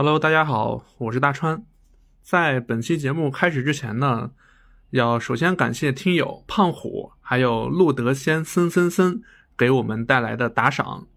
[0.00, 1.64] Hello，大家好，我是大川。
[2.22, 4.30] 在本期节目开始之前呢，
[4.90, 9.20] 要首先感谢听友胖虎还有路德仙森森森
[9.56, 11.08] 给我们带来的打赏。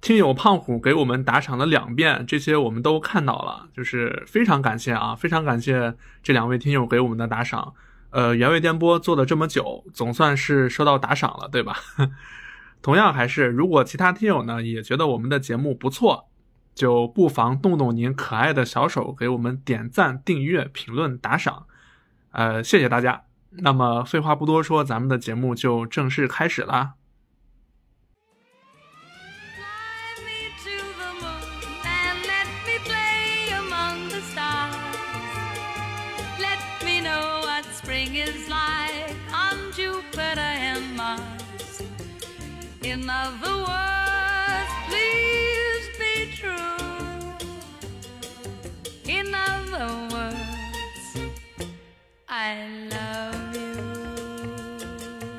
[0.00, 5.92] 听友胖虎给我们打赏了两遍，这些我们都看到了，就是非常感谢啊，非常感谢
[6.22, 7.74] 这两位听友给我们的打赏。
[8.10, 11.76] 呃，原味电波做了这么久，总算是收到打赏了，对吧？
[12.80, 16.28] 同样还是，如果其他听友呢也觉得我们的节目不错，
[16.74, 21.66] 就不妨动动您可爱的小手，给我们点赞、订阅、评论、打赏。
[22.30, 23.24] 呃，谢谢大家。
[23.50, 26.94] 那么废话不多说，咱们的节目就正式开始啦。
[52.44, 52.56] I
[52.90, 53.76] love you.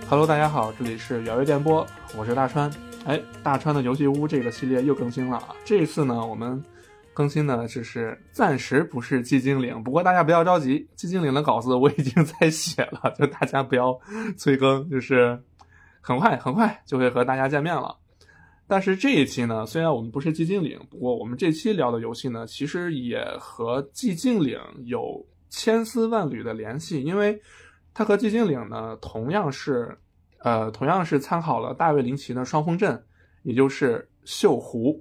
[0.08, 2.72] Hello，大家好，这里是原味电波，我是大川。
[3.04, 5.54] 哎，大川的游戏屋这个系列又更新了啊！
[5.66, 6.64] 这次呢，我们
[7.14, 14.00] 更新的就是暂时不是寂静岭，不过大家不要着急，寂静岭的稿子我已经在写了， 就大家不要
[14.38, 15.38] 催更，就是
[16.00, 17.98] 很快很快就会和大家见面了。
[18.66, 27.40] 但是这一期呢，虽然我们不是寂静岭，不过我们这期聊的游戏呢，其实也和寂静岭有千丝万缕的联系，因为
[27.94, 29.96] 它和寂静岭呢同样是，
[30.40, 33.02] 呃，同样是参考了大卫林奇的双峰镇，
[33.44, 35.00] 也就是锈湖。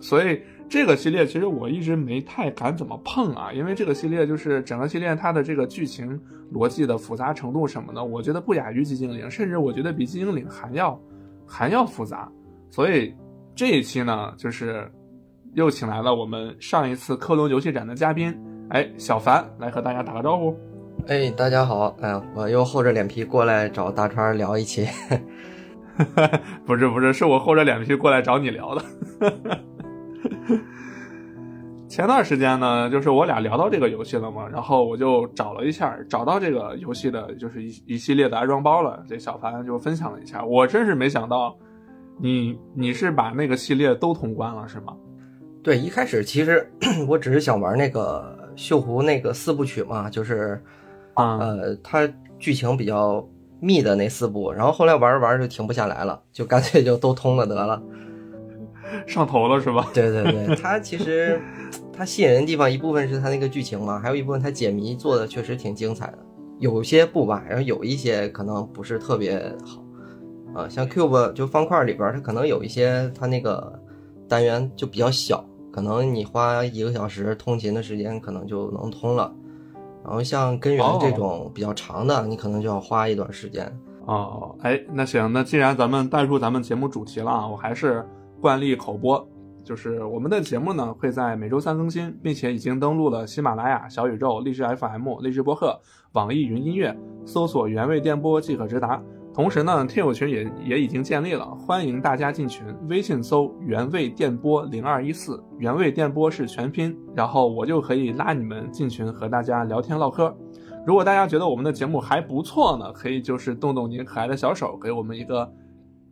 [0.00, 6.18] 所以这个系列其实我一直没太敢怎么碰啊，因为这个系列就是整个系列它的这个剧情
[6.52, 10.98] 逻辑的复杂程度什么的，我觉得不亚于寂静岭，甚至我觉得比寂静岭还要
[11.44, 12.30] 还要复杂。
[12.70, 13.12] 所以
[13.56, 14.88] 这一期呢，就是
[15.54, 18.32] 又请来了我们上一次科隆游戏展的嘉宾，
[18.72, 20.56] 哎，小凡来和大家打个招呼。
[21.06, 24.88] 哎，大家好，哎、我又厚着脸皮过来找大川聊一期。
[26.64, 28.82] 不是不是，是我厚着脸皮过来找你聊的。
[31.86, 39.04] 前段时间呢，就是我俩聊到这个游戏了嘛，然后我就找了一下，找到这个游戏的就是一一系列的安装包了。
[39.06, 41.54] 这小凡就分享了一下，我真是没想到
[42.18, 44.96] 你你是把那个系列都通关了是吗？
[45.62, 46.66] 对，一开始其实
[47.06, 50.62] 我只是想玩那个锈湖那个四部曲嘛，就是
[51.14, 52.08] 啊、呃，它
[52.38, 53.26] 剧情比较
[53.60, 57.82] 密的那四部，然后后来玩着玩着就停不下来了，就干脆就都通了得了。
[59.06, 59.88] 上头了是吧？
[59.94, 61.40] 对对对，它其实
[61.92, 66.18] 它吸引人的地方一部分是它那个剧情嘛，还有一部分它解谜做的确实挺精彩的，
[66.58, 69.82] 有些不吧，然后有一些可能不是特别好，
[70.60, 73.80] 啊，像 Cube 就方块里边它可能有一些它那个
[74.28, 79.34] 单元就比较小，可能你花一个小时通勤的时间可能就能通了，
[80.04, 83.66] 然后像根源这种比较长的，你可能就要花一段时间。
[84.04, 88.04] 哦，哎，那行，那既然咱们带入咱们节目主题了啊，我还是
[88.40, 89.26] 惯例口播，
[89.64, 95.80] 就是我们的节目呢会在每周三更新，并且已经登录了喜马拉雅、小宇宙、荔枝 FM、荔枝播客、
[96.12, 96.94] 网易云音乐，
[97.24, 99.00] 搜索“原味电波”即可直达。
[99.34, 110.36] 同时呢，听友群也也已经建立了，欢迎大家进群，微信搜“原味电波零二一四”，原味电波是全拼，然后我就可以拉你们进群和大家聊天唠嗑。
[110.86, 115.50] 如果大家觉得我们的节目还不错呢，可以就是动动您可爱的小手，给我们一个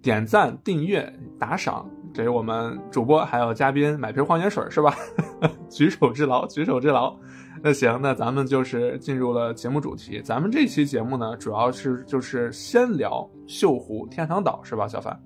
[0.00, 4.94] 点赞、订阅、打赏，给我们主播还有嘉宾买瓶矿泉水是吧？
[5.68, 7.14] 举手之劳，举手之劳。
[7.62, 10.20] 那行，那咱们就是进入了节目主题。
[10.24, 15.20] 咱们这期节目呢，主要是就是先聊锈湖天堂岛是吧，小凡？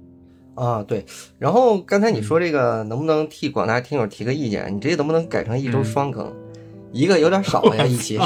[0.55, 1.05] 啊，对。
[1.39, 4.75] 然后刚才你说这个能不能替广大听友提个意见？
[4.75, 6.33] 你这能不能改成一周双更？
[6.93, 8.19] 一个有点少呀， 一期。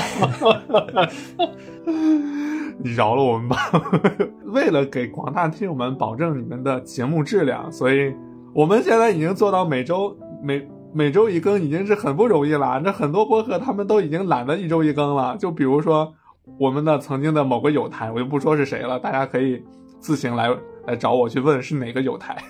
[2.79, 3.57] 你 饶了我们吧！
[4.45, 8.15] 为了给广大听友们保证你们的节目质量，所以
[8.55, 12.81] 我们现在已经做到每周每每周一更，已经是很不容易了。
[12.83, 15.37] 这很多播客他们都已经懒得一周一更了。
[15.39, 16.13] 就比如说
[16.59, 19.63] 我们的曾经的某个友台，我就不说是谁了，大家可以
[20.01, 20.49] 自行来
[20.87, 22.43] 来找我去问是哪个友台。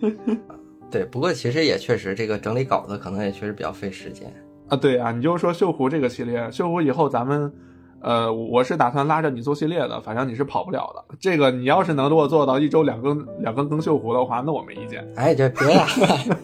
[0.90, 4.32] 对，不过其实也确实，这个整理稿子可能也确实比较费时间。
[4.68, 7.52] 啊，对啊，你就说锈湖这个系列，锈湖以后咱们，
[8.04, 11.16] 呃，我是打算拉着你做系列的，反正你是跑不了的。
[11.18, 15.02] 这个你要是能给我做到一周两更两更更锈湖的话，那我没意见。
[15.16, 15.86] 哎，这别呀，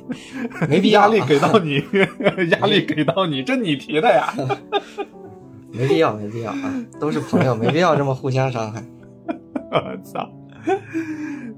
[0.68, 1.84] 没必要、啊，压力给到你，
[2.50, 4.32] 压力给到你，这你提的呀？
[5.70, 8.82] 没必要，没必要啊，都是朋友，没必要这么互相伤害。
[9.70, 10.28] 我操！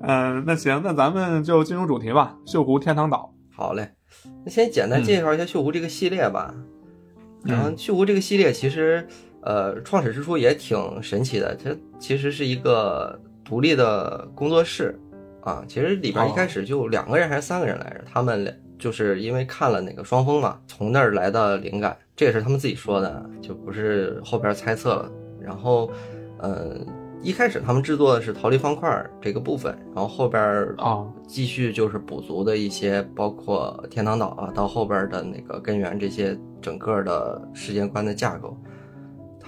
[0.03, 2.37] 嗯、那行，那咱们就进入主题吧。
[2.45, 3.33] 锈湖天堂岛。
[3.55, 3.93] 好嘞，
[4.45, 6.53] 那先简单介绍一下锈湖这个系列吧。
[7.45, 9.07] 然后嗯锈湖这个系列其实，
[9.43, 11.55] 呃，创始之初也挺神奇的。
[11.57, 14.99] 它其实是一个独立的工作室
[15.41, 15.65] 啊。
[15.69, 25.11] 其实里边一开始就两个人还是三个人来着，他们俩就是因为看了那个双峰嘛，从那儿来的灵感，这也是他们自己说的，就不是后边猜测了。
[25.41, 25.91] 然后，
[26.39, 26.77] 呃，
[27.21, 30.43] 一开始他们制作的是逃离方块这个部分，然后后边
[30.79, 38.57] 啊继续就是补足的一些，包括天堂岛啊，到后边的那个根源这些整个的世界观的架构。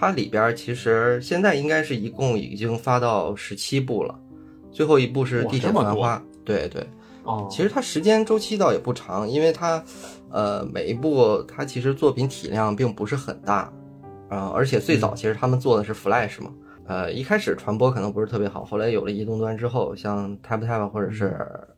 [0.04, 4.14] 它里边其实现在应该是一共已经发到十七部了，
[4.70, 6.22] 最后一部是地铁繁花。
[6.44, 6.86] 对对，
[7.22, 9.82] 哦，其实它时间周期倒也不长，因为它，
[10.30, 13.72] 呃，每一部它其实作品体量并不是很大，
[14.28, 16.52] 啊、而且最早其实他们做的是 Flash 嘛，
[16.86, 21.34] 呃，一开始传播可能不是特别好，后来有了移动端之后，像 TapTap 或者是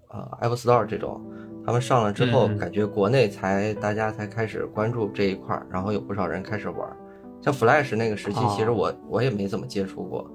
[0.09, 1.25] 呃 Apple Store 这种，
[1.65, 6.97] 他们上了之后，嗯感觉国内才大家才开始关注这一块儿，然后有不少人开始玩儿。
[7.41, 10.29] 像 Flash 那个时期，其实哦我我也没怎么接触过，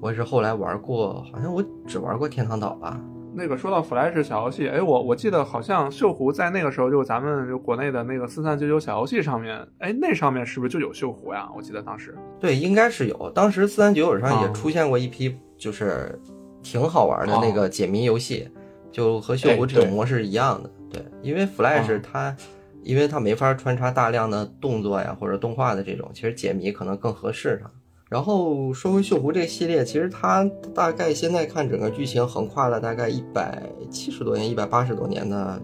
[0.00, 3.00] 我也是后来玩过，好像我只玩过天堂岛吧。
[3.36, 11.48] 那个说到 Flash 小游戏，哎，我我记得好像锈湖在那个时候就咱们就国内的那个四三九九小游戏上面，哎，那上面是不是就有锈湖呀？
[11.56, 12.16] 我记得当时。
[12.38, 13.30] 对，应该是有。
[13.34, 16.16] 当时四三九九上也哦出现过一批，就是
[16.62, 18.48] 挺好玩的那个解谜游戏，
[18.92, 20.70] 就和锈湖这种模式一样的。
[20.90, 22.36] 对，因为 Flash 哦它，
[22.84, 27.70] 因为它没法穿插大量的动作呀或者动画的这种，其实解谜可能更合适它。
[28.10, 30.44] 然后说回锈湖这个系列，其实它
[30.74, 33.60] 大概现在看整个剧情横跨了大概一百
[33.90, 35.60] 七十多年、一百八十多年的，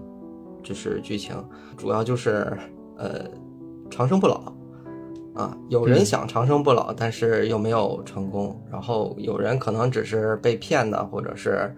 [0.62, 1.37] 就是剧情，
[1.76, 2.50] 主要就是
[2.96, 3.20] 呃
[3.88, 4.52] 长生不老，
[5.34, 8.61] 啊，有人嗯想长生不老，但是又没有成功。
[8.72, 11.72] 然后有人可能只是被骗的，或者是，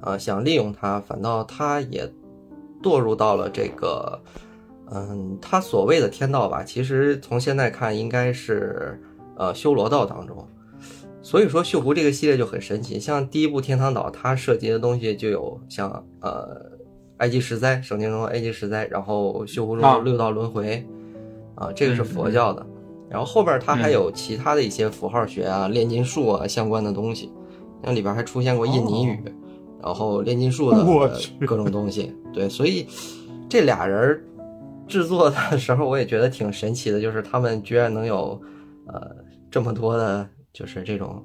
[0.00, 2.10] 呃，想利用它，反倒他也
[2.82, 4.20] 堕入到了这个，
[4.92, 9.00] 嗯，他所谓的天道吧，其实从现在看应该是，
[9.36, 10.46] 呃，修罗道当中。
[11.22, 13.00] 所以说，锈湖这个系列就很神奇。
[13.00, 15.90] 像第一部《天堂岛》，它涉及的东西就有像
[16.20, 16.56] 呃
[17.16, 20.86] 埃及十灾，圣经中的埃及十灾，然后锈湖中六道轮回，
[21.56, 22.64] 啊，这个是嗯佛教的。
[23.08, 27.32] 然后后边它还嗯有其他的一些符号学啊、炼金术啊相关的东西，
[27.82, 29.18] 那里边还出现过印尼语，
[29.82, 30.84] 然后炼金术的
[31.44, 32.14] 各种东西。
[32.32, 32.86] 对，所以
[33.48, 34.22] 这俩人
[34.86, 38.40] 制作的时候，我也觉得挺神奇的，就是他们居然能有
[38.86, 39.16] 呃
[39.50, 41.24] 这么多的，就是这种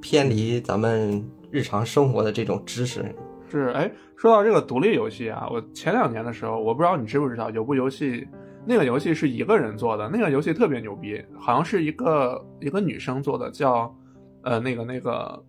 [0.00, 3.04] 偏离咱们日常生活的这种知识。
[3.50, 8.26] 是，哎，说到这个独立游戏啊，我前两年的时候，我不知道你知不知道，有部游戏，
[8.64, 13.94] 那个游戏是一个人做的，那个游戏特别牛逼，好像是一个一个女生做的，叫
[14.42, 15.44] 呃那个那个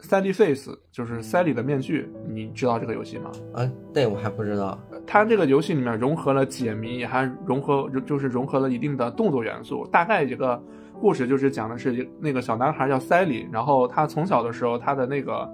[0.00, 3.30] Sally Face，就是 Sally 的面具，你知道这个游戏吗？
[3.54, 4.76] 啊，那我还不知道。
[5.06, 9.86] 它这个游戏里面融合了解谜，还融合就是融合了一定的动作元素。
[9.92, 10.62] 大概这个
[11.00, 15.48] 故事就是讲的是那个小男孩叫塞里，然后他从小的时候他的那个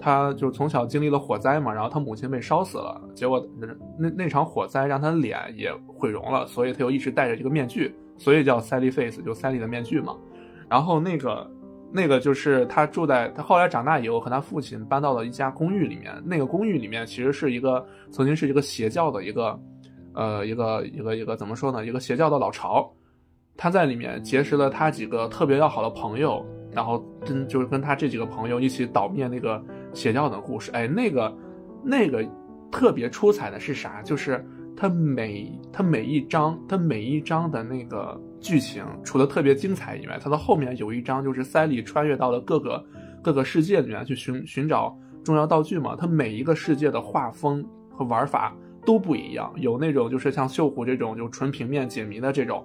[0.00, 3.46] 他就从小经历了火灾嘛，然后他母亲被烧死了，结果
[3.98, 10.16] 那那场火灾让他脸也毁容了，所以他又一直戴着这个面具，所以叫塞利 Face，就塞里的面具嘛。
[10.68, 11.48] 然后那个
[11.92, 19.60] 那个就是他住在他后来长大以后和他父亲搬到了一家公寓里面，那个公寓里面其实是一个曾经是一个邪教的一个
[20.14, 22.92] 呃一个一个一个怎么说呢，一个邪教的老巢。
[23.58, 29.64] 他在里面结识了他几个特别要好的朋友，然后跟就是跟他这几个朋友一起捣灭那个
[29.94, 30.70] 邪教的故事。
[30.72, 31.34] 哎，那个
[31.82, 32.22] 那个
[32.70, 34.02] 特别出彩的是啥？
[34.02, 34.44] 就是
[34.76, 42.84] 他每他每一章他每一章的那个剧情，除了特别精彩以外，它的后面有一章就是塞里穿越到了各个
[43.22, 45.96] 各个世界里面去寻寻找重要道具嘛。
[45.96, 48.54] 它每一个世界的画风和玩法
[48.84, 52.64] 都不一样，有那种就是像锈湖这种就纯平面解谜的这种。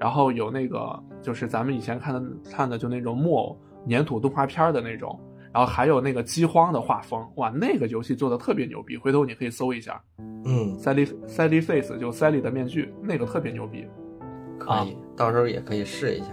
[0.00, 3.56] 然后有那个就是咱们以前看的看的就那种木偶
[3.88, 5.18] 粘土动画片的那种，
[5.52, 10.00] 然后还有那个饥荒的画风，哇，那个游戏做的特别牛逼，回头你可以搜一下
[10.44, 13.86] 嗯，，Sally Sally Face 就 Sally 的面具，那个特别牛逼。
[14.58, 16.26] 可以，到时候也可以试一下。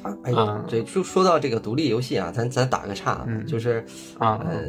[0.00, 3.84] 他哎，呀对，就说到这个独立游戏啊，咱咱打个岔，嗯就是
[4.18, 4.68] 啊呃，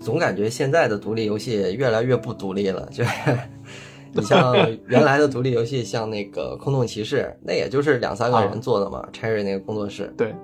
[0.00, 3.10] 总感觉现在的独立游戏越来越不独立了，就是。
[4.12, 4.52] 你像
[4.88, 10.34] 原来的独立游戏，像那个《空洞骑士》，那也就是两三个人做的嘛、c h e r r y 那个工作室，对，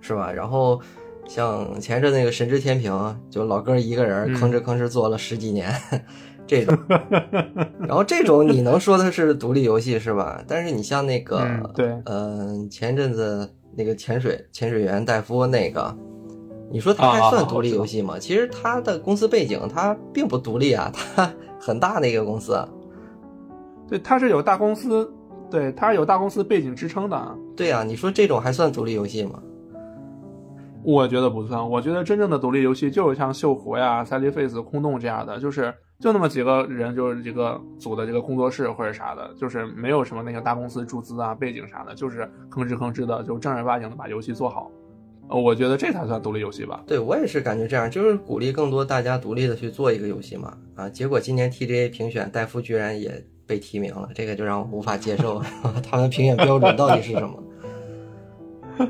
[0.00, 0.32] 是吧？
[0.32, 0.80] 然后
[1.28, 2.92] 像前阵那个《神之天平》，
[3.30, 5.72] 就老哥一个人嗯吭哧吭哧做了十几年，
[6.46, 6.76] 这种。
[7.80, 10.42] 然后这种你能说它是独立游戏是吧？
[10.46, 15.94] 但是你像那个，嗯对嗯、前阵子那个潜水潜水员戴夫那个，
[16.70, 18.18] 你说它算独立游戏吗？
[18.18, 21.30] 其实它的公司背景它并不独立啊，它
[21.60, 22.56] 很大的一个公司。
[23.88, 25.12] 对，它是有大公司，
[25.50, 27.16] 对，它是有大公司背景支撑的。
[27.16, 27.36] 啊。
[27.56, 29.40] 对啊、你说这种还算独立游戏吗？
[30.86, 44.70] 我觉得不算，我觉得真正的独立游戏就是像锈湖呀、赛利 face、空洞这样的，就是就那么几个人，就是这个组的这个工作室或者啥的，就是没有什么那个大公司注资啊、背景啥的，就是吭哧吭哧的，就正儿八经的把游戏做好。
[45.28, 46.84] 呃，我觉得这才算独立游戏吧。
[46.86, 50.56] 对我也是感觉这样，就是鼓励更多大家独立的去做一个游戏嘛。
[50.76, 55.42] 啊，结果今年 TGA 评选戴夫居然也被提名了，这个就让我无法接受，
[55.82, 57.42] 他们评选标准到底是什么？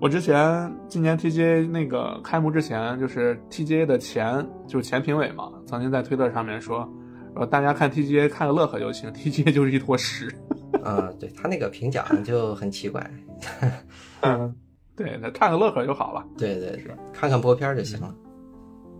[0.00, 6.88] 我之前今年 TGA 那个开幕之前，就是 TGA 的前就是前评委嘛，曾经在推特上面说，
[7.34, 10.32] 说大家看 TGA 看个乐呵就行，TGA 就是一坨屎。
[10.84, 13.10] 啊， 对他那个评奖就很奇怪。
[14.20, 14.54] 嗯，
[14.94, 16.24] 对，那看个乐呵就好了。
[16.36, 18.14] 对对是，看看播片就行了。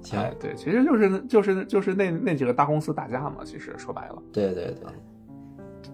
[0.03, 4.21] 行，哎，对，其实就是就是就是那那几个大公司打架嘛，其实说白了。
[4.33, 4.91] 对对对，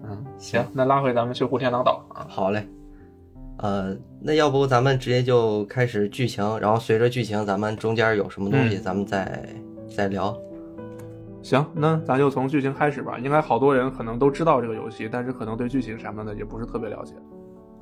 [0.03, 2.25] 嗯，行，那拉回咱们去湖天狼岛啊。
[2.27, 2.67] 好嘞。
[3.57, 9.55] 呃，那要不咱们直接就开始剧情，然后随着剧情，咱们中间有什么东西，嗯咱们再
[9.95, 10.35] 再聊。
[11.41, 13.17] 行，那咱就从剧情开始吧。
[13.19, 17.13] 应该好多人可能都知道这个游戏，但是可能对剧情什么的也不是特别了解。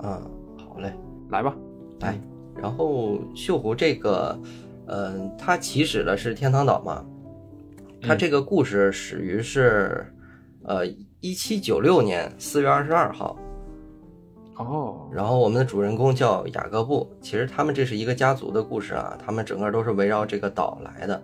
[0.03, 0.09] 嗯，
[0.57, 0.93] 好嘞。
[1.29, 1.55] 来吧，
[2.01, 2.19] 来，
[2.55, 4.39] 然后锈湖这个，
[4.85, 7.03] 嗯、它起始的是天堂岛嘛，
[7.99, 10.05] 它嗯这个故事始于是，
[10.63, 10.85] 呃，
[11.21, 13.35] 一七九六年四月二十二号，
[14.55, 21.21] 哦，然后我们的主人公叫雅各布，其实他们这是一个家族的故事啊，他们整个都是围绕这个岛来的。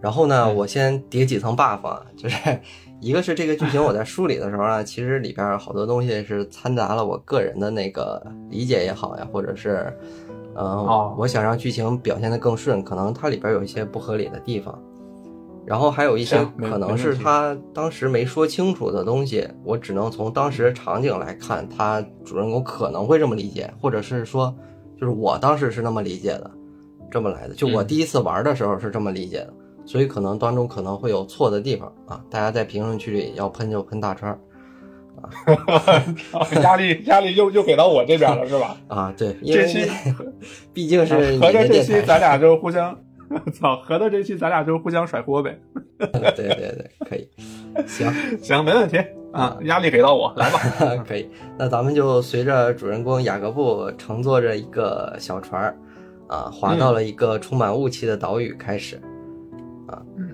[0.00, 2.58] 然后呢，嗯我先叠几层 buff 啊，就是
[3.00, 9.96] 一个是这个剧情我在梳理的时候呢，其实里边好多东西是掺杂了我个人的那个理解也好呀，或者是，
[10.54, 14.76] 呃，哦我想让剧情表现的更顺，可能它里边有一些不合理的地方。
[15.64, 24.54] 然后还有一些可能是他当时没说清楚的东西，我只能从当时场景来看，他主人公可能会这么理解，或者是说，
[25.00, 26.50] 就是我当时是那么理解的，
[27.10, 27.54] 这么来的。
[27.54, 29.54] 就我嗯第一次玩的时候是这么理解的，
[29.84, 32.20] 所以可能当中可能会有错的地方啊。
[32.28, 34.38] 大家在评论区里要喷就喷大川儿
[36.62, 38.76] 压力压力又又给到我这边了是吧？
[38.88, 39.88] 啊，对，因为这期
[40.74, 42.98] 毕竟是合着这期咱俩就互相，
[43.52, 45.58] 操，合到这期咱俩就互相甩锅呗。
[45.98, 47.28] 对对对，可以，
[47.86, 48.12] 行。
[48.42, 48.98] 行，没问题
[49.32, 50.58] 啊，压力给到我，来吧。
[51.06, 55.76] 可以，那咱们就随着主人公雅各布乘坐着一个小船儿，
[56.28, 58.96] 啊，划到了一个充满雾气的岛屿开始。
[59.86, 60.28] 啊，嗯，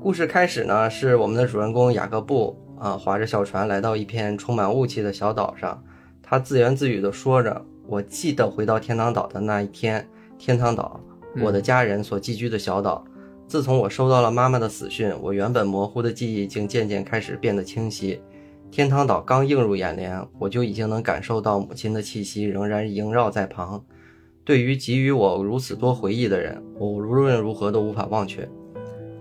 [0.00, 5.82] 故事开始呢，是我们的主人公雅各布啊，划着小船来到一片充满雾气的小岛上，
[6.22, 10.06] 他自言自语地说着：“我记得回到天堂岛的那一天，
[10.36, 13.04] 天堂岛，嗯我的家人所寄居的小岛。”
[13.48, 18.18] 自从我收到了妈妈的死讯，我原本模糊的记忆竟渐渐开始变得清晰。
[18.70, 23.84] 天堂岛刚映入眼帘，我就已经能感受到母亲的气息仍然萦绕在旁。
[24.44, 28.48] 对于给予我如此多回忆的人，我无论如何都无法忘却。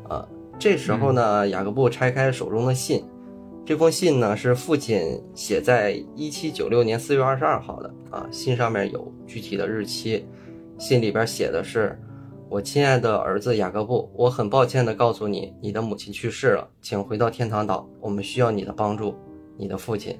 [0.07, 0.25] 啊，
[0.57, 3.03] 这时候呢，雅各布拆开手中的信，
[3.65, 10.25] 这封信呢是父亲写在一七九六年四月二十二号的啊，信上面有具体的日期，
[10.81, 11.97] 信里边写的是。
[12.49, 19.15] 我亲爱的儿子雅各布，我很抱歉地告诉你，你的母亲去世了，请回到天堂岛，我们需要你的帮助。
[19.57, 20.19] 你的父亲。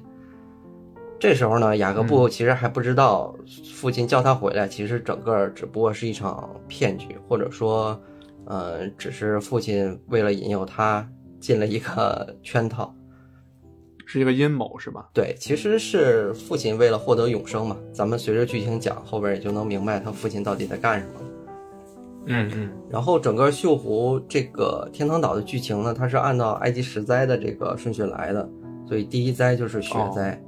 [1.20, 3.36] 这时候呢，雅各布其实还不知道
[3.74, 8.00] 父亲叫他回来，其实整个只不过是一场骗局，或者说，
[8.46, 11.06] 呃，只是父亲为了引诱他
[11.38, 12.94] 进了一个 圈套。
[14.12, 15.08] 是一个阴谋是吧？
[15.14, 17.74] 对，其实是父亲为了获得永生嘛。
[17.94, 21.12] 咱们随着剧情讲，后边也就能明白他父亲到底在干什么。
[22.26, 28.46] 嗯嗯然后整个锈湖这个天堂岛的剧情呢，它是按照埃及十灾的这个顺序来的，
[28.86, 30.38] 所以第一灾就是雪灾。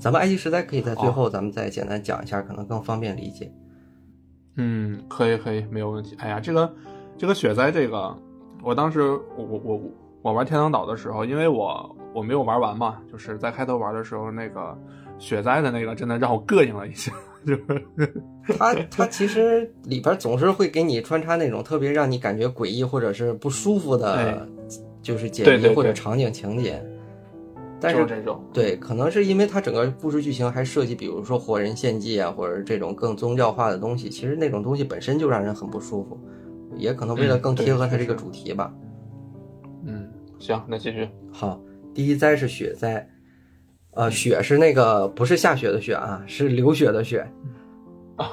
[0.00, 3.52] 咱们埃及十灾可以在最后咱们再简单讲一下，可能更方便理解。
[4.56, 6.16] 嗯，可以可以，没有问题。
[6.18, 6.74] 哎呀，这个
[7.16, 8.12] 这个雪灾这个，
[8.64, 9.80] 我当时我我我
[10.26, 14.76] 我玩天堂岛的时候，因为我我没有玩完嘛，就是在开头玩的时候，那个
[15.20, 17.12] 雪灾的那个真的让我膈应了一下，
[17.46, 18.22] 就是
[18.58, 24.36] 它它其实里边总是会给你穿插那种特别让你感觉诡异或者是不舒服的，哎
[25.00, 26.84] 就是解对对对谜或者场景情节。
[27.80, 36.18] 但就是是这种，对，可能是因为它整个故事剧情还涉及，比如说活人献祭啊，或者这种更宗教化的东西，其实那种东西本身就让人很不舒服，
[36.74, 38.74] 也可能为了更贴合它这个主题吧。
[38.74, 38.85] 嗯，
[40.38, 41.08] 行，那继续。
[41.32, 41.60] 好，
[41.94, 43.08] 第一灾是雪灾，
[43.92, 47.26] 呃，雪是那个不是下雪的雪啊，是流血的血。
[48.16, 48.26] 啊，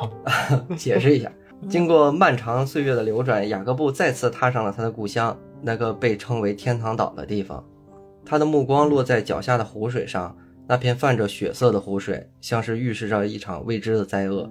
[0.77, 1.31] 解释一下，
[1.67, 7.63] 经过漫长岁月的流转，雅各布再次踏上了他的故乡，那个被称为天堂岛的地方。
[8.25, 14.49] 他的目光落在脚下的湖水上，那片泛着血色的湖水，像是预示着一场未知的灾厄。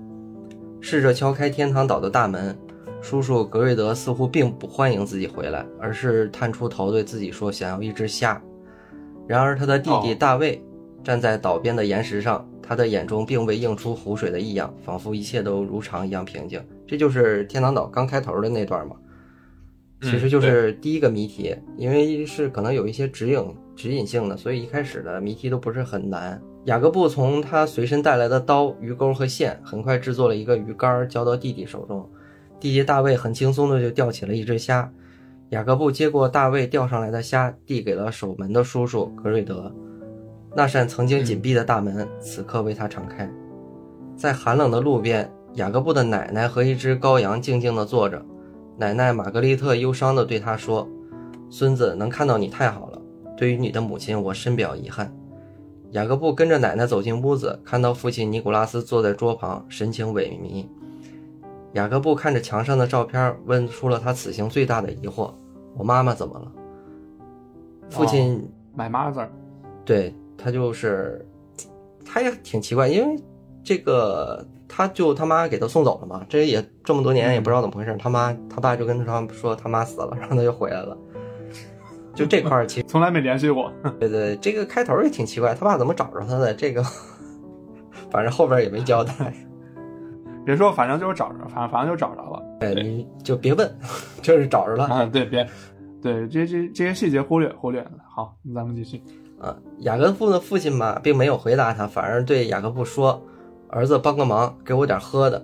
[0.80, 2.54] 试着敲开天堂岛的大门，
[3.02, 8.40] 叔叔格瑞德似乎并不欢迎自己回来，而是探出头对自己说：“想要一只虾。”
[9.26, 10.62] 然而，他的弟弟哦大卫
[11.02, 16.64] 站在岛边的岩石上，他的眼中并未映出湖水的异样，仿佛一切都如常一样平静。
[16.86, 18.94] 这就是天堂岛刚开头的那段嘛，
[20.00, 23.44] 嗯其实就是第一个谜题，因为是可能有一些指引
[23.74, 26.40] 指引性的，所以一开始的谜题都不是很难。
[26.66, 32.08] 雅各布从他随身带来的刀、鱼钩和线，很快制作了一个鱼竿，交到弟弟手中。
[32.62, 34.88] 弟弟大卫很轻松的就钓起了一只虾。
[35.48, 39.74] 雅各布接过大卫钓上来的虾，递给了守门的叔叔格瑞德。
[40.54, 43.28] 那扇曾经紧闭的大门，此刻为他敞开。
[44.16, 48.24] 在寒冷的路边，雅各布的奶奶和一只羔羊静静地坐着。
[48.78, 50.88] 奶奶玛格丽特忧伤地对他说
[51.50, 53.02] ：“孙子，能看到你太好了。
[53.36, 55.12] 对于你的母亲，我深表遗憾。”
[55.90, 60.64] 雅各布跟着奶奶走进屋子，看到父亲尼古拉斯坐在桌旁，神情萎靡。
[61.74, 65.32] 雅各布看着墙上的照片，问出了他此行最大的疑惑
[65.76, 66.52] ：“我妈妈怎么了？”
[67.88, 69.26] 父亲买 mother，
[69.84, 71.26] 对他就是，
[72.04, 73.22] 他也挺奇怪，因为
[73.64, 80.96] 这个他就他妈给他送走了嘛，这也这么多年也不知道怎么回事，他妈他爸就跟他说他妈死了， 然后他就回来了。
[82.14, 83.72] 就这块儿其实 从来没联系过。
[83.98, 86.52] 对对，这个开头也挺奇怪，他爸怎么找着他的？
[86.52, 86.82] 这个
[88.10, 89.34] 反正后边也没交代，
[90.44, 92.42] 别说，反正就是找着，反正反正就找着了。
[92.58, 93.70] 对，你就别问，
[94.22, 94.84] 就是找着了。
[94.86, 95.46] 啊，对，别，
[96.00, 97.86] 对，这这这些细节忽略忽略。
[98.08, 99.02] 好，那咱们继续。
[99.40, 103.22] 啊，雅各布的父亲嘛，并没有回答他，反而对雅各布说
[103.68, 105.42] ：“儿子，帮个忙，给我点喝的。”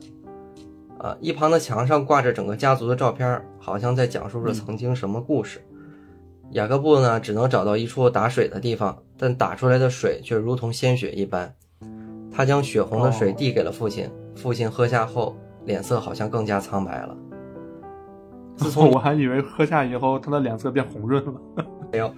[0.99, 5.61] 啊，一旁的墙上挂着整个家族的照片，好像在讲述着曾经什么故事。
[6.53, 11.55] 雅各布呢，只能找到一处打水的地方，但打出来的水却如同鲜血一般。
[12.33, 14.09] 他将血红的水哦递给了父亲，
[14.41, 17.17] 父亲喝下后，脸色好像更加苍白了。
[18.57, 21.35] 自 从我还以为喝下以后他的脸色变红润了。
[21.91, 22.13] 没有，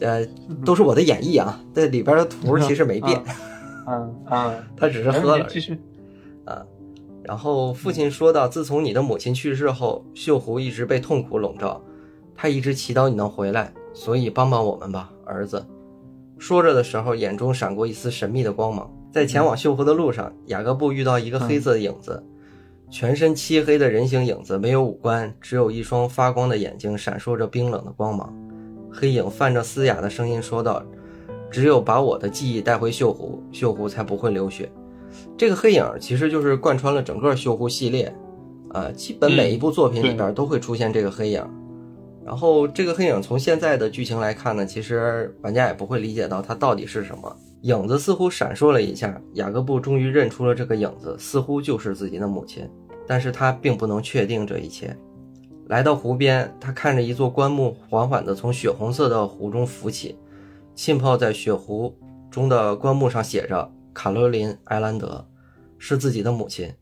[0.00, 0.24] 呃，
[0.64, 3.20] 都是我的演绎啊，这里边的图其实没变，
[3.86, 5.78] 嗯嗯，他只是喝了继续。
[6.44, 6.64] 啊。
[7.24, 11.82] 然后父亲说道：“自从你的母亲去世后，锈湖一直被痛苦笼罩，
[12.34, 15.66] 他一直祈祷你能回来，所以帮帮我们吧，儿子。”
[16.38, 18.90] 说着的时候，眼中闪过一丝神秘的光芒。
[19.12, 22.22] 在前往锈湖的路上，雅各布遇到一个黑色的影子，
[22.90, 28.34] 全身漆黑的人形影子，没有五官，只有一双发光的眼睛，闪烁着冰冷的光芒。
[28.90, 30.82] 黑影泛着嘶哑的声音说道
[31.50, 34.70] ：“只有把我的记忆带回锈湖，锈湖才不会流血。”
[35.36, 38.14] 这个黑影其实就是贯穿了整个锈湖系列，
[38.70, 41.42] 啊，基本每一部作品里边都会出现这个黑影。
[42.24, 47.34] 然后这个黑影从现在的剧情来看呢，其实玩家也不会理解到它到底是什么。
[47.62, 52.68] 影子似乎闪烁了一下，雅各布终于认出了这个影子，似乎就是自己的母亲，
[53.06, 54.96] 但是他并不能确定这一切。
[55.66, 60.16] 来到湖边，他看着一座棺木缓缓地从血红色的湖中浮起，
[60.74, 61.94] 浸泡在血湖
[62.30, 65.26] 中的棺木上写着“卡罗琳·埃兰德”，
[65.78, 66.72] 是自己的母亲。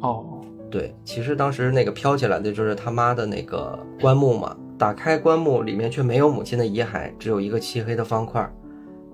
[0.00, 4.56] 哦，对，其实当时那个飘起来的就是他妈的那个棺木嘛。
[4.76, 8.50] 打开棺木，里面却没有母亲的遗骸，只有一个漆黑的方块。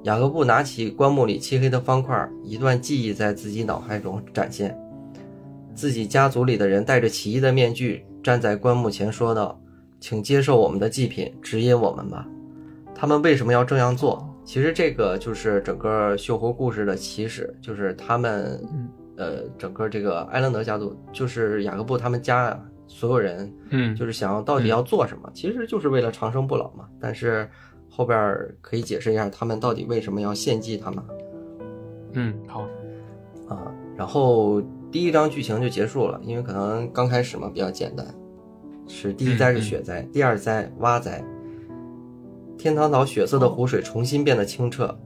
[0.05, 4.77] 雅各布拿起棺木里漆黑的方块，一段记忆在自己脑海中展现。
[5.75, 9.61] 自己家族里的人戴着奇异的面具，站在棺木前说道
[10.01, 12.27] ：“请接受我们的祭品，指引我们吧。”
[12.95, 14.27] 他们为什么要这样做？
[14.45, 26.89] 其实这个就是整个锈湖故事的起始，就是他们嗯呃，整个这个埃兰德家族，就是雅各布他们家啊，所有人，嗯，就是想要到底要做什么，其实就是为了长生不老嘛。
[26.99, 27.49] 但是
[27.91, 31.05] 后边儿可以解释一下他们到底为什么要献祭他们
[32.13, 32.63] 嗯，好，
[33.49, 33.71] 啊。
[33.97, 38.07] 然后第一章剧情就结束了，因为可能刚开始嘛比较简单，
[38.89, 41.23] 是第一灾是雪灾，第二灾蛙灾。
[42.57, 44.99] 天堂岛血色的湖水重新变得清澈，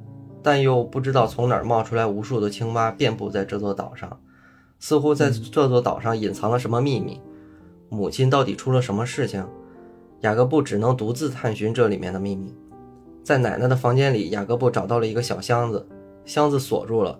[0.42, 4.20] 但又不知道从哪儿冒出来无数的青蛙，遍布在这座岛上，
[4.79, 7.20] 似乎在这座岛上隐藏了什么秘密。
[7.88, 9.47] 母亲到底出了什么事情？
[10.20, 12.55] 雅各布只能独自探寻这里面的秘密。
[13.24, 15.88] 在奶奶的房间里，雅各布找到了一个小箱子，
[16.26, 17.18] 箱子锁住了。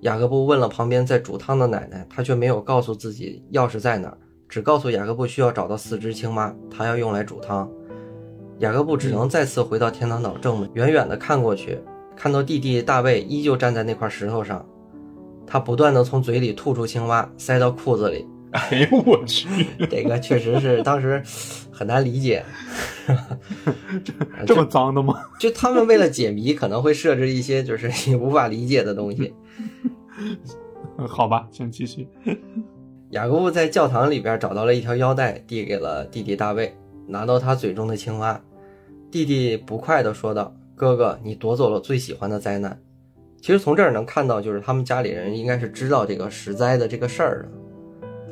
[0.00, 7.70] 雅各布问了旁边在煮汤的奶奶，她却没有告诉自己钥匙在哪儿，只告诉雅各布需要找到四只青蛙，他要用来煮汤。
[8.58, 11.78] 雅各布只能再次回到天堂岛正门，远远地看过去，
[12.16, 14.66] 看到弟弟大卫依旧站在那块石头上，
[15.46, 19.48] 他不断地从嘴里吐出青蛙，塞到裤子里， 哎呦我去，
[19.90, 21.22] 这个确实是当时
[21.70, 22.44] 很难理解。
[24.46, 25.14] 这么脏的吗？
[25.38, 29.34] 就他们为了解谜，可能会设置一些就是你无法理解的东西。
[30.98, 32.08] 嗯好吧，请继续。
[33.10, 36.74] 雅各布在教堂里边找到了一条腰带，递给了弟弟大卫，
[37.06, 38.40] 拿到他嘴中的青蛙。
[39.10, 42.80] 弟弟不快地说道：“哥哥，你夺走了最喜欢的灾难。”
[43.42, 47.48] 其实从这儿能看到，就是他们家里人应该是知道这个石灾的这个事儿的，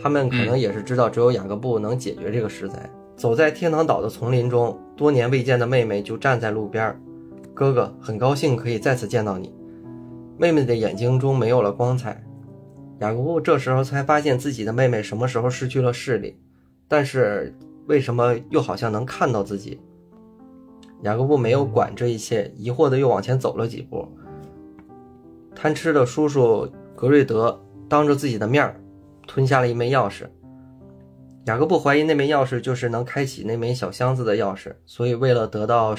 [0.01, 2.91] 他们可能也是知道只有雅各布能解决这个石灾。
[3.17, 7.01] 走在天堂岛的丛林中，多年未见的妹妹就站在路边儿。
[7.55, 9.55] 哥哥很高兴可以再次见到你。
[10.37, 12.25] 妹妹的眼睛中没有了光彩。
[12.99, 16.37] 雅各布这时候才发现自己的妹妹什么时候失去了视力，
[16.89, 17.55] 但是
[17.87, 19.81] 为什么又好像能看到自己？
[21.03, 24.09] 雅各布没有管这一切，疑惑的又往前走了几步。
[25.55, 28.81] 贪吃的叔叔格瑞德当着自己的面儿
[29.27, 30.27] 吞下了一枚钥匙。
[31.47, 35.95] 雅各布怀疑那枚钥匙就是能开启那枚小箱子的钥匙，所以为了得到，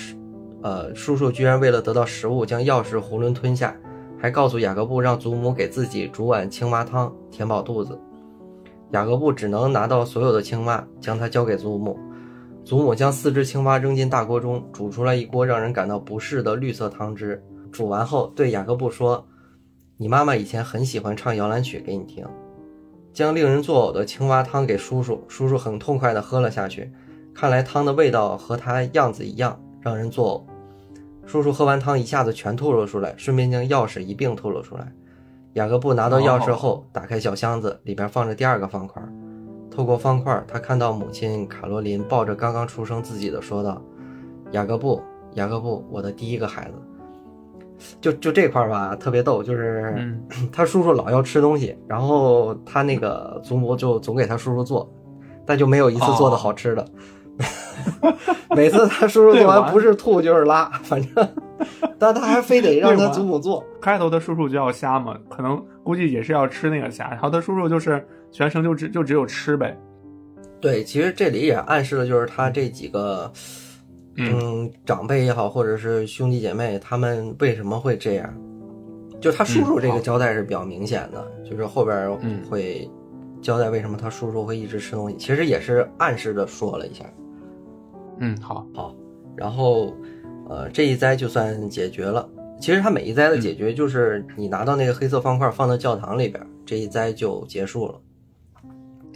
[0.63, 3.75] 呃，叔叔居然为了得到食物将钥匙囫囵吞下，
[4.19, 7.99] 还告诉雅各布让祖母给自己煮碗青蛙汤填饱肚子。
[8.91, 11.99] 雅各布只能拿到所有的青蛙，将它交给祖母。
[12.63, 17.43] 祖母将四只青蛙扔进大锅中，煮出来一锅让人感到不适的绿色汤汁。
[17.71, 19.27] 煮完后，对雅各布说
[19.97, 22.25] ：“你妈妈以前很喜欢唱摇篮曲给你听。”
[23.15, 26.91] 将令人作呕的青蛙汤给叔叔，叔叔很痛快地喝了下去。
[27.33, 31.25] 看来汤的味道和他样子一样，让人作呕。
[31.25, 34.91] 叔叔喝完汤，一下子全吐了出来，顺便将钥匙一并吐了出来。
[35.53, 39.01] 雅各布拿到钥匙后，打开小箱子，里边放着第二个方块。
[39.71, 43.81] 透过方块，他看到母亲卡罗琳抱着刚刚出生自己的，说道
[44.51, 45.01] ：“雅各布，
[45.35, 46.73] 雅各布，我的第一个孩子。”
[48.01, 54.89] 就就这块儿吧，特别逗，就是、嗯 他叔叔老要吃东西，然后他那个祖母就总给他叔叔做，
[55.45, 56.85] 但就没有一次做的好吃的。
[58.55, 61.27] 每次他叔叔做完完不是吐就是拉，反正，
[61.99, 63.61] 但他还非得让他祖母做。
[63.81, 69.77] 开头他叔叔就要虾嘛，可能估计也是要吃那个虾，然后他叔叔就是全程就只就只有吃呗。
[70.61, 73.29] 对，其实这里也暗示了，就是他这几个，
[74.17, 78.33] 嗯，长辈也好，或者是兄弟姐妹，他们为什么会这样？
[79.21, 82.89] 就他叔叔这个交代是比较明显的，就是后边嗯会
[83.41, 87.05] 交代为什么他叔叔会一直吃东西，其实也是暗示的说了一下。
[88.19, 88.95] 嗯，好，好
[89.35, 89.93] 然后，
[90.47, 92.29] 呃，这一灾就算解决了。
[92.59, 98.01] 其实他每一灾的解决，就是你拿到那个黑色方块放到教堂里边，这一灾就结束了。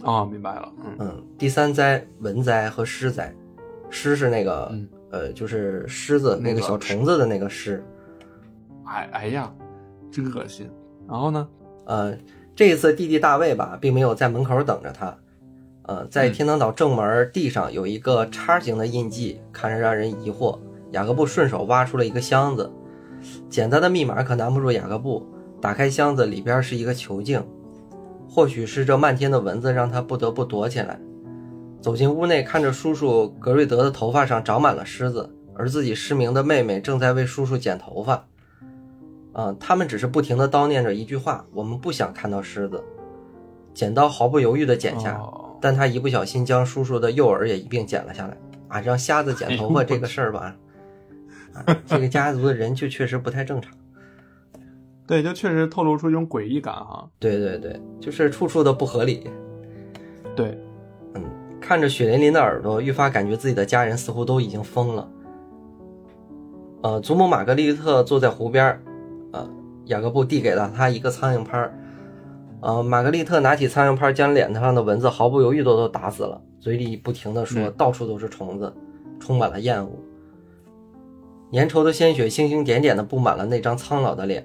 [0.04, 3.34] 哦，明白了，嗯嗯，第三灾文灾和诗灾，
[3.90, 7.84] 虱是那个、嗯呃，就是狮子那那个个小虫子的那个狮。
[8.86, 9.52] 哎哎呀，
[10.12, 10.70] 真恶心。
[11.08, 11.48] 然后呢？
[11.86, 12.16] 呃，
[12.56, 15.18] 这一次弟弟大卫吧，并没有在门口等着他。
[15.84, 20.60] 呃，在嗯天堂岛正门地上有一个叉形的印记，看着让人疑惑。
[20.92, 22.72] 雅各布顺手挖出了一个箱子，
[23.50, 25.26] 简单的密码可难不住雅各布。
[25.60, 27.44] 打开箱子，里边是一个球镜，
[28.28, 31.00] 或许是这漫天的蚊子让他不得不躲起来。
[31.82, 38.26] 走进屋内，看着叔叔格瑞德的头发上长满了虱子，而自己失明的妹妹正在为叔叔剪头发。
[39.32, 42.84] 啊、他们只是不停地叨念着一句话：“我们不想看到狮子。”
[43.74, 48.38] 剪刀毫不犹豫地剪下，哦但他一不小心将叔叔的右耳也一并剪了下来。
[48.68, 50.56] 啊，让瞎子剪头发这个事儿吧，
[51.54, 53.74] 啊，这个家族的人就确实不太正常。
[55.08, 57.10] 对，就确实透露出一种诡异感哈。
[57.20, 59.30] 对对对，就是处处的不合理。
[60.36, 60.69] 对，嗯，
[61.70, 65.08] 看着血淋淋的耳朵，愈发感觉自己的家人似乎都已经疯了。
[66.82, 68.82] 呃，祖母玛格丽特坐在湖边，
[69.32, 69.48] 呃，
[69.86, 71.80] 雅各布递给了她一个苍蝇拍儿。
[72.62, 78.74] 呃，玛格丽特拿起苍蝇拍儿，将脸上的蚊子毫不犹豫的都打死了，嘴里不停的说：“嗯到处都是虫子，
[79.20, 79.92] 充满了厌恶。”
[81.54, 84.44] 粘稠的鲜血星星点点的布满了那张苍老的脸，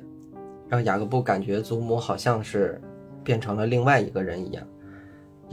[0.68, 2.78] 让雅各布感觉祖母好像是
[3.22, 4.62] 变成了另外一个人一样。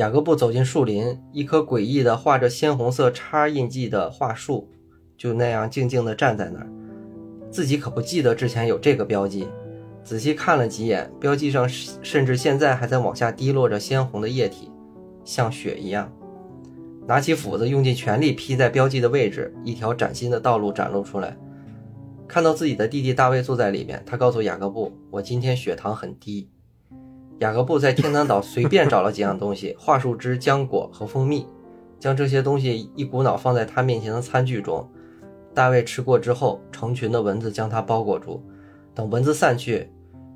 [0.02, 4.68] 雅各布走进树林，一棵诡异的画着鲜红色叉印记的桦树，
[5.16, 6.68] 就那样静静地站在那儿。
[7.52, 9.48] 自己可不记得之前有这个标记，
[10.04, 14.72] 仔细看了几眼，标记上甚至现在还在往下滴落着鲜红的液体，
[15.24, 16.12] 像血一样。
[17.06, 21.38] 拿起斧子，用尽全力劈在标记的位置，一条崭新的道路展露出来。
[22.28, 26.50] 看到自己的弟弟大卫坐在里面，他告诉雅各布：“我今天血糖很低。”
[27.42, 31.44] 雅各布在天堂岛随便找了几样东西：桦树枝、浆果和蜂蜜，
[32.00, 34.88] 将这些东西一股脑放在他面前的餐具中。
[35.52, 38.44] 大卫吃过之后，成群的蚊子将他包裹住。
[38.94, 39.90] 等蚊子散去，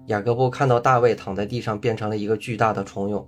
[0.08, 3.24] 雅各布看到大卫躺在地上，变成了一个巨大的虫蛹。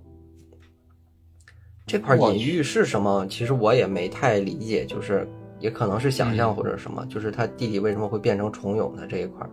[1.86, 3.28] 这块我隐喻是什么？
[3.30, 9.50] 其实我也没太理解，就是也可能是想象嗯或者什么，就是他弟弟为什么会变成虫蛹的这一块儿，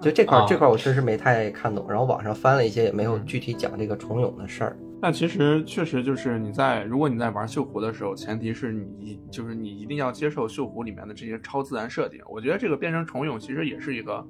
[0.00, 4.78] 就这块这块儿我确实没太看懂，然后网上翻了一些，也没有嗯具体讲这个虫蛹的事儿。
[5.00, 12.20] 但其实确实就是你在，如果你在玩锈湖的时候，前提是你就是你一定要接受锈湖里面的这些超自然设定。
[12.28, 14.24] 我觉得这个变成虫蛹其实也是一个，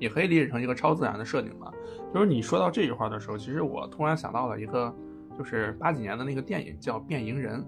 [0.00, 1.70] 也可以理解成一个超自然的设定吧。
[2.12, 4.92] 就是你说到这一块的时候，其实我突然想到了一个，
[5.38, 7.60] 就是八几年的那个电影叫《变蝇人》。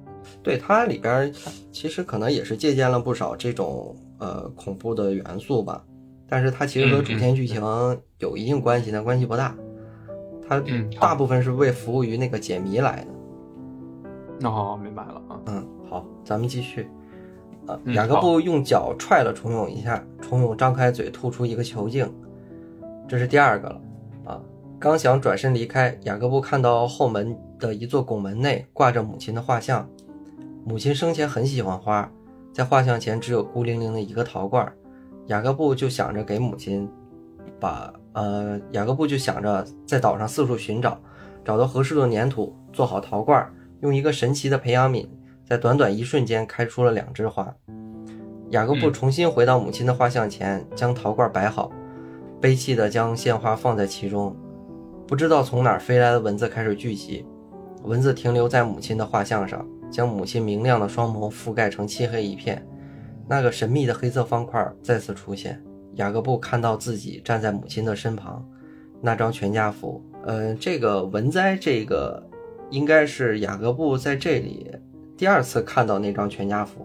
[0.43, 1.31] 对它里边儿
[1.71, 5.85] 其实可能也是借鉴了不少这种呃恐怖的元素吧，
[6.31, 7.61] 但是它其实和主线剧情
[8.19, 9.55] 有一定关系，但关系不大。
[10.49, 10.63] 它
[11.01, 14.49] 大部分是为服务于那个解谜来的。
[14.49, 15.41] 哦，明白了啊。
[15.47, 16.89] 嗯，好，咱们继续。
[17.67, 22.11] 啊，嗯雅各布用脚踹了虫蛹一下，虫蛹张开嘴吐出一个球茎，
[23.07, 23.81] 这是第二个了。
[24.25, 24.41] 啊，
[24.79, 29.89] 刚想转身离开，雅各布看到后门的一座拱门内挂着母亲的画像。
[30.65, 32.11] 母亲生前很喜欢花，
[32.53, 34.73] 在画像前只有孤零零的一个陶罐，
[35.27, 36.89] 雅各布就想着给母亲
[37.59, 40.99] 把呃，雅各布就想着在岛上四处寻找，
[41.45, 43.49] 找到合适的粘土，做好陶罐，
[43.81, 45.07] 用一个神奇的培养皿，
[45.45, 47.55] 在短短一瞬间开出了两枝花。
[48.51, 51.71] 雅各布嗯重新回到母亲的画像前，将陶罐摆好，
[52.41, 54.35] 悲戚地将鲜花放在其中。
[55.07, 57.25] 不知道从哪儿飞来的蚊子开始聚集，
[57.85, 62.67] 蚊子停留在母亲的画像上，将母亲明亮的双眸覆盖成漆黑一片。
[63.31, 65.63] 那个神秘的黑色方块再次出现，
[65.95, 68.45] 雅各布看到自己站在母亲的身旁，
[69.01, 70.05] 那张全家福。
[70.27, 72.21] 嗯，这个文灾，这个
[72.71, 74.69] 应该是雅各布在这里
[75.17, 76.85] 第二次看到那张全家福，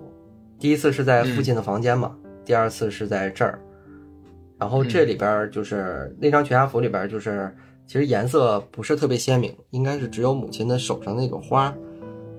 [0.59, 3.59] 第一次是在父亲的房间嘛，第二次是在这儿。
[4.59, 7.51] 然后这里边就是、那张全家福里边就是，
[7.87, 11.75] 其实颜色不是特别鲜明，应该是只有母亲的手上那种花，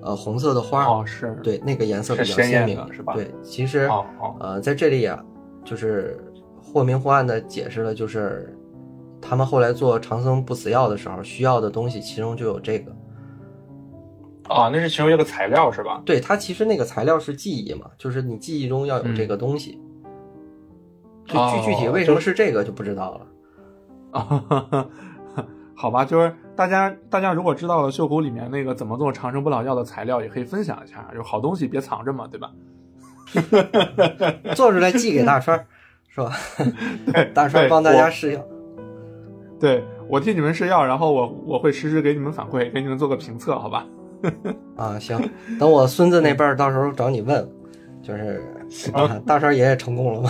[0.07, 5.21] 呃，红色的花，哦，是，对，那个颜色比较鲜明，是吧对，其实哦哦，呃，在这里啊，
[5.65, 6.17] 就是
[6.63, 8.57] 或明或暗的解释了，就是
[9.21, 12.95] 他们后来做长生不死药的时候需要的东西，其中就有这个。
[14.47, 16.01] 啊，那是其中一个材料是吧？
[16.05, 19.81] 对，它其实那个材料是记忆嘛，就是你记忆中要有这个东西。
[21.25, 23.27] 具哦具具体为什么是这个就不知道了。
[24.11, 24.87] 啊，
[25.79, 31.07] 好吧，就是大家大家如果知道了锈湖里面那个怎么做长生不老药的材料，也可以分享一下。
[31.15, 32.51] 有好东西别藏着嘛，对吧？
[34.55, 35.65] 做出来寄给大川儿，
[36.09, 36.31] 是吧？
[37.05, 38.43] 对对大川帮大家试药。
[39.59, 43.85] 对我替你们试药，然后我我会实时给你们反馈，给你们做个评测，好吧？
[44.75, 45.19] 啊，行，
[45.59, 47.47] 等我孙子那辈儿到时候找你问，
[48.01, 48.41] 就是
[48.93, 50.29] 啊，大川爷爷成功了吗？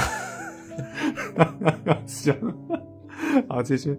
[2.06, 2.36] 行，
[3.48, 3.98] 好，继续。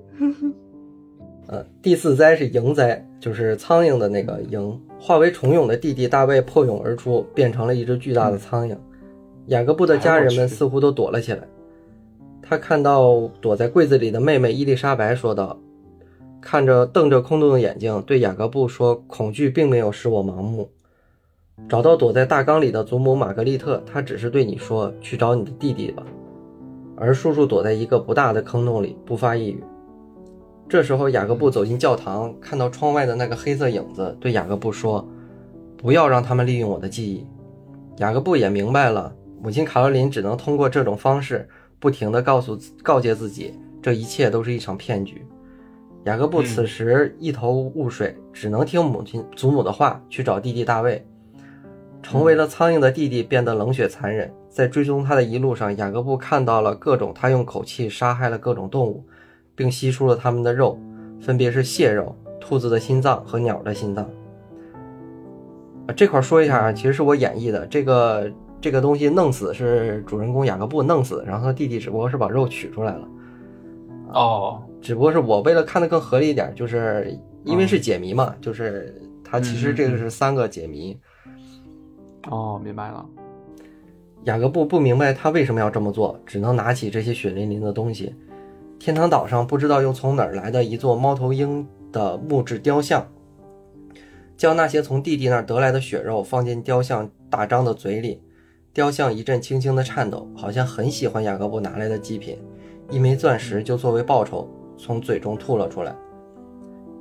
[1.48, 8.76] 呃，第四灾是蝇灾，就是苍蝇的那个蝇，化为虫蛹的弟弟大卫破蛹而出，变成了一只巨大的苍蝇。
[9.46, 11.40] 雅各布的家人们似乎都躲了起来。
[12.42, 15.58] 他看到躲在柜子里的妹妹伊丽莎白，说道
[16.42, 20.68] ：“看着瞪着空洞的眼睛，对雅各布说：‘恐惧并没有使我盲目。’
[21.66, 26.04] 找到躲在大缸里的祖母玛格丽特，她只是对你说：‘去找你的弟弟吧。’
[26.94, 29.64] 而叔叔躲在一个不大的坑洞里，不发一语。
[30.68, 35.08] 这时候，雅各布走进教堂，看到窗外的那个黑色影子，对雅各布说
[35.78, 37.26] ：“不要让他们利用我的记忆。”
[37.98, 45.24] 雅各布也明白了，母亲卡罗琳只能通过这种方式，不停地告诉告诫自己，这一切都是一场骗局。
[46.04, 51.02] 雅各布此时一头雾水，只能听母亲祖母的话，去找弟弟大卫。
[52.02, 59.04] 成为了苍蝇的弟弟变得冷血残忍，在追踪他的一路上，雅各布看到了各种他用口气杀害了各种动物，
[59.58, 60.78] 并吸出了它们的肉，
[61.20, 64.08] 分别是蟹肉、兔子的心脏和鸟的心脏。
[65.88, 73.08] 啊，这块儿说一下啊，其实是我演绎的，这个这个东西弄死是主人公雅各布弄死，然后他弟弟只不过是把肉取出来了，
[74.12, 78.94] 哦，只不过是我为了看得更合理一点，就是因为是解谜嘛，就是
[79.24, 80.96] 它其实这个是三个解谜。
[82.30, 83.04] 哦，明白了。
[84.24, 88.14] 雅各布不明白他为什么要这么做，只能拿起这些血淋淋的东西。
[88.78, 93.06] 天堂岛上不知道又从哪儿来的一座猫头鹰的木质雕像，
[94.36, 98.22] 将那些从弟弟那儿得来的血肉放进雕像大张的嘴里，
[98.72, 102.38] 雕像一阵轻轻的颤抖，好像很喜欢雅各布拿来的祭品，
[102.88, 105.94] 一枚钻石就作为报酬从嘴中吐了出来。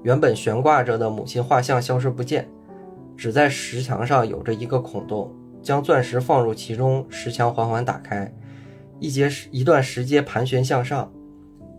[0.03, 2.49] 原本悬挂着的母亲画像消失不见，
[3.15, 5.31] 只在石墙上有着一个孔洞。
[5.59, 8.33] 将钻石放入其中，石墙缓缓打开，
[8.99, 11.11] 一阶一段石阶盘旋向上。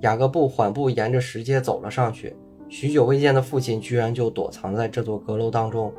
[0.01, 2.35] 雅各布缓步沿着石阶走了上去。
[2.69, 5.93] 许久未见的父亲居然就躲藏在这座阁楼当中。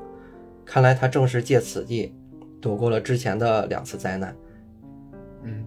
[0.66, 2.14] 看来他正是借此地
[2.62, 4.36] 躲过了之前的两次灾难。
[5.44, 5.66] 嗯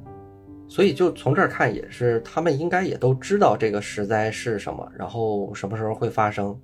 [0.69, 6.59] 所以就从这儿看，也是他们应该也都知道这个石灾是什么，然后什么时候会发生。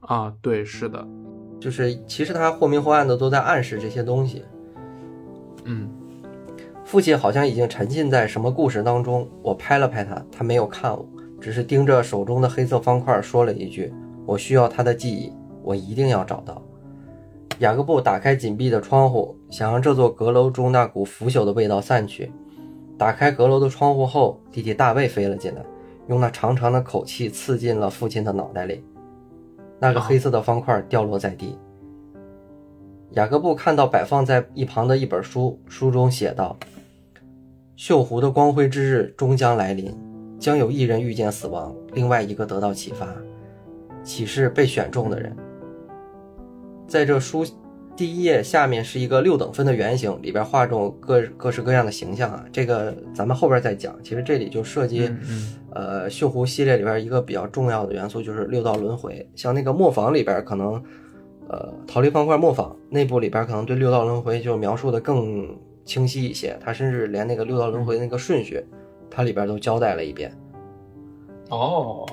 [0.00, 1.06] 啊，对，是的，
[1.58, 4.44] 就是其实他或明或暗的都在暗示这些东西。
[5.64, 5.88] 嗯
[6.92, 11.02] 父亲好像已经沉浸在什么故事当中，我拍了拍他，他没有看我，
[11.40, 13.90] 只是盯着手中的黑色方块说了一句
[14.28, 16.60] ：“我需要他的记忆，我一定要找到。”
[17.60, 22.30] 雅各布打开紧闭的窗户，想让这座阁楼中那股腐朽的味道散去。
[22.98, 25.62] 打开阁楼的窗户后，弟弟大卫飞了进来，
[26.08, 28.84] 用那长长的口气刺进了父亲的脑袋里。
[29.78, 31.58] 那个黑色的方块掉落在地。
[33.12, 36.54] 雅各布看到摆放在一旁的一本书，书中写道
[37.76, 39.96] ：“锈湖的光辉之日终将来临，
[40.38, 43.08] 将有一人遇见死亡，另外一个得到启发，
[44.04, 45.34] 启示被选中的人。”
[46.86, 47.44] 在这书
[47.96, 52.44] 第一页下面是一个六等分的圆形，里边画中各各式各样的形象啊。
[52.52, 53.94] 这个咱们后边再讲。
[54.02, 59.26] 其实这里就涉及，嗯嗯呃，锈湖系列里边一个比较重要的元素就是六道轮回。
[59.34, 60.82] 像那个磨坊里边可能，
[61.48, 66.56] 呃，逃离方块磨坊内部里边可能对六道轮回就描述的更清晰一些。
[66.60, 68.64] 他甚至连那个六道轮回那个顺序，
[69.10, 70.32] 它里边都交代了一遍。
[71.50, 72.06] 哦，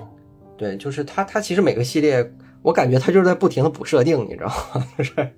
[0.58, 4.86] 对，就是它，它其实每个系列，我感觉它就是在不停的补设定，你知道吗？
[4.97, 5.13] 就是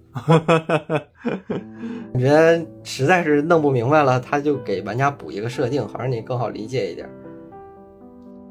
[2.14, 7.08] 感觉实在是弄不明白了，他就给玩家补一个设定，好让你更好理解一点。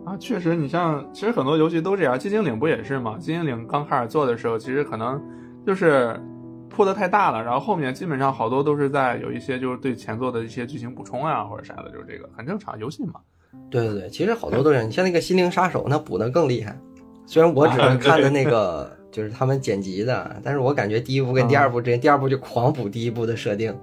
[0.06, 3.16] 啊，确实，你像其实很多游戏都这样，《寂静岭》不也是吗？
[3.20, 5.22] 《寂静岭》刚开始做的时候，其实可能
[5.66, 6.18] 就是
[6.70, 13.20] 铺的太大了，然后后面基本上好多都是在有一些就是对前作的一些剧情补充啊或者啥的，就是这个很正常，游戏嘛。
[13.68, 16.78] 对对对，其实好多都是，你像那个《心灵杀手》，那补的更厉害。
[17.26, 23.76] 虽然我只啊是看的那个，就是他们剪辑的，但是我感觉第一部跟第二部之间，第二部就狂补第一部的设定。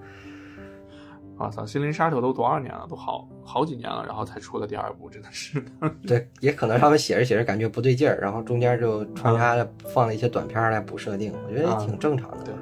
[1.38, 5.64] 我操，《心灵杀手》都多少年了，都好好几年了，然后才出了第二部，真的是。
[6.08, 12.38] 对， 也可能他们写着写着感觉不对劲儿，然后中间就穿插了放了一些短片来补设定，我觉得也挺正常的。
[12.44, 12.54] 对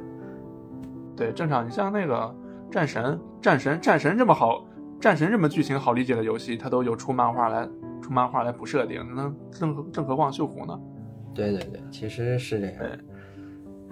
[1.16, 1.66] 对，正常。
[1.66, 2.34] 你像那个
[2.72, 4.66] 战神，战神，战神这么好，
[5.00, 7.68] 战神这么剧情好理解的游戏，它都有出漫画来
[8.02, 10.80] 出漫画来补设定，那正何更何况锈湖呢？
[11.34, 12.76] 对对对，其实是这样。
[12.80, 13.00] 对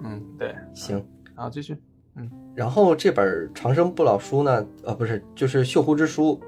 [0.02, 0.54] 嗯，对。
[0.74, 0.96] 行，
[1.34, 1.76] 然后继续。
[2.16, 6.40] 嗯然后这本《长生不老书》呢，呃，不是，就是《锈湖之书》。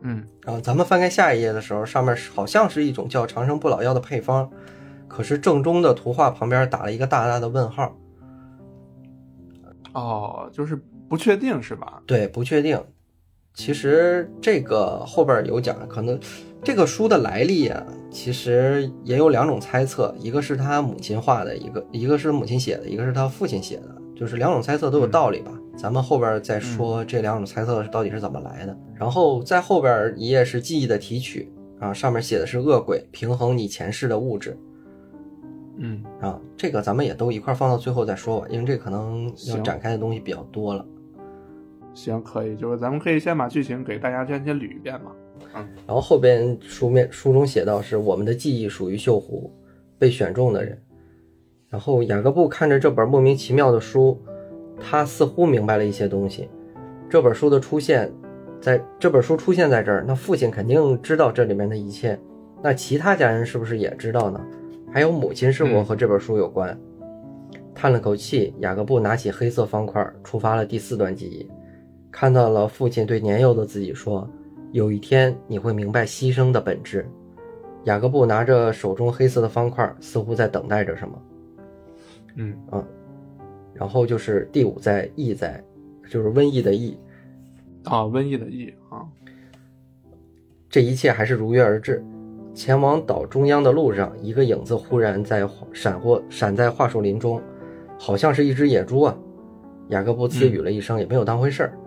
[0.00, 4.50] 嗯然后咱们翻开下一页的时候，上面好像是一种叫长生不老药的配方，
[5.06, 7.96] 可是正中的图画旁边打了一个大大的问号。
[9.94, 12.02] 哦，就是不确定是吧？
[12.06, 12.82] 对，不确定。
[13.54, 16.18] 其实这个后边有讲，可能
[16.64, 25.52] 这个书的来历啊，其实也有两种猜测，一个是他母亲画的，一个一个是母亲写的，一个是他父亲写的，就是两种猜测都有道理吧。
[25.76, 28.74] 咱们后边再说这两种猜测到底是怎么来的。
[28.94, 34.56] 然后在后边一页是记忆的提取啊，上面写的是恶鬼平衡你前世的物质
[35.84, 40.86] 嗯啊，这个咱们也都一块放到最后再说吧，因为这可能要展开的东西比较多了。
[41.92, 45.10] 行，可以，就是咱们可以先把剧情给大家先先捋一遍嘛。
[45.54, 49.52] 嗯然后后边书面书中写到是我们的记忆属于锈湖，
[49.98, 50.80] 被选中的人。
[51.68, 54.22] 然后雅各布看着这本莫名其妙的书，
[54.78, 56.48] 他似乎明白了一些东西。
[57.10, 58.10] 这本书的出现，
[58.60, 62.18] 在这本书出现在这儿，那父亲肯定知道这里面的一切。
[62.62, 64.40] 那其他家人是不是也知道呢？
[64.92, 66.78] 还有母亲是否和这本书有关？
[67.74, 71.50] 叹了口气，雅各布拿起黑色方块，触发了第四段记忆，
[72.10, 74.28] 看到了父亲对年幼的自己说。
[74.72, 77.06] 有一天你会明白牺牲的本质。
[77.84, 81.22] 雅各布拿着手中黑色的方块，似乎在等待着什么。
[82.36, 82.84] 嗯啊
[83.74, 85.62] 然后就是第五在疫在，
[86.08, 86.96] 就是瘟疫的疫。
[87.84, 89.08] 啊，瘟疫的疫啊。
[90.68, 92.04] 这一切还是如约而至。
[92.54, 97.40] 前往岛中央的路上，一个影子忽然在闪过，闪在桦树林中，
[97.98, 99.16] 好像是一只野猪啊！
[99.88, 101.78] 雅各布自语了一声，也没有当回事儿。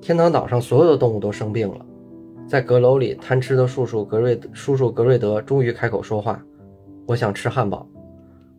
[0.00, 1.86] 天堂岛上所有的动物都生病了，
[2.46, 6.42] 在阁楼里，贪吃的叔叔格瑞叔叔格瑞德终于开口说话
[7.06, 7.86] ：“我想吃汉堡。”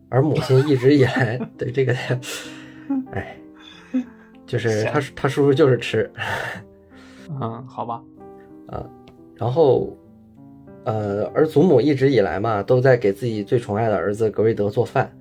[0.08, 1.92] 而母亲一直以来 对这个，
[3.12, 3.36] 哎，
[4.46, 6.10] 就是他他叔叔就是吃，
[7.40, 8.02] 嗯，好吧。
[8.68, 8.84] 啊
[9.34, 9.94] 然后，
[10.86, 15.12] 呃，而祖母一直以来嘛，都在给自己最宠爱的儿子格瑞德做饭，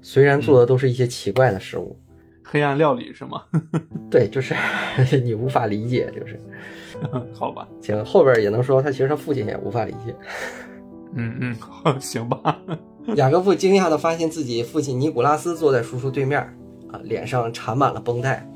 [0.00, 1.98] 虽然做的都是一些奇怪的食物，
[2.44, 3.42] 黑暗料理是吗？
[4.08, 4.54] 对，就是
[5.24, 6.40] 你无法理解，就是
[7.34, 7.66] 好吧。
[7.80, 10.14] 行，后边也能说他其实他父亲也无法理解。
[11.16, 11.36] 嗯
[11.84, 12.56] 嗯，行吧。
[13.16, 16.40] 雅各布惊讶地发现自己父亲尼古拉斯坐在叔叔对面，
[16.92, 18.48] 啊，脸上缠满了绷带，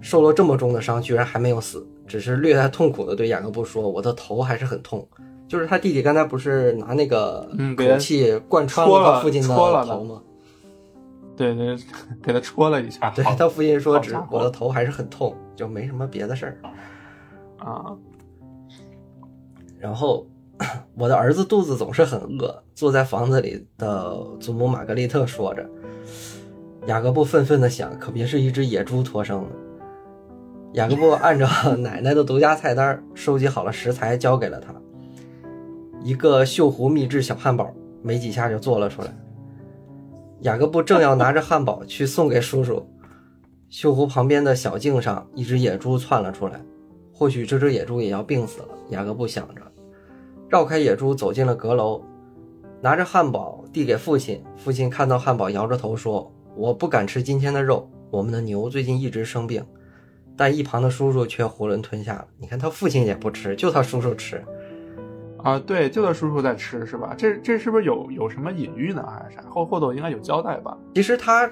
[0.00, 5.06] 受了这么重的伤，居然还没有死，只是略带痛苦地对雅各布说：“我的头还是很痛。”
[5.48, 10.22] 就是他弟弟刚才不是拿那个嗯给他口气贯穿了他父亲的头吗？
[11.36, 11.76] 对对，
[12.22, 13.10] 给他戳了一下。
[13.10, 16.56] 对他父亲说：“只我的头还是很痛，就没什么别的事儿。”
[17.62, 17.94] 啊，
[19.78, 20.26] 然后，
[20.96, 22.62] 我的儿子肚子总是很饿。
[22.74, 25.68] 坐在房子里的祖母玛格丽特说着，
[26.86, 29.48] 雅各布愤愤地想：可别是一只野猪脱生的。
[30.72, 34.74] 雅各布按照 奶奶的独家菜单收集好了食材，交给了他。
[36.06, 37.68] 一个锈湖秘制小汉堡，
[38.00, 39.12] 没几下就做了出来。
[40.42, 42.88] 雅各布正要拿着汉堡去送给叔叔，
[43.68, 46.60] 锈湖旁边的小径上，一只野猪窜了出来。
[47.12, 49.62] 或许这只野猪也要病死了，雅各布想着，
[50.48, 52.00] 绕开野猪走进了阁楼，
[52.80, 54.40] 拿着汉堡递给父亲。
[54.56, 59.66] 父亲看到汉堡，摇着头说：“我不敢吃今天的肉，我们的牛最近一直生病。”
[60.38, 62.28] 但一旁的叔叔却囫囵吞下了。
[62.38, 64.44] 你看他父亲也不吃，就他叔叔吃。
[65.46, 67.14] 啊，对，就他叔叔在吃是吧？
[67.16, 69.42] 这这是不是有有什么隐喻呢，还是啥？
[69.48, 70.76] 后后头应该有交代吧？
[70.94, 71.48] 其实他，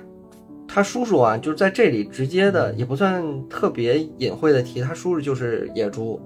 [0.67, 6.21] 他叔叔啊，就是在这里直接的，也不算特别隐晦的提，他叔叔就是野猪，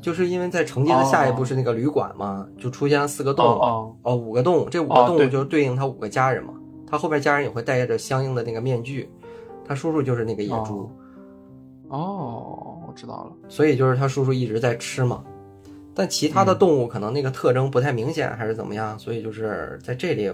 [0.00, 6.54] 就是因为在承接的下一步是那个旅馆嘛，就出现了四个洞，哦哦，五个洞，这五个洞就对应他五个家人嘛，
[6.86, 9.10] 他后边家人也会带着相应的那个面具，
[9.66, 10.90] 他叔叔就是那个野猪，
[11.88, 13.32] 哦哦，我知道了。
[13.48, 15.22] 所以就是他叔叔一直在吃嘛。
[15.94, 20.32] 但其他的动物可能那个特征不太明显，还是怎么样，所以就是在这里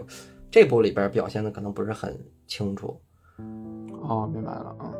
[0.51, 3.01] 这部里边表现的可能不是很清楚。
[4.03, 4.93] 哦，明白了啊。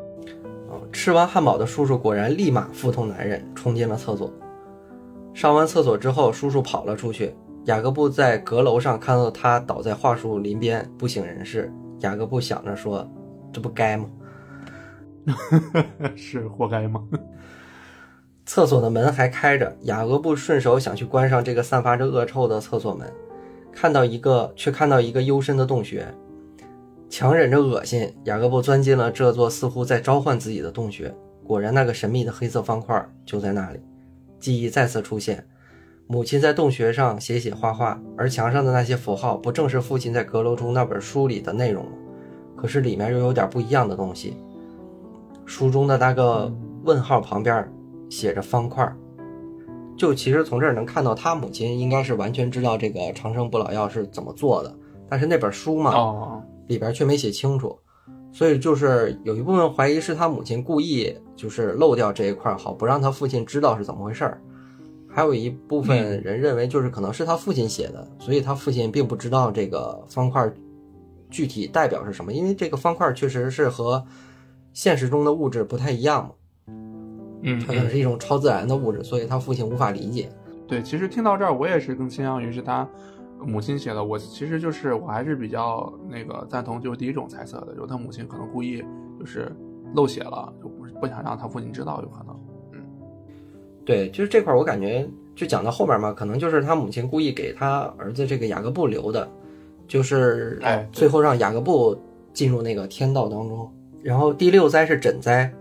[0.69, 4.31] 哦，吃完汉堡的叔叔果然立马腹痛难忍，冲进了厕所。
[5.33, 7.35] 上完厕所之后，叔叔跑了出去。
[7.65, 11.71] 雅各布在阁楼上看到他倒在桦树林边不省人事。
[11.99, 13.07] 雅各布想着说
[13.51, 14.09] ：“这不该吗
[16.15, 17.03] 是活该吗？？”
[18.49, 23.07] 厕所的门还开着，雅各布顺手想去关上这个散发着恶臭的厕所门，
[23.71, 26.03] 看到一个，却看到一个幽深的洞穴。
[27.11, 31.13] 强忍着恶心，雅各布钻进了这座似乎在召唤自己的洞穴。
[31.43, 33.79] 果然，那个神秘的黑色方块就在那里。
[34.39, 35.45] 记忆再次出现，
[36.07, 41.91] 母亲在洞穴上写写画画，而墙上的那些符号，不正是父亲在阁楼中那本书里的内容吗？
[42.57, 44.35] 可是里面又有点不一样的东西。
[45.45, 46.51] 书中的那个
[46.83, 47.71] 问号旁边
[48.09, 48.91] 写着方块，
[49.95, 54.75] 就其实从这儿能看到，他母亲应该是完全知道这个长生不老药是怎么做的，
[55.07, 57.77] 但是那本书嘛，哦，里边却没写清楚，
[58.31, 64.41] 所以就是有一部分怀疑是他母亲故意就是漏掉这一块儿，好不让他父亲知道是怎么回事儿。
[65.11, 70.51] 还有一部分人认为就是可能是他父亲写的，所以他父亲并不知道这个方块
[71.31, 74.05] 具体代表是什么，因为这个方块确实是和
[74.71, 76.31] 现实中的物质不太一样嘛，
[77.41, 80.29] 嗯，它可能是一种超自然的物质，所以他父亲无法理解。
[80.67, 82.87] 对，其实听到这儿，我也是更倾向于是他
[83.41, 84.03] 母亲写的。
[84.03, 88.83] 我其实就是我还是比较那个赞同，就是第一种猜测的，就是他母亲可能故意
[89.19, 89.51] 就是
[89.95, 92.39] 漏写了，就不是不想让他父亲知道，有可能。
[92.73, 92.79] 嗯
[93.85, 99.27] 对，就是这块儿我感觉就讲到后面嘛，可能就是他母亲故意给他儿子这个雅各布留的，
[99.87, 101.99] 就是哎最后让雅各布
[102.31, 103.67] 进入那个天道当中。
[104.03, 105.51] 然后第六灾是疹灾，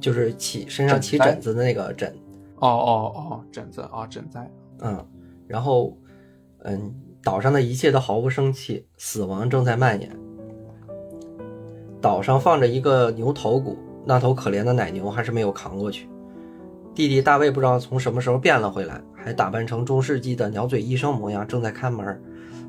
[0.00, 2.12] 就是起身上起疹子的那个疹，
[2.56, 4.50] 哦哦哦，疹子啊，疹灾。
[4.80, 5.06] 嗯，
[5.46, 5.96] 然后
[6.64, 10.10] 嗯，岛上的一切都毫无生气，死亡正在蔓延。
[12.00, 16.08] 岛上放着一个牛头骨，那头可怜的奶牛还是没有扛过去。
[16.94, 22.20] 弟弟大卫不知道从什么时候变了回来，还打扮成中世纪的鸟嘴医生模样，正在看门儿。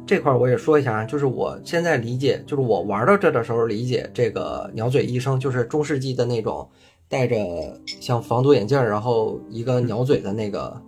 [0.06, 6.70] 这块儿我也说一下啊，就是我现在理解，就是我玩到这的时候理解这个鸟嘴医生，就是中世纪的那种
[7.14, 7.38] 戴着
[7.86, 10.82] 像防毒眼镜儿，然后一个鸟嘴的那个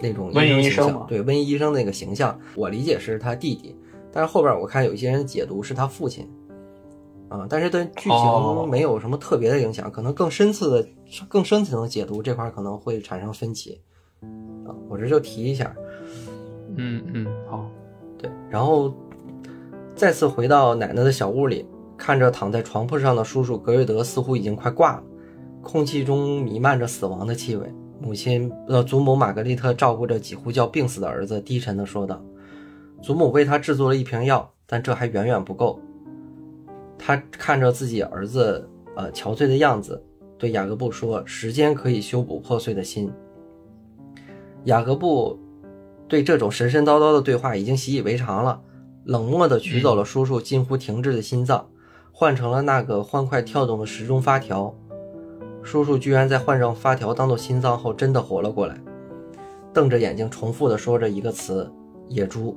[0.00, 3.74] 那种瘟疫医形生嘛象对，瘟疫医生那个形象，我理解是他弟弟，
[4.12, 6.28] 但是后边我看有一些人解读是他父亲。
[7.28, 10.88] 啊、但是对剧哦情没有什么特别的影响，可能更深次的、
[11.26, 13.80] 更深层的解读这块可能会产生分歧。
[14.20, 15.74] 啊，我这就提一下。
[16.76, 17.68] 嗯嗯，好。
[18.16, 18.94] 对，然后
[19.94, 25.02] 再次回到奶奶的小屋里，看着躺在床铺上的叔叔格瑞德，似乎已经快挂了，
[25.66, 27.70] 空气中弥漫着死亡的气味。
[28.00, 32.22] 母亲呃，祖母玛格丽特照顾着几乎就要病死的儿子，低沉地说道
[33.02, 35.80] ：“祖母为他制作了一瓶药，但这还远远不够。”
[36.98, 40.02] 他看着自己儿子呃憔悴的样子，
[40.38, 43.10] 对雅各布说：“时间可以修补破碎的心。”
[44.64, 45.38] 雅各布
[46.06, 48.60] 对这种神神叨叨的对话已经习以为常了，
[49.04, 51.68] 冷漠地取走了叔叔近乎停滞的心脏，
[52.12, 54.74] 换成了那个欢快跳动的时钟发条。
[55.66, 58.78] 叔叔居然在换上发条当做心脏后，真的活了过来，
[59.74, 61.68] 瞪着眼睛重复的说着一个词
[62.08, 62.56] ：“野猪。”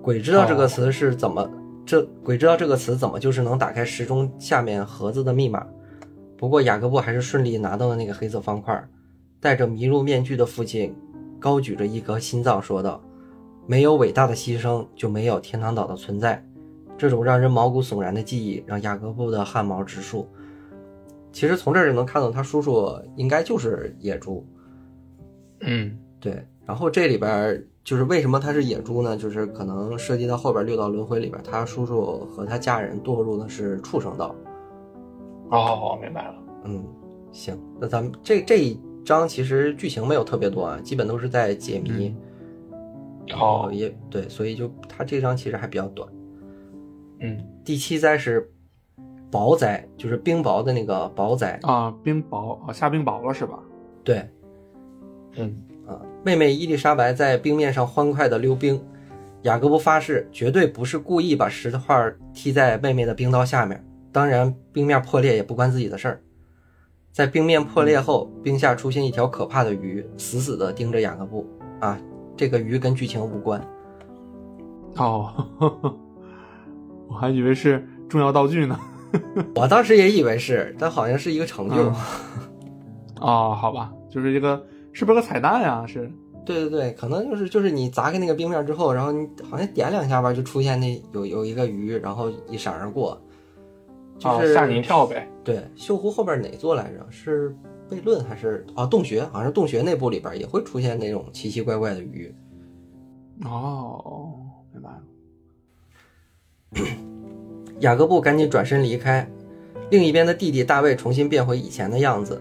[0.00, 1.46] 鬼知道这个词是怎么，
[1.84, 5.66] 这鬼知道这个词怎么就是能打开时钟下面盒子的密码。
[6.38, 8.82] 不过雅各布还是顺利拿到了那个黑色方块。
[9.38, 10.94] 戴着麋鹿面具的父亲
[11.38, 13.02] 高举着一颗心脏说道
[13.68, 16.42] ：“没有伟大的牺牲，就没有天堂岛的存在。”
[16.96, 20.26] 这种让人毛骨悚然的记忆让雅各布的汗毛直竖。
[21.32, 24.46] 其实从这儿就能看到，他叔叔应该就是野猪。
[25.60, 29.16] 嗯对，然后这里边儿就是为什么他是野猪呢？
[29.16, 34.34] 就是可能涉及到后边六道轮回里边，他叔叔和他家人堕入的是畜生道。
[35.50, 36.34] 哦，明白了。
[36.64, 36.84] 嗯，
[37.32, 42.14] 行，那咱们这这一章其实剧情没有特别多啊，基本都是在解谜。
[43.32, 46.08] 哦，也对，所以就他这章其实还比较短。
[47.20, 48.50] 嗯第七灾是
[49.30, 51.58] 雹灾，就是冰雹的那个雹灾。
[51.62, 53.58] 啊，冰雹啊，下冰雹了是吧？
[54.02, 54.28] 对，
[55.36, 55.54] 嗯
[55.86, 58.82] 啊，妹妹伊丽莎白在冰面上欢快的溜冰，
[59.42, 63.84] 雅各布发誓绝对不是故意把石头块踢在妹妹的冰刀下面。
[64.12, 66.20] 当然，冰面破裂也不关自己的事儿。
[67.12, 71.46] 在冰面破裂后，冰下出现一条可怕的鱼，死死地盯着雅各布。
[71.80, 71.98] 啊，
[72.36, 73.60] 这个鱼跟剧情无关。
[74.96, 75.96] 哦，呵 呵
[77.08, 78.78] 我还以为是重要道具呢。
[79.56, 81.76] 我当时也以为是，但好像是一个成就。
[81.76, 81.94] 嗯
[83.20, 85.84] 哦，好吧，就是一个是不是个彩蛋呀？
[85.86, 86.10] 是
[86.46, 93.20] 对对对，可能就是就是你砸开那个冰面之后，然后你好像点两下吧，就出现那有有一个鱼，然后一闪而过，
[94.18, 95.28] 就是、哦，吓你一跳呗。
[95.44, 97.06] 对，锈湖后边哪座来着？
[97.10, 97.54] 是
[97.90, 99.22] 悖论还是啊洞穴？
[99.24, 102.34] 好像是洞穴那部里边也会出现那种奇奇怪怪的鱼。
[103.44, 104.34] 哦，
[104.72, 105.02] 明白了。
[107.80, 109.28] 雅各布赶紧转身离开，
[109.90, 112.40] 另一边的弟弟大卫重新变回以前的样子，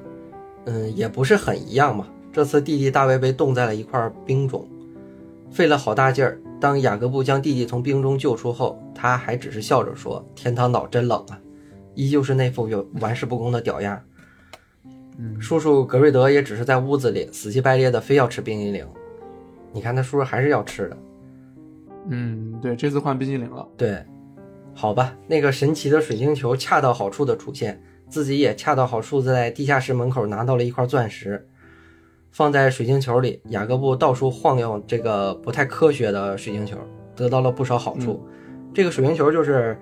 [0.66, 2.08] 嗯，也不是很一样嘛。
[2.32, 4.68] 这次弟弟大卫被冻在了一块冰中，
[5.50, 6.40] 费了好大劲儿。
[6.60, 11.40] 当雅各布将弟弟从冰中救出后，他还只是笑着说：“天堂岛真冷啊！”
[11.96, 14.00] 依旧是那副有玩世不恭的屌样。
[15.18, 18.86] 嗯，叔叔格瑞德也只是在屋子里死乞白咧的非要吃冰激凌。
[19.72, 20.98] 你看他叔叔还是要吃的。
[22.10, 23.68] 嗯，对，这次换冰激凌了。
[23.78, 24.04] 对，
[24.80, 31.46] 好吧，那个神奇的水晶球恰到好处的出现，自己也恰到好处在地下室门口拿到了一块钻石，
[32.32, 33.42] 放在水晶球里。
[33.50, 36.78] 雅各布到处晃悠这个不太科学的水晶球，
[37.14, 38.26] 得到了不少好处。
[38.74, 39.78] 这个水晶球就是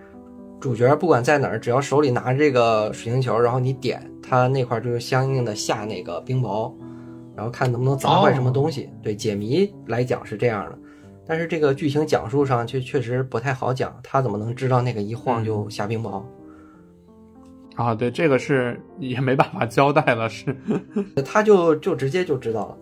[0.59, 6.73] 主角不管在哪儿，只要手里拿着这个水晶球，然后你点它那块，就是相应的下那个冰雹，
[7.35, 8.89] 然后看能不能砸坏什么东西。
[9.03, 10.79] 对解谜来讲是这样的。
[11.27, 16.23] 但是这个剧情讲述上却确实不太好讲，他怎么能知道那个一晃就下冰雹？
[17.75, 20.55] 啊，对，这个是也没办法交代了，是。
[21.25, 22.77] 他就就直接就知道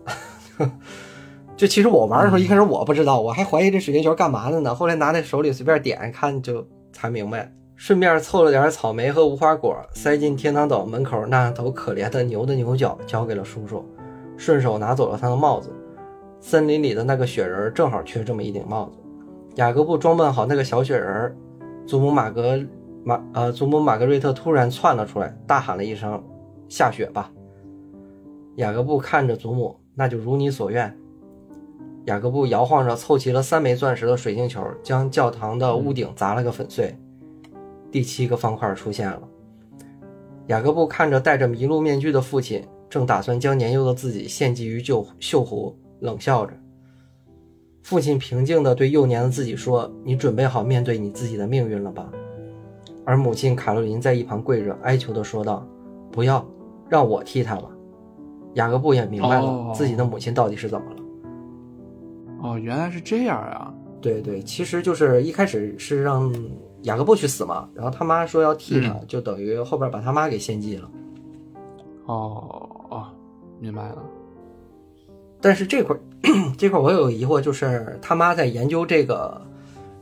[0.58, 0.70] 了。
[1.56, 4.74] 就其实我玩的时候，一开始我不知道，我还怀疑这水晶球干嘛的呢。
[4.74, 7.52] 后来拿在手里随便点看，就才明白。
[7.74, 13.84] 顺便凑了点草莓和无花果，塞进天堂岛门口那头可怜的牛的牛角，交给了叔叔，
[14.38, 15.70] 顺手拿走了他的帽子。
[16.48, 18.92] 森林里的那个雪人正好缺这么一顶帽子。
[19.56, 21.36] 雅各布装扮好那个小雪人，
[21.88, 22.56] 祖母玛格
[23.02, 26.22] 玛呃祖母玛格瑞特突然窜了出来，大喊了一声
[26.70, 27.32] ：“下雪吧！”
[28.58, 30.96] 雅各布看着祖母，那就如你所愿。
[32.04, 36.96] 雅各布摇晃着凑齐了三枚钻石的水晶球，将教堂的屋顶砸了个粉碎。
[37.90, 39.22] 第七个方块出现了。
[40.46, 46.52] 雅各布看着戴着麋鹿面具的父亲，正打算将年幼的自己献祭于旧锈湖，冷笑着。
[47.82, 52.10] 父亲平静地对幼年的自己说：“你准备好面对你自己的命运了吧？”
[53.06, 55.64] 而母亲卡洛琳在一旁跪着，哀求地说道
[56.10, 56.44] ：“不要，
[56.88, 57.70] 让我替他吧。”
[58.54, 60.96] 雅各布也明白了哦自己的母亲到底是怎么了。
[62.42, 63.72] 哦，原来是这样啊。
[64.00, 66.32] 对对，其实就是一开始是让
[66.82, 70.90] 雅各布去死嘛，然后他妈说要替他，就等于后边把他妈给献祭了。
[72.06, 73.06] 哦哦，
[73.60, 74.02] 明白了。
[75.46, 76.00] 但是这块儿
[76.58, 79.40] 这块儿我有个疑惑，就是他妈在研究这个，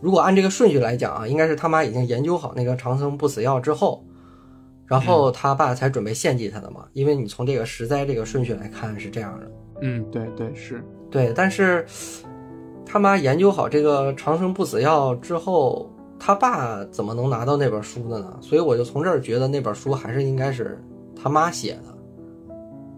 [0.00, 4.02] 如果按这个顺序来讲啊，应该是他妈已经研究好那个长生不死药之后，
[4.86, 6.86] 然后他爸才准备献祭他的嘛。
[6.94, 9.50] 因为你从这个十灾这个顺序来看是这样的。
[9.82, 10.82] 嗯，对对是。
[11.10, 11.84] 对，但是
[12.86, 18.34] 他妈研究好这个长生不死药之后，他爸怎么能拿到那本书的呢？
[18.40, 20.82] 所以我就从这儿觉得那本书还是应该是
[21.14, 21.93] 他妈写的。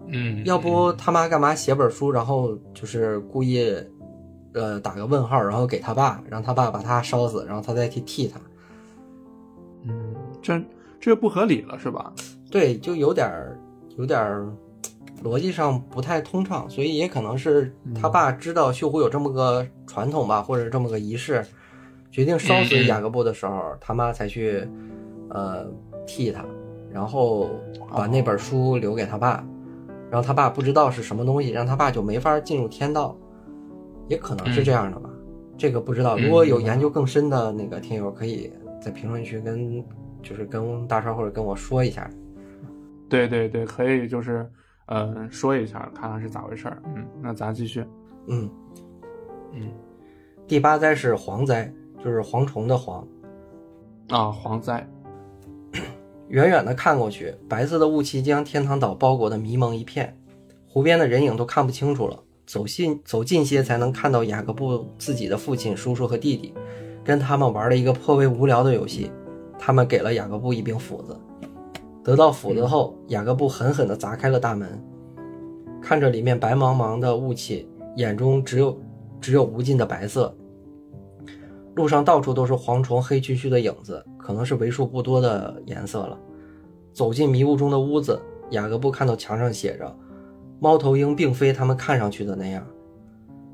[0.07, 3.73] 嗯，要不他妈干嘛写本书，然后就是故意，
[4.53, 8.39] 呃，打个问号，然后给他爸，让他爸把他烧死，然后他再去替他。
[9.83, 10.61] 嗯，这
[10.99, 12.13] 这不合理了是吧？
[12.49, 13.59] 对，就有点儿
[13.97, 14.47] 有点儿
[15.23, 21.45] 逻辑上不太通畅，所以也可能是他爸知道秀湖有这么个传统吧，或者这么个仪式，
[22.11, 24.67] 决定烧死雅各布的时候，他妈才去
[25.29, 25.65] 呃
[26.05, 26.45] 替他，
[26.91, 27.49] 然后
[27.91, 29.45] 把那本书留给他爸，
[30.09, 33.17] 然后他爸不知道是什么东西，让他爸就没法进入天道，
[34.07, 35.09] 也可能是这样的吧，
[35.57, 36.17] 这个不知道。
[36.17, 38.51] 如果有研究更深的那个听友，可以
[38.81, 39.83] 在评论区跟
[40.21, 42.09] 就是跟大川或者跟我说一下。
[43.09, 44.49] 对对对，可以就是
[44.87, 46.81] 呃说一下，看看是咋回事儿。
[46.95, 47.85] 嗯，那咱继续。
[48.27, 48.49] 嗯，
[49.53, 49.71] 嗯
[50.47, 51.71] 第八灾是蝗灾，
[52.03, 53.01] 就是蝗虫的蝗。
[54.09, 54.85] 啊，蝗灾。
[56.29, 60.17] 远远的看过去，白色的雾气将天堂岛包裹得迷蒙一片，
[60.67, 62.19] 湖边的人影都看不清楚了。
[62.45, 66.53] 走近走近些，才能看到雅各布自己的父亲、叔叔和弟弟，
[67.03, 69.09] 跟他们玩了一个颇为无聊的游戏。
[69.57, 71.17] 他们给了雅各布一柄斧子，
[72.03, 74.81] 得到斧子后，雅各布狠狠地砸开了大门，
[75.81, 78.77] 看着里面白茫茫的雾气，眼中只有
[79.19, 80.35] 只有无尽的白色。
[81.77, 86.19] 路上到处都是蝗虫黑黢黢的影子，可能是为数不多的颜色了。
[86.91, 88.19] 走进迷雾中的屋子，
[88.49, 89.95] 雅各布看到墙上写着
[90.59, 92.65] ：“猫头鹰并非他们看上去的那样。”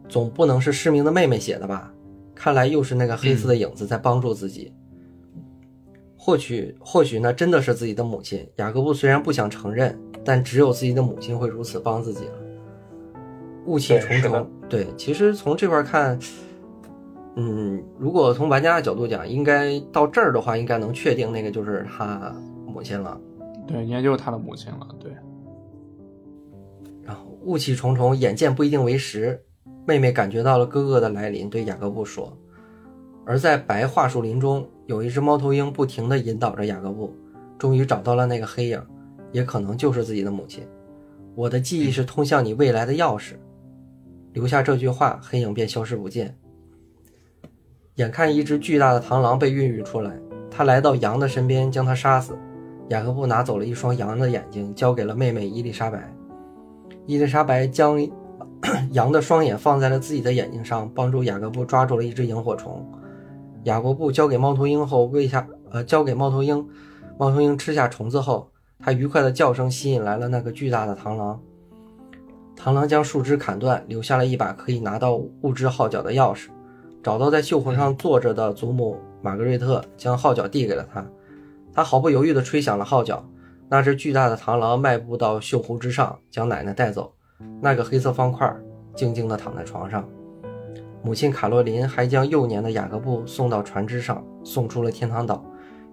[0.07, 1.93] 总不能是失明的妹妹写的吧？
[2.33, 4.73] 看来又是那个黑色的影子在帮助自己。
[6.17, 8.47] 或许，或许那真的是自己的母亲。
[8.55, 12.33] 雅各布虽然不想承认，但只有自己的母亲会如此帮自己了。
[13.65, 16.17] 雾气重重，对，其实从这块看，
[17.35, 22.35] 嗯，如果从玩家的角度讲，应该到这儿的话，应该能确定那个就是他
[22.67, 23.19] 母亲了。
[23.67, 24.87] 对，应该就是他的母亲了。
[24.99, 25.11] 对，
[27.01, 29.41] 然后雾气重重，眼见不一定为实。
[29.85, 32.31] 妹妹感觉到了哥哥的来临，对雅各布说。
[33.25, 37.13] 而在白桦树林中，有一只猫头鹰不停地引导着雅各布，
[37.57, 38.81] 终于找到了那个黑影，
[39.31, 40.63] 也可能就是自己的母亲。
[41.35, 43.33] 我的记忆是通向你未来的钥匙。
[44.33, 46.37] 留下这句话，黑影便消失不见。
[47.95, 50.11] 眼看一只巨大的螳螂被孕育出来，
[50.49, 52.35] 他来到羊的身边，将它杀死。
[52.89, 56.11] 雅各布拿走了一双羊的眼睛，交给了妹妹伊丽莎白。
[57.05, 57.99] 伊丽莎白将
[58.93, 62.83] 羊的双眼放在了自己的眼睛上，帮助雅各布抓住了一只萤火虫。
[63.65, 66.67] 雅各布交给猫头鹰后，喂下呃交给猫头鹰，
[67.19, 71.39] 猫头鹰吃下虫子后，它愉快的叫声吸引来了那个巨大的螳螂。
[72.57, 76.47] 螳螂将树枝砍断，留下了一把可以拿到物质号角的钥匙。
[77.03, 81.05] 找到在绣魂上坐着的祖母玛格瑞特，将号角递给了他。
[81.73, 83.23] 他毫不犹豫地吹响了号角。
[83.69, 87.11] 那只巨大的螳螂迈步到锈湖之上，将奶奶带走。
[87.59, 88.55] 那个黑色方块
[88.95, 90.07] 静静地躺在床上。
[91.01, 95.43] 母亲卡洛琳还将幼年的雅各布送到船只上，送出了天堂岛，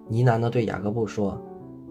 [0.07, 1.41] 呢喃地对雅各布说：“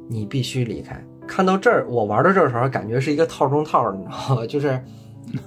[0.08, 4.46] 你必须离开。”看到这儿，我玩到这儿的时候，感觉是一个套中套，你知道吗？
[4.46, 4.80] 就是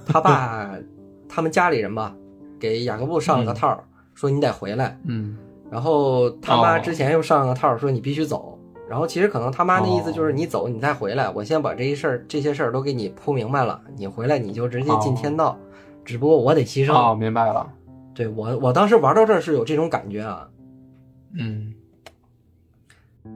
[0.06, 0.70] 他爸
[1.28, 2.14] 他们家里人吧，
[2.58, 3.82] 给雅各布上了个套，
[4.14, 4.98] 说你得回来。
[5.04, 5.36] 嗯，
[5.70, 8.58] 然后他妈哦之前又上了个套，说你必须走。
[8.88, 15.58] 然后其实可能他妈那意思就是你走，你再回来，我先把这一事儿、这些事儿都给你铺明白了，你回来你就直接进天道。
[16.04, 16.92] 只不过我得牺牲。
[16.92, 17.66] 哦，明白了。
[18.14, 20.46] 对我，我当时玩到这儿是有这种感觉啊。
[21.36, 21.72] 嗯，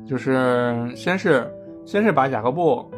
[0.06, 1.50] 就是先是
[1.86, 2.88] 先是把雅各布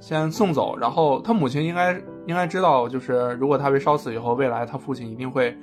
[0.00, 5.56] 先送走，然后他母亲应该应该知道，就是如果他被烧死以后，未来他父亲一定会，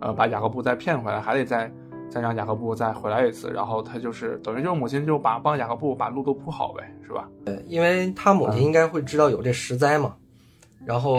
[0.00, 1.70] 呃，把雅各布再骗回来，还得再
[2.08, 7.28] 再让雅各布再回来一次，然后他就是等于就是母亲就把帮雅各布把路都铺好呗，是吧？
[7.44, 10.14] 对，因为他母亲应该会知道有这十灾嘛，
[10.84, 11.18] 然后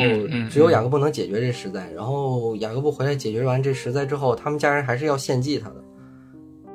[0.50, 5.76] 只有雅各布能解决这十灾，然后雅各布回来解决完这十灾之后，他们家人还是要献祭他的。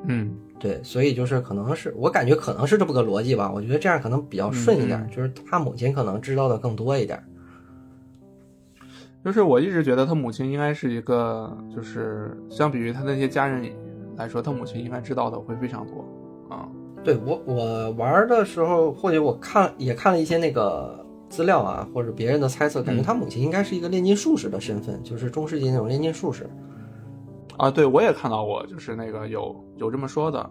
[0.04, 7.22] 嗯，对，所以就是可能是我感觉可能是这么个逻辑吧，我觉得这样可能比较顺一点，就是他母亲可能知道的更多一点。
[9.24, 13.70] 就是我一直觉得他母亲应该是一个，就是相比于他那些家人
[14.16, 16.04] 来说，他母亲应该知道的会非常多
[16.48, 16.68] 啊。
[17.04, 26.48] 对我我玩的时候，或者我看也看了一些那个资料啊，或者别人的猜测，感觉嗯他母亲应该是一个炼金术士的身份，就是中世纪那种炼金术士。
[27.58, 30.50] 啊，对，我也看到过，就是那个有有这么说的，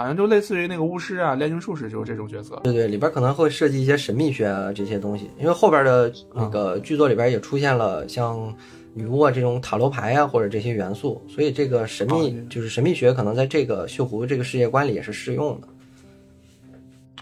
[0.00, 2.58] 好像就类似于那个巫师啊、炼金术士，就是这种角色。
[2.64, 8.50] 对对，里边可能会涉及一些神秘学啊这些东西，因为后边的那个剧作里边也出现了像
[8.94, 15.68] 女巫啊这种塔罗牌啊或者这些元素，所以这个神秘、哦就是神秘学可能在这个锈湖这个世界观里也是适用的。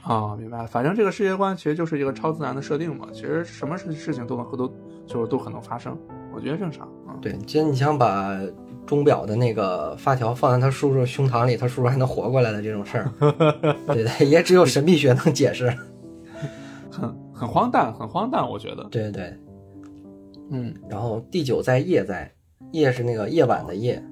[0.03, 0.68] 啊，明白了。
[0.68, 4.72] 反正这个世界观其实就是一个超自然的设定嘛，其实什么事事情都能都
[5.05, 5.99] 就是都可能发生，
[6.33, 7.18] 我觉得正常啊。
[7.20, 8.39] 对，其实你想把
[8.89, 13.12] 钟表的那个发条放在他叔叔胸膛里，他叔叔还能活过来的这种事儿，
[13.86, 15.68] 对对，也只有神秘学能解释。
[16.91, 18.82] 很很荒诞，很荒诞，我觉得。
[18.91, 19.36] 对对，
[20.51, 22.32] 嗯，然后第九在夜在，
[22.72, 24.03] 夜是那个夜晚的夜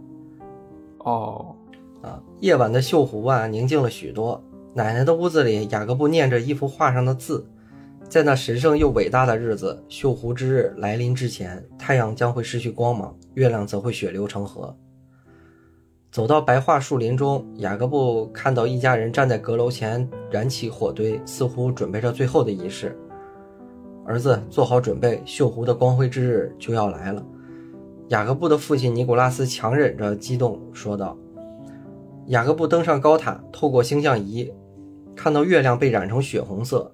[0.99, 1.57] 哦，
[2.03, 4.45] 啊，夜晚的锈湖啊宁静了许多。
[4.75, 7.47] 奶奶的屋子里，雅各布念着一幅画上的字，
[8.11, 14.75] 在那神圣又伟大的日子——锈湖之日来临之前，太阳将会失去光芒，月亮则会血流成河。
[16.11, 22.99] 走到白桦树林中，雅各布看到一家人站在阁楼前燃起火堆，似乎准备着最后的仪式。
[24.07, 27.23] 儿子，做好准备，锈湖的光辉之日就要来了。
[28.09, 31.19] 雅各布的父亲尼古拉斯强忍着激动说道。
[32.29, 34.51] 雅各布登上高塔，透过星象仪。
[35.15, 36.93] 看到月亮被染成血红色，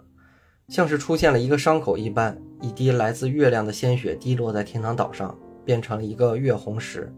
[0.68, 7.12] 像是出现了一个伤口一般，一滴来自月亮的鲜血滴落在天堂岛上，变成了一个月红石，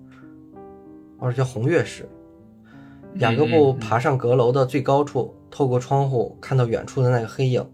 [1.18, 2.08] 或者叫红月石。
[3.18, 7.64] 雅各布爬上阁楼的最高处，透过窗户看到远处的那个黑影，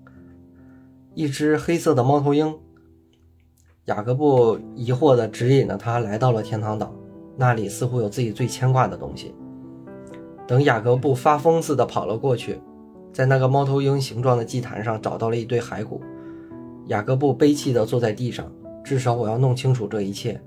[1.15, 2.55] 一只黑色的猫头鹰。
[3.87, 6.95] 雅各布疑惑地指引着他来到了天堂岛，
[7.37, 9.35] 那里似乎有自己最牵挂的东西。
[10.47, 12.61] 等雅各布发疯似的跑了过去。
[13.13, 16.01] 在那个猫头鹰形状的祭坛上找到了一堆骸骨，
[16.87, 18.53] 雅各布悲泣地坐在地上。
[18.85, 20.41] 至少我要弄清楚这一切。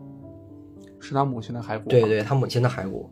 [1.03, 1.89] 是他母亲的骸骨。
[1.89, 3.09] 对对，他母亲的骸骨。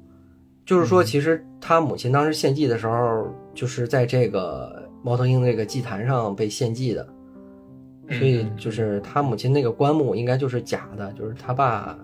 [0.65, 7.05] 就是说，其实他母亲当时献祭的时候，就是在这个猫头鹰这个祭坛上被献祭的。
[8.09, 11.99] 所以，就是他母亲那个棺木应该就是假的，就是他爸，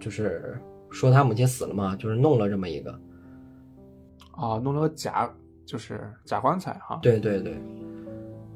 [0.00, 0.56] 就是
[0.90, 2.90] 说他母亲死了嘛，就是弄了这么一个。
[4.30, 5.30] 啊，弄了个假。
[5.64, 7.56] 就是假棺材哈，对对对，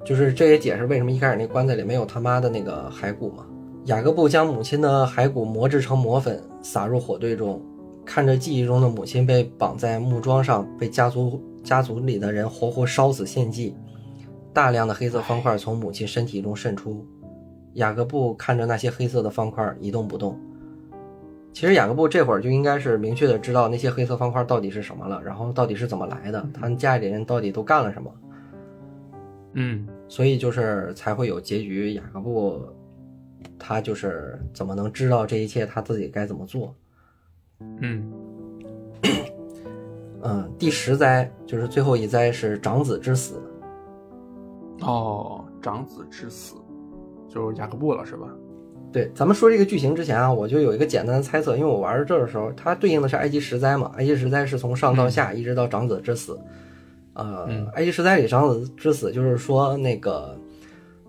[0.04, 3.46] 就是这也解释为什么一开始那棺材里没有他妈的那个骸骨嘛。
[3.86, 7.62] 雅各布将母亲的骸骨磨制成磨粉，撒入火堆中，
[8.04, 13.76] 看着记忆中的母亲被绑在木桩上，被家族家族里的人活活烧死献祭，
[14.52, 17.06] 大量的黑色方块从母亲身体中渗出。
[17.74, 20.36] 雅各布看着那些黑色的方块一动不动。
[21.52, 28.12] 其实雅各布这会儿就应该是明确的知道那些黑色方块到底是什么了，然后到底是怎么来的，他们家里人到底都干了什么。
[29.52, 31.94] 嗯，所以就是才会有结局。
[31.94, 32.60] 雅各布
[33.58, 36.74] 他就是怎么能知道这一切，他自己该怎么做？
[37.80, 38.12] 嗯
[40.22, 43.40] 嗯，第十灾就是最后一灾是长子之死。
[44.80, 46.56] 哦，长子之死
[47.28, 48.28] 就是雅各布了，是吧？
[48.92, 56.38] 对，咱们说这个剧情之前啊，我就有一个简单的猜测，因为我玩这的时候，它对应的是埃及十灾嘛，埃及十灾是从上到下一直到长子之死，
[57.14, 60.38] 呃，埃及十灾里长子之死就是说那个，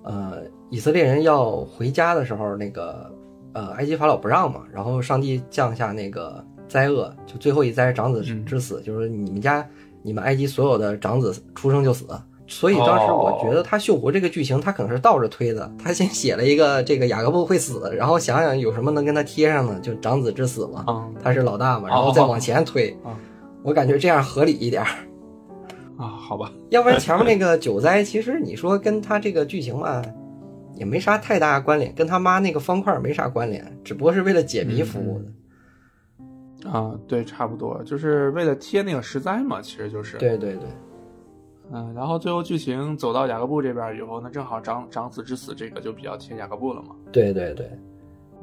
[0.04, 3.12] 呃，以色列人要回家的时候，那个
[3.54, 9.68] 呃，埃及法老不让嘛，然后上帝降下那个灾厄，就最后一灾长子之死，就是你们家
[10.04, 12.06] 你们埃及所有的长子出生就死。
[12.50, 20.86] 所以当时我觉得他绣湖这个剧情他可能是倒着推的，他先写了一个这个雅各布会死，然后想想有什么能跟他贴上的，就长子之死嘛，
[21.22, 22.98] 他是老大嘛，然后再往前推，
[23.64, 24.82] 我感觉这样合理一点
[25.98, 30.02] 啊，好吧， 要不然前面那个九灾其实你说跟他这个剧情嘛
[30.78, 40.64] 也没啥太大关联，跟他妈那个方块没啥关联，只不过是为了解谜服务的啊，对，差不多就是为了贴那个石灾嘛，其实就是对对对。
[41.70, 46.96] 嗯，然后最后剧情走到雅各布这边以后，那正好长长子之死这个就比较贴雅各布了嘛。
[47.12, 47.70] 对对对，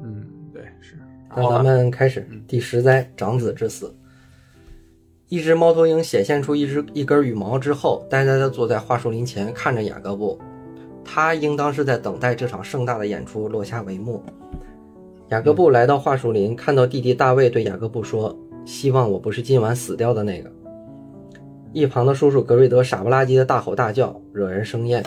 [0.03, 0.95] 嗯，对是。
[1.35, 3.95] 那咱们开始第十灾长子之死。
[5.27, 10.39] 一只猫头鹰显现出一只一根羽毛之后，呆呆地坐在桦树林前看着雅各布，
[11.05, 14.21] 他应当是在等待这场盛大的演出落下帷幕。
[15.29, 20.51] 雅各布来到桦树林，看到弟弟大卫对雅各布说：“希望我不是今晚死掉的那个。”
[21.71, 25.03] 一旁的叔叔格瑞德傻不拉几的大吼大叫，惹人生厌。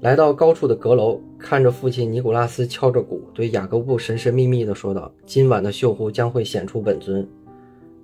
[0.00, 7.26] 来到高处的阁楼，看着父亲尼古拉斯敲着鼓，对雅各布神神秘秘地说道：“今晚的锈湖将会显出本尊。”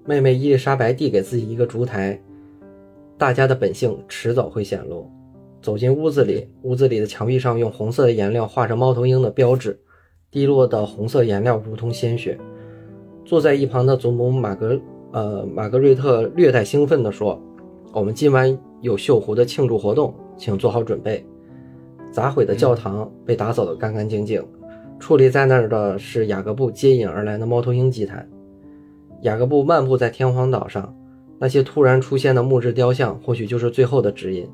[0.07, 2.19] 妹妹伊丽莎白递给自己一个烛台，
[3.19, 5.11] 大家的本性迟早会显露。
[5.61, 9.81] 走进屋子里，屋子里的墙壁上用红色的颜料画着猫头鹰的标志，
[10.31, 12.39] 滴落的红色颜料如同鲜血。
[13.25, 14.81] 坐在一旁的祖母玛格。
[15.11, 17.41] 呃，玛格瑞特略带兴奋地说
[17.95, 21.27] ：“我们今晚有锈湖的庆祝活动，请做好准备。”
[22.13, 24.45] 砸毁的教堂被打扫得干干净净，
[25.01, 28.29] 矗立在那儿的是雅各布接引而来的猫头鹰祭坛。
[29.23, 30.95] 雅各布漫步在天荒岛上，
[31.39, 34.47] 那些突然出现的木质雕像，或许就是最后的指引。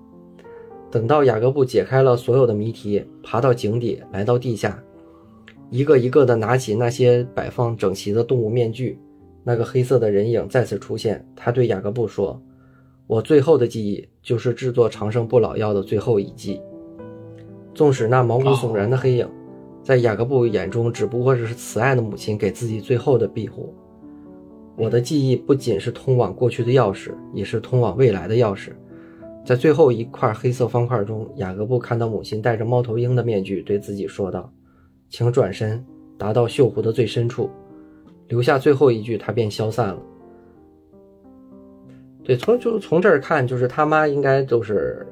[0.94, 4.80] 等到雅各布解开了所有的谜题，爬到井底，来到地下，
[5.68, 8.96] 一个一个的拿起那些摆放整齐的动物面具，
[9.42, 11.26] 那个黑色的人影再次出现。
[11.34, 12.40] 他对雅各布说
[13.08, 16.60] ：“我最后的记忆就是制作长生不老药的最后一剂。”
[17.74, 19.28] 纵使那毛骨悚然的黑影，
[19.82, 23.74] 在雅各布眼中只不过是慈爱的母亲给自己最后的庇护。
[24.76, 28.70] 我的记忆不仅是通往过去的钥匙，也是通往未来的钥匙。
[29.44, 34.50] 在最后一块黑色方块中，雅各布看到母亲戴着猫头鹰的面具，对自己说道
[35.10, 35.84] ：“请转身，
[36.16, 37.50] 达到锈湖的最深处。”
[38.28, 39.98] 留下最后一句，他便消散了。
[42.22, 45.06] 对，从就从这儿看，就是他妈应该都是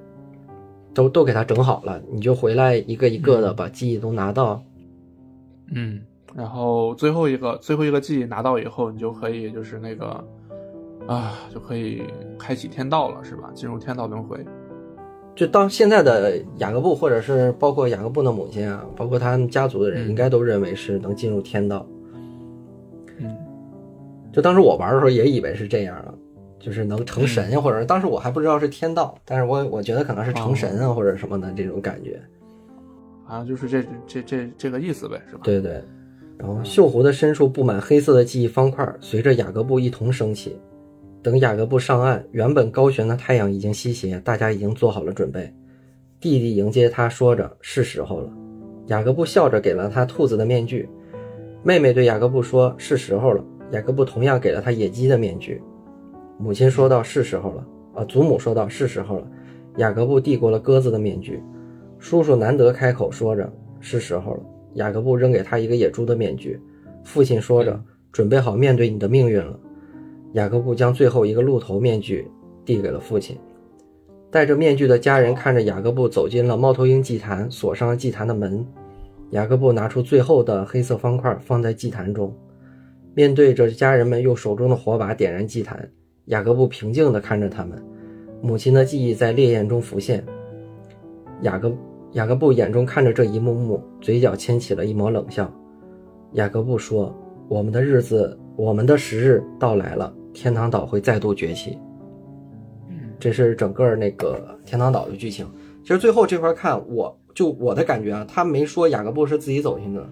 [0.95, 4.63] 都都给他整好了，你就回来一个一个的把记忆都拿到。
[5.75, 6.01] 嗯，
[6.35, 10.25] 然后最后一个最后一个记忆拿到以后，你就可以就是那个
[11.07, 12.03] 啊，就可以
[12.39, 13.51] 开启天道了，是吧？
[13.55, 14.45] 进入天道轮回。
[15.35, 21.87] 就当现在的雅各布，或者是包括雅各布的母亲啊，包括他们家族的人，嗯应该都认为是能进入天道。
[23.19, 23.35] 嗯
[24.33, 26.15] 就当时我玩的时候也以为是这样的，
[26.59, 32.21] 就是能成神呀，或者当时我还不知道是天道，但是我我觉得可能是成神啊，或者什么的这种感觉。
[33.25, 35.41] 好像就是这这这这个意思呗，是吧？
[35.45, 35.83] 对对。
[36.39, 40.59] 然后锈湖的深处布满黑色的记忆方块，随着雅各布一同升起。
[41.23, 45.55] 等雅各布上岸，原本高悬的太阳已经西斜，大家已经做好了准备。
[46.19, 48.29] 弟弟迎接他，说着：“是时候了。”
[48.89, 50.89] 雅各布笑着给了他兔子的面具。
[51.63, 55.63] 妹妹对雅各布说：“是时候了。”雅各布同样给了他野鸡的面具。
[56.39, 57.65] 母亲说道：“是时候了。”
[57.95, 59.29] 啊，祖母说道：“是时候了。”
[59.79, 61.41] 雅各布递过了鸽子的面具。
[62.01, 63.49] 叔叔难得开口，说着
[63.79, 64.41] ：“是时候了。”
[64.75, 66.61] 雅各布扔给他一个野猪的面具。
[67.05, 69.57] 父亲说着：“准备好面对你的命运了。”
[70.33, 72.27] 雅各布将最后一个鹿头面具
[72.65, 73.37] 递给了父亲。
[74.31, 78.67] 戴着面具的家人看着雅各布走进了猫头鹰祭坛，锁上了祭坛的门。
[79.31, 82.35] 雅各布拿出最后的黑色方块，放在祭坛中，
[83.15, 85.91] 面对着家人们用手中的火把点燃祭坛。
[86.27, 87.83] 雅各布平静地看着他们，
[88.41, 90.25] 母亲的记忆在烈焰中浮现。
[91.43, 91.73] 雅各
[92.13, 95.53] 雅各布眼中看着这一幕幕，嘴角牵起了一抹冷笑。
[96.33, 97.15] 雅各布说
[97.49, 101.79] ：“我们的日子，我们的时日到来了，天堂岛会再度崛起。”
[102.89, 105.47] 嗯这是整个那个天堂岛的剧情。
[105.83, 110.05] 其实最后这块看，我就我的感觉啊，他没说雅各布是自己走进的，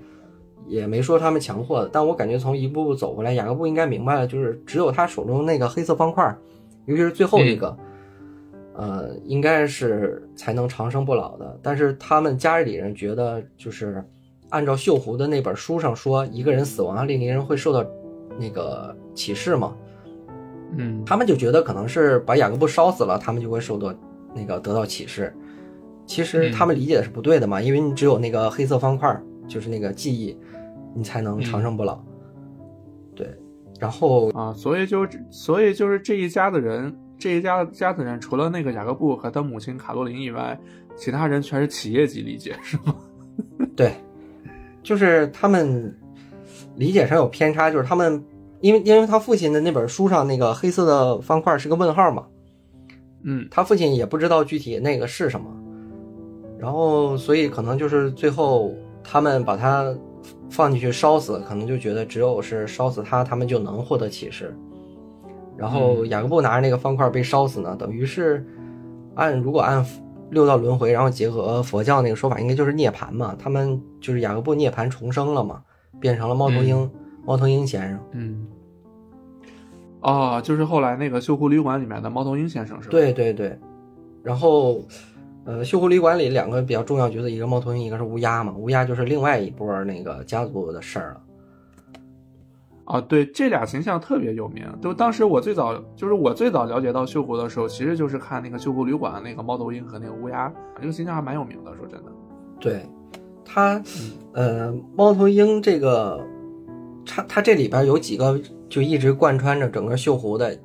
[0.67, 6.37] 也没说他们强迫的，但我感觉从一步步走过来，雅各布应该明白了，就是只有他手中那个黑色方块，
[6.87, 7.77] 尤其是最后一个，
[8.75, 11.59] 呃，应该是才能长生不老的。
[11.63, 14.05] 但是他们家里人觉得，就是
[14.51, 17.85] 按照锈湖的那本书上说，一个人死亡，另一个人会受到
[18.39, 19.77] 那个启示嘛。
[20.77, 23.95] 嗯他们就觉得可能是把雅各布烧死了，他们就会受到
[24.35, 25.35] 那个得到启示。
[26.07, 30.37] 其实嗯他们理解的是不对的嘛，因为你只有那个黑色方块，就是那个记忆，
[30.95, 32.01] 你才能长生不老。
[33.15, 33.29] 对，
[33.79, 40.59] 然后啊，所以就所以就是这一家的人，这一家家的人，除了那个雅各布和他母亲卡洛琳以外，
[40.97, 42.95] 其他人全是企业级理解，是吗？
[43.77, 43.95] 对，
[44.83, 45.95] 就是他们
[46.77, 48.23] 理解上有偏差，就是他们
[48.61, 52.27] 因为因为他父亲的那本书上那个黑色的方块是个问号嘛，
[53.23, 55.51] 嗯他父亲也不知道具体那个是什么，
[56.59, 59.95] 然后所以可能就是最后他们把它
[60.51, 64.55] 放进去烧死，可能就觉得只有是烧死他，他们就能获得启示。
[65.57, 68.47] 然后雅各布拿着那个方块被烧死呢，等于是
[69.15, 69.85] 按如果按
[70.31, 73.37] 六道轮回，然后结合佛教那个说法，应该就是涅槃嘛。
[73.39, 75.61] 他们就是雅各布涅槃重生了嘛，
[75.99, 76.91] 变成了猫头鹰，
[77.25, 78.01] 猫头鹰先生。
[78.13, 78.47] 嗯。
[80.03, 82.91] 哦，就是后来那个锈湖旅馆里面的猫头鹰先生是吧？
[82.91, 83.59] 对对对，
[84.23, 84.83] 然后，
[85.45, 88.55] 呃，锈湖旅馆里两个比较重要角色，一个猫头鹰，一个是乌鸦嘛。
[88.57, 91.21] 乌鸦就是另外一波那个家族的事儿了。
[92.87, 94.65] 啊，对，这俩形象特别有名。
[94.81, 100.51] 就当时我最早，就是我最早了解到锈湖的时候，其实就是看那个锈湖旅馆那个猫头鹰和那个乌鸦，
[100.81, 101.77] 这个形象还蛮有名的。
[101.77, 102.13] 说真的，
[102.59, 102.87] 对，
[103.45, 103.81] 它，
[104.33, 106.27] 呃，猫头鹰这个，
[107.11, 110.57] 它它这里边有几个就一直贯穿着整个锈湖的。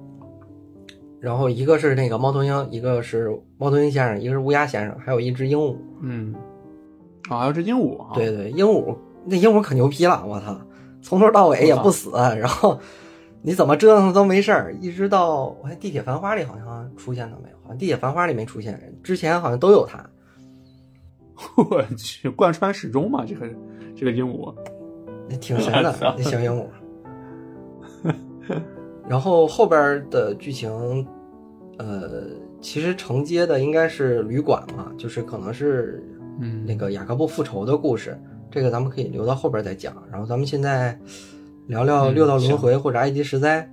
[1.20, 5.76] 然后一个是那个猫头鹰，一个是猫头鹰先生，一个是乌鸦先生，还有一只鹦鹉。
[6.04, 6.36] 嗯，
[7.28, 10.56] 啊，还有只鹦鹉啊，对对，鹦鹉那鹦鹉可牛逼了，我操，
[11.02, 12.80] 从头到尾也不死，然后
[13.42, 17.56] 你怎么折腾都没事儿，一直到我看《地铁繁花》里好像出现了没有？
[17.64, 20.08] 好像《地铁繁花》里没出现，之前好像都有它。
[21.58, 23.50] 我去，贯穿始终嘛，这个
[23.96, 24.54] 这个鹦鹉，
[25.30, 26.66] 那挺神的那小鹦鹉。
[29.08, 31.06] 然后后边的剧情，
[31.78, 32.24] 呃，
[32.60, 36.04] 其实承接的应该是旅馆嘛，就是可能是
[36.40, 38.20] 嗯那个雅各布复仇的故事，
[38.50, 39.96] 这个咱们可以留到后边再讲。
[40.12, 41.00] 然后咱们现在
[41.68, 43.72] 聊聊嗯六道轮回或者埃及十灾。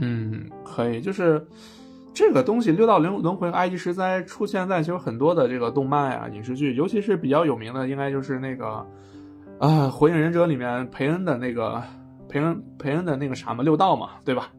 [0.00, 1.46] 嗯，可以，就是
[2.14, 8.86] 这个东西，六道轮轮回、埃及十灾出现在其实很多的这个动漫啊、影视剧，尤其是比较有名的，应该就是那个
[9.58, 11.82] 啊，《火影忍者》里面培恩的那个
[12.28, 14.50] 培恩培恩的那个啥嘛，六道嘛，对吧？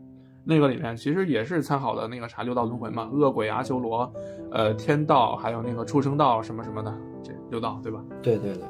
[0.44, 4.12] 那个里面其实也是参考的那个啥六道轮回嘛，恶鬼、阿修罗、
[4.52, 6.94] 呃天道，还有那个畜生道什么什么的，
[7.24, 8.04] 这六道对吧？
[8.22, 8.64] 对对对，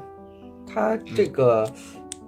[0.66, 1.66] 他这个，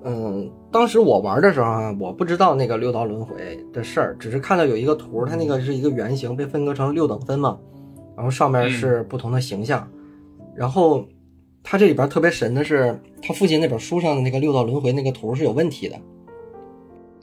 [0.02, 7.56] 嗯，当时我玩的时候啊，我不知道那个六道轮回的事儿，只是看到有一个图，它那个是一个圆形，被分割成六等分嘛，
[8.16, 9.86] 然后上面是不同的形象，
[10.56, 11.04] 然后
[11.62, 15.98] 它这里边特别神的是，他父亲那本书上的那个六道轮回那个图是有问题的，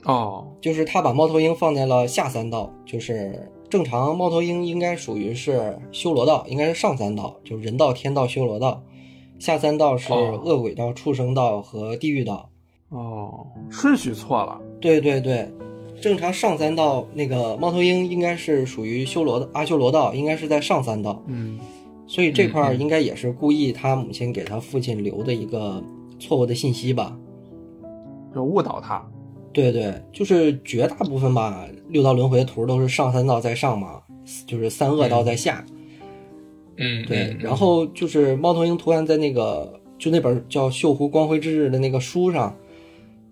[0.04, 8.82] 哦，就是他把猫头鹰放在了下三道，就是正常猫头鹰应该属于是修罗道，应该是上三道，就是人道、天道、修罗道，
[9.38, 12.48] 下三道是哦恶鬼道、畜生道和地狱道。
[12.88, 14.60] 哦，顺序错了。
[14.80, 15.48] 对对对，
[16.00, 21.56] 正常上三道那个猫头鹰应该是属于修罗的阿修罗道，应该是在上三道，嗯，
[22.10, 25.80] 所以这块应该也是故意他母亲给他父亲留的一个
[26.18, 27.16] 错误的信息吧。
[28.34, 29.00] 就误导他。
[29.52, 34.00] 对对，就是绝大部分吧，六道轮回的图都是上三道在上嘛，
[34.44, 35.64] 就是三恶道在下。
[36.78, 42.52] 嗯对，然后就是猫头鹰图案在那个就那本叫《锈湖光辉之日》的那个书上，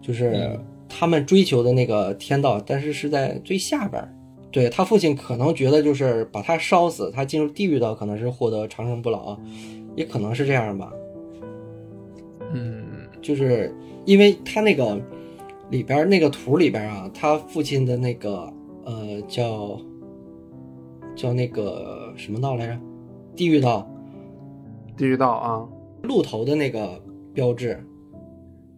[0.00, 4.14] 就是嗯他们追求的那个天道，但是是在最下边儿。
[4.50, 9.38] 对他父亲可能觉得就是把他烧死，他进入地狱道可能是获得长生不老，
[9.94, 10.92] 也可能是这样吧。
[12.52, 12.84] 嗯
[13.20, 13.74] 就是
[14.06, 14.98] 因为他那个
[15.70, 18.50] 里边那个图里边啊，他父亲的那个
[18.84, 19.78] 呃叫
[21.14, 22.80] 叫那个什么道来着？
[23.36, 23.86] 地狱道
[24.96, 25.68] 地狱道啊，
[26.02, 27.00] 鹿头的那个
[27.34, 27.84] 标志，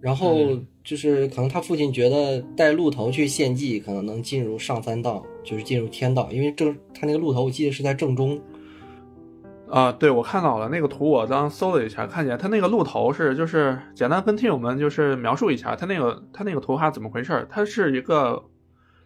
[0.01, 8.41] 然后嗯就是可能他父亲觉得带鹿头去献祭，可能能进入上三道，就是进入天道，因为正他那个鹿头我记得是在正中。
[9.69, 17.47] 啊，对，我看到了那个图，我刚搜了一下，看见他那个鹿头是就是简单跟听友们就是描述一下，他那个他那个图画怎么回事儿？
[17.49, 18.43] 它是一个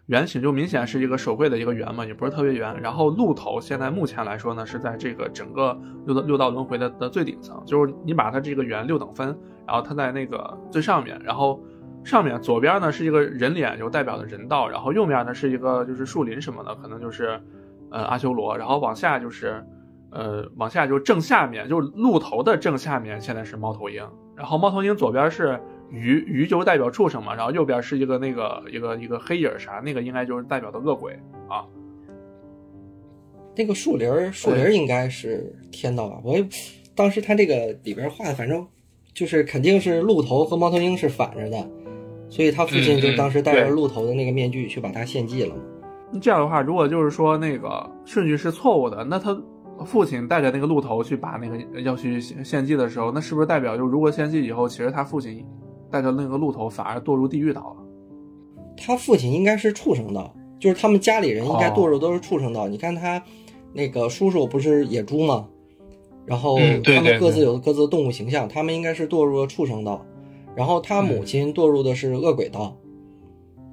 [0.06, 2.80] 圆形，就明显是一个手绘的一个圆嘛，也不是特别圆。
[2.80, 11.60] 然后鹿头现在目前来说呢，是在这个整个六道六道轮回的的最顶层，就是你把它这个圆六等分，然后它在那个最上面，然后
[12.04, 17.40] 上面左边呢是一个人脸，就代表的人道，然后右面呢是一个就是树林什么的，可能就是
[17.90, 19.64] 呃阿修罗，然后往下就是。
[20.16, 24.00] 呃，往下就正下面，就是鹿头的正下面，现在是猫头鹰。
[24.36, 25.58] 然后猫头鹰左边是
[25.90, 31.66] 鱼，鱼就是代表畜生嘛，然后右边是一个那个一个一个黑影儿啥，那个应该就是代表的恶鬼啊。
[33.56, 36.20] 那个树林儿，树林儿应该是天道吧？
[36.22, 36.46] 我也
[36.94, 38.64] 当时他这个里边画的，反正
[39.12, 41.68] 就是肯定是鹿头和猫头鹰是反着的，
[42.34, 45.62] 所以他父亲就当时戴着鹿头的那个面具去把他献祭了嘛。
[46.20, 49.40] 这样的话，如果就是说那个顺序是错误的，那他
[49.86, 55.46] 父亲带着那个鹿头去把那个要去献献祭的时候，那是不是代表就如果献祭以后，其实他父亲
[55.92, 57.84] 带着那个鹿头反而堕入地狱道了？
[58.76, 62.66] 他父亲应该是畜生道，就是他们家里人应该哦堕入都是畜生道。
[62.66, 63.22] 你看他
[63.72, 65.46] 那个叔叔不是野猪吗？
[66.26, 70.04] 然后他们各自有各自的动物形象，他们应该是堕入了畜生道，
[70.56, 72.76] 然后他母亲堕入的是恶鬼道。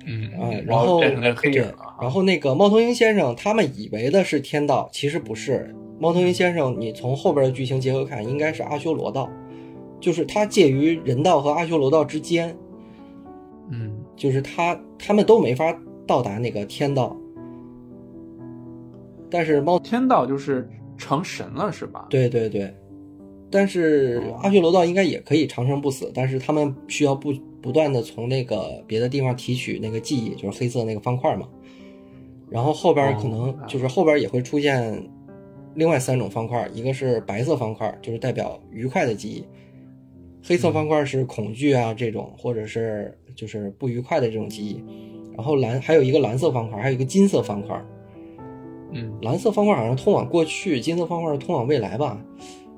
[0.06, 1.66] 嗯啊，然后对。
[2.02, 5.76] 然后那个猫头鹰先生，他们以为的是天道，其实不是。
[6.00, 9.30] 猫头鹰先生，你从后边的剧情结合看，应该是阿修罗道，
[10.00, 12.58] 就是他介于人道和阿修罗道之间，
[13.70, 17.16] 嗯，就是他他们都没法到达那个天道。
[19.30, 20.68] 但是猫，天道就是
[20.98, 22.08] 成神了是吧？
[22.10, 22.74] 对对对，
[23.52, 31.48] 但是哦阿修罗道应该也可以长生不死，但是他们需要不不断的从那个别的地方提取那个记忆，就是黑色那个方块嘛。
[32.50, 35.10] 然后后边可能哦就是后边也会出现
[35.76, 39.44] 另外三种方块，一个是白色方块，就是代表愉快的记忆；
[40.44, 44.84] 黑色方块是恐惧啊这种，或者是就是不愉快的这种记忆。
[45.34, 47.82] 然后蓝还有一个蓝色方块，还有一个金色方块。
[48.92, 52.22] 嗯，蓝色方块好像通往过去，金色方块是通往未来吧？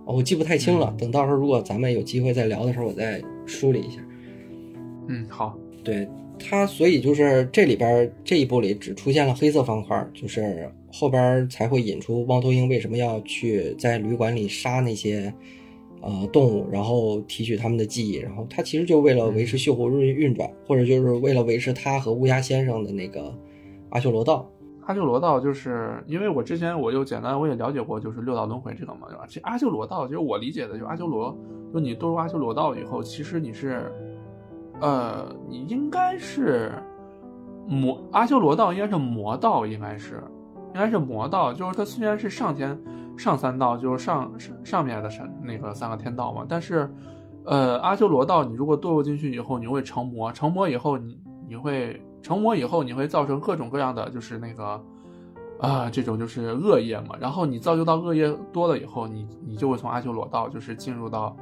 [0.06, 0.88] 哦，我记不太清了。
[0.92, 4.02] 嗯等到时候如果咱们有机会再聊的时候，我再梳理一下。
[5.08, 6.08] 嗯，好，对
[6.40, 15.34] 它，所以就是这里边这一部里只出现了黑色方块，就是后边才会引出猫头鹰为什么要去在旅馆里杀那些
[16.02, 23.34] 呃动物，然后提取他们的记忆，然后他其实就为了维持锈湖运运转，或者就是为了维持他和乌鸦先生的那个
[23.90, 24.50] 阿修罗道。
[24.86, 29.24] 阿修罗道就是因为我之前我又简单我也了解过，就是六道轮回这个嘛，对吧？
[29.28, 31.38] 其实阿修罗道就是我理解的，就阿修罗，
[31.74, 33.92] 就你堕入阿修罗道以后，其实你是，
[34.82, 36.74] 呃，你应该是
[37.68, 40.22] 魔阿修罗道应该是魔道，应该是
[40.74, 42.78] 应该是魔道，就是它虽然是上天
[43.18, 46.90] 上三道，就是上上上面的三那个三个天道嘛，但是，
[47.46, 51.18] 呃，阿修罗道你如果堕入进去以后，你会成魔，成魔以后你
[51.48, 52.02] 你会。
[52.24, 54.82] 成魔以后，你会造成各种各样的，就是那个，
[55.60, 57.18] 啊，这种就是恶业嘛。
[57.20, 61.36] 然后你造就到恶业多了以后，你你就会从阿修罗道，就是进入到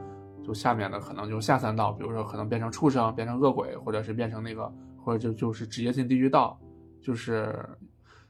[0.44, 4.74] 就下面的可能就下三道，比如说可能变成畜生，变成恶鬼，或者是变成那个，
[5.06, 6.60] 或者就就是直接进地狱道。
[7.00, 7.64] 就是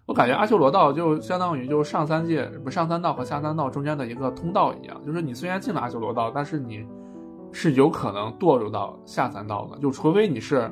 [0.06, 6.86] 我感觉阿修罗道就相当于就是上三界不上三道和下三道中间的一个通道一样，就是你虽然进了阿修罗道，但是你
[7.54, 10.70] 是有可能堕入到下三道的，就除非你是。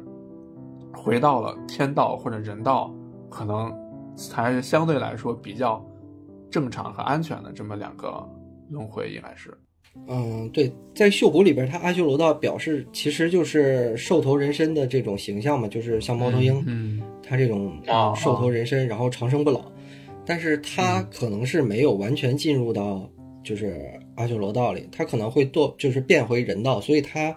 [0.93, 2.93] 回到了天道或者人道，
[3.29, 3.73] 可能
[4.15, 5.83] 才是相对来说比较
[6.49, 8.27] 正常和安全的这么两个
[8.69, 9.55] 轮回，应该是。
[10.07, 17.77] 嗯，对，在秀谷里边，他阿修罗道表示其实就是兽头人身的这种形象嘛，就是像猫头鹰，嗯，他这种
[18.15, 19.61] 兽头人身，然后长生不老。
[20.25, 23.09] 但是他可能是没有完全进入到
[23.43, 27.35] 就是阿修罗道里，他可能会堕，就是变回人道，所以他。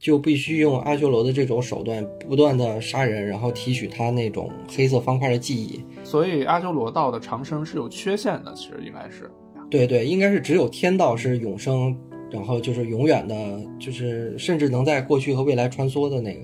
[0.00, 5.78] 就必须用阿修罗的这种手段，不断的杀人，然后提取他那种黑色方块的记忆。
[6.02, 9.30] 所以阿修罗道的长生是有缺陷的，其实应该是。
[9.68, 11.94] 对对，应该是只有天道是永生，
[12.30, 16.40] 然后就是永远的，就是甚至能在过去和未来穿梭的那个。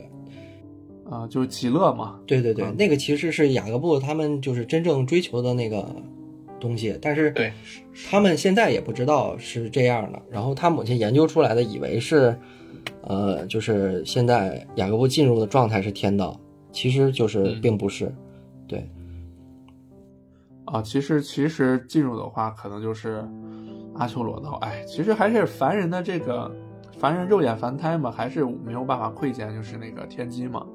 [1.11, 2.21] 啊，就是极乐嘛。
[2.27, 5.97] 对对对，那个其实是雅各布他们就是真正追求的那个
[6.61, 7.51] 东西，但是对，
[8.11, 10.21] 他们现在也不知道是这样的。
[10.31, 12.39] 然后他母亲研究出来的，以为是。
[13.07, 16.39] 呃，就是现在雅各布进入的状态是天道，
[16.73, 18.15] 其实就是并不是，
[18.67, 18.89] 对。
[20.65, 23.25] 啊，其实其实进入的话，可能就是
[23.95, 24.59] 阿修罗道。
[24.63, 26.51] 哎，其实还是凡人的这个
[26.99, 30.67] 凡人肉眼凡胎嘛，还是没有办法窥见，就是那个天机嘛。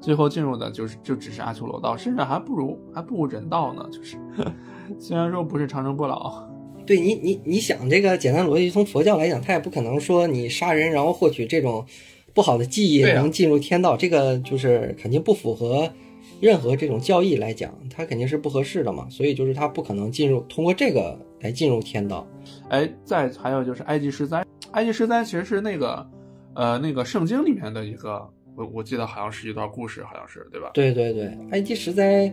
[0.00, 3.88] 最后进入的就是就只是阿修罗道，甚至还不如还不如人道呢。
[3.90, 4.18] 就是
[5.00, 6.47] 虽然说不是长生不老。
[6.88, 11.84] 对你，你你想这个简单逻辑，从佛教来讲，他也不可能说你杀人然后获取这种
[12.32, 15.92] 不好的记忆能进入天道，这个就是肯定不符合
[16.40, 19.06] 任何这种教义来讲，它肯定是不合适的嘛。
[19.10, 22.26] 所以就是他不可能进入通过这个来进入天道。
[22.70, 26.06] 哎，再还有就是埃及十灾，埃及十灾其实是那个
[26.54, 28.26] 呃那个圣经里面的一个，
[28.56, 30.70] 我我记得好像是一段故事，好像是对吧？
[30.72, 32.32] 对对对，埃及十灾，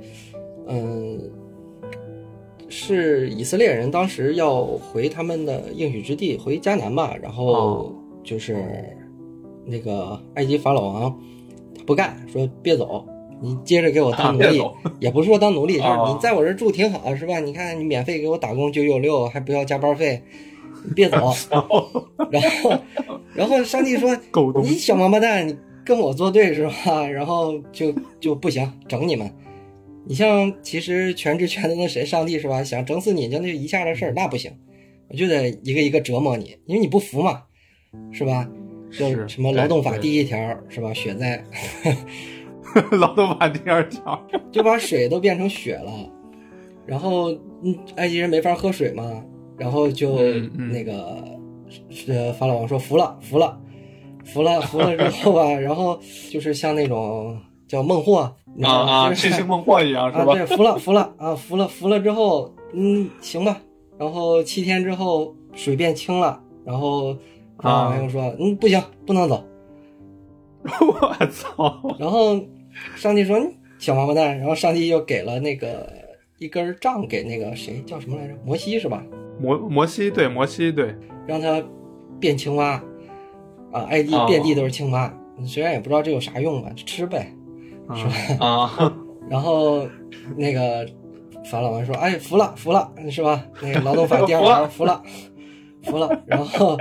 [0.66, 1.20] 嗯。
[2.76, 7.16] 是以色列人当时要回他们的应许之地，回迦南吧。
[7.22, 8.86] 然后就是
[9.66, 11.18] 那个埃及法老王，
[11.74, 13.08] 他不干，说别走，
[13.42, 14.62] 你接着给我当奴隶，
[15.00, 17.40] 也不是说当奴隶，就是你在我这住挺好，是吧？
[17.40, 20.22] 你看你免费给我打工九九六，还不要加班费，
[20.94, 21.32] 别走。
[22.30, 22.78] 然后，
[23.34, 24.14] 然后上帝说：
[24.62, 25.56] “你小王八蛋，你
[25.86, 29.32] 跟我作对是吧？”然后就就不行，整你们。
[30.08, 32.64] 你像其实全知全能的神上帝是吧？
[32.64, 34.52] 想整死你就那一下的事儿，那不行，
[35.10, 37.44] 我就得一个一个折磨你，因为你不服嘛，
[38.12, 38.48] 是吧？
[38.92, 40.38] 就什么劳动法第一条
[40.70, 40.94] 是吧？
[40.94, 41.44] 血灾，
[42.92, 45.92] 劳动法第二条就把水都变成血了，
[46.86, 47.32] 然后
[47.64, 49.26] 嗯，埃及人没法喝水嘛，
[49.58, 50.18] 然后就
[50.72, 51.24] 那个
[51.90, 53.60] 是法老王说服了，服了，
[54.24, 56.00] 服了，服了之后吧，然后
[56.30, 57.38] 就是像那种
[57.68, 58.34] 叫孟获。
[58.64, 60.34] 啊啊，痴情 梦幻一样是吧？
[60.34, 63.62] 对，服了，服了啊，服了，服了之后，嗯，行吧。
[63.98, 66.42] 然后七天之后，水变清了。
[66.66, 67.16] 然后
[67.58, 69.44] 啊，又说，嗯，不行，不能走。
[70.66, 71.96] 我操！
[72.00, 72.40] 然后
[72.96, 73.40] 上帝说，
[73.78, 74.38] 小王八蛋。
[74.40, 75.88] 然后上帝又给了那个
[76.40, 78.34] 一根杖给那个谁叫什么来着？
[78.44, 79.04] 摩西是吧？
[79.40, 80.96] 摩摩西对，摩西对，
[81.28, 81.64] 让他
[82.20, 82.82] 变青蛙
[83.72, 85.14] 啊，埃及遍地都是青蛙。
[85.46, 87.32] 虽然也不知道这有啥用吧，吃呗。
[87.94, 88.06] 是
[88.38, 88.46] 吧？
[88.46, 88.94] 啊，
[89.30, 89.86] 然后
[90.38, 90.88] 那个
[91.52, 93.46] 法老王说：“哎，服了，服了，是吧？
[93.62, 95.02] 那个劳动法 第二条，服了，
[95.84, 96.78] 服了。”然后，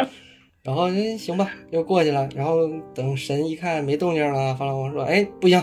[0.62, 2.28] 然后行吧，又过去了。
[2.35, 5.62] 然后等神一看没动静了，法老王说：“哎，不行，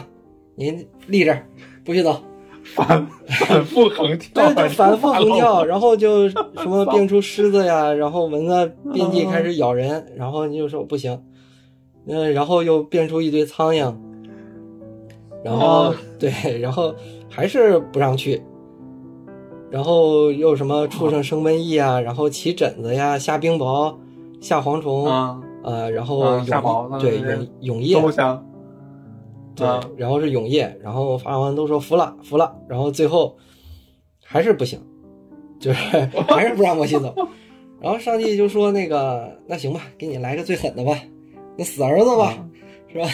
[0.55, 1.35] 您立这，
[1.83, 2.21] 不许走。”
[2.75, 11.23] 反反复横跳， 对，反复横跳，然后就什么变出狮子呀，然后蚊子遍地开始咬人，然后你就说不行，
[12.05, 13.91] 嗯，然后又变出一堆苍蝇。
[15.43, 16.93] 然后 对，然后
[17.29, 18.41] 还是不让去，
[19.69, 23.95] 然后又什么畜生生瘟疫啊，然后起疹子呀，下冰雹，
[24.39, 25.05] 下蝗虫，
[25.63, 26.39] 呃，然后
[26.99, 27.95] 对，永永夜，
[29.55, 33.35] 对，啊然后是永夜，然后法老王都说服了服了，然后最后
[34.23, 34.79] 还是不行，
[35.59, 35.79] 就是
[36.29, 37.13] 还是不让摩西走，
[37.81, 40.97] 然后上帝就说那个那行吧，给你来个最狠的吧，
[41.57, 42.33] 那死儿子吧，
[42.87, 43.07] 是吧？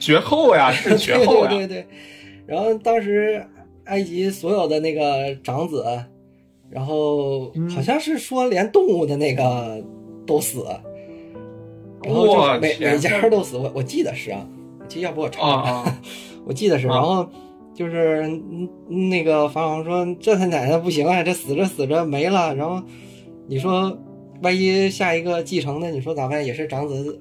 [0.00, 1.86] 绝后呀， 是绝后呀，对对对。
[2.46, 3.44] 然后当时
[3.84, 5.84] 埃及所有的那个长子，
[6.68, 9.80] 然后嗯好像是说连动物的那个
[10.26, 10.64] 都死，
[12.02, 14.44] 然后就每每家都死，我我记得是啊，
[14.96, 16.00] 要不我查查，啊啊，
[16.44, 16.88] 我记得是。
[16.88, 17.28] 啊然后
[17.72, 18.68] 就是嗯
[19.08, 22.54] 那个法老王说这他奶奶不行啊，这死着死着没了。
[22.54, 22.82] 然后
[23.46, 23.96] 你说
[24.42, 26.44] 万一下一个继承的，你说咋办？
[26.44, 27.20] 也是长子，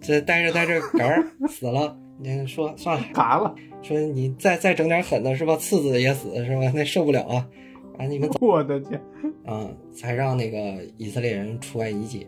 [0.00, 3.06] 这待着待着嗝儿 死了，你说算了。
[3.12, 5.56] 嘎了，说你再再整点狠的是吧？
[5.56, 6.70] 次子也死是吧？
[6.74, 7.48] 那受不了啊！
[7.98, 9.00] 啊，你们走 我的天
[9.44, 12.26] 啊，才让那个以色列人出埃及记，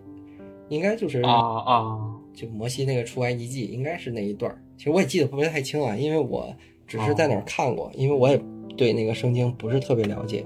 [0.69, 1.99] 应该就是啊啊！
[2.33, 4.59] 就摩西那个出埃及记，应该是那一段儿。
[4.77, 6.55] 其实我也记得不是太清啊，因为我
[6.87, 8.41] 只是在哪儿看过，因为我也
[8.77, 10.45] 对那个圣经不是特别了解，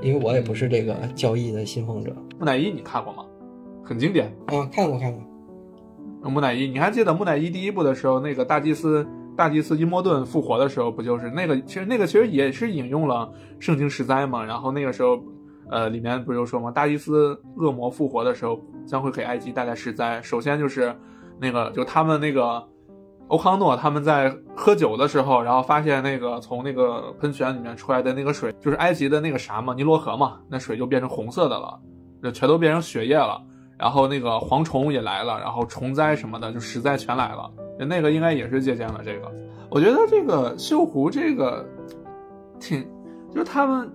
[0.00, 3.24] 因为我也不是这个教义的信奉者木乃伊你看过吗？
[3.82, 4.26] 很经典。
[4.46, 4.68] 啊。
[4.72, 5.22] 看过看过，
[6.22, 9.06] 木乃伊，你还记得木乃伊第一部的时候，那个大祭司
[9.36, 11.60] 大祭司伊莫顿复活的时候，不就是那个？
[11.62, 14.44] 其实那个其实也是引用了圣经十灾嘛。
[14.44, 15.22] 然后那个时候，
[15.70, 20.20] 呃，里面不就说嘛，大祭司恶魔复活的时候，将会给埃及带来十灾。
[20.22, 20.94] 首先就是
[21.38, 22.66] 那个，就他们那个
[23.28, 31.78] 欧康诺他们在喝酒的时候，然后发现那个从那个喷泉里面出来的那个水，就是埃及的那个啥嘛，尼罗河嘛，那水就变成红色的了，
[32.22, 33.40] 就全都变成血液了。
[33.78, 37.50] 然后那个蝗虫也来了，然后虫灾什么的就实在全来了。
[37.78, 39.30] 那个应该也是借鉴了这个。
[39.70, 41.68] 我觉得这个绣湖这个
[42.58, 42.82] 挺，
[43.30, 43.92] 就是他们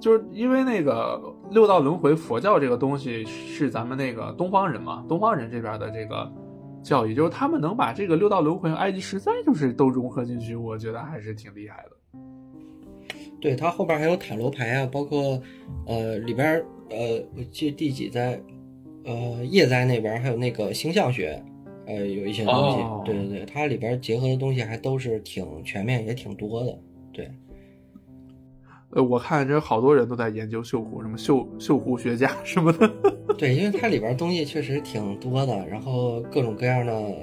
[0.00, 1.18] 就是因为那个
[1.50, 6.30] 六道轮回佛教这个东西是咱们那个东方人嘛，东方人这边的这个
[6.82, 12.20] 教义，就是他们能把这个六道轮回埃及十灾就是都融合进去，我觉得还是挺厉害的。
[13.40, 15.40] 对，它后边还有塔罗牌啊，包括
[15.86, 18.40] 呃里边呃，我记得第几灾，
[19.04, 21.42] 呃叶灾那边儿还有那个星象学，
[21.86, 26.78] 呃有一些东西，哦对对对，它里边结合的东西还都是挺全面，也挺多的。
[27.12, 27.30] 对，
[28.90, 32.90] 呃，我看这好多人都在研究绣湖，什么绣绣湖学家 什么的。
[33.38, 37.14] 对，因为它里边儿东西确实挺多的，然后各种各样的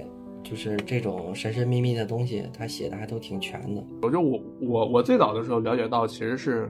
[0.44, 3.84] 就是这种神神秘秘的东西，他写的还都挺全的。
[4.02, 6.70] 我就我我我最早的时候了解到，其实是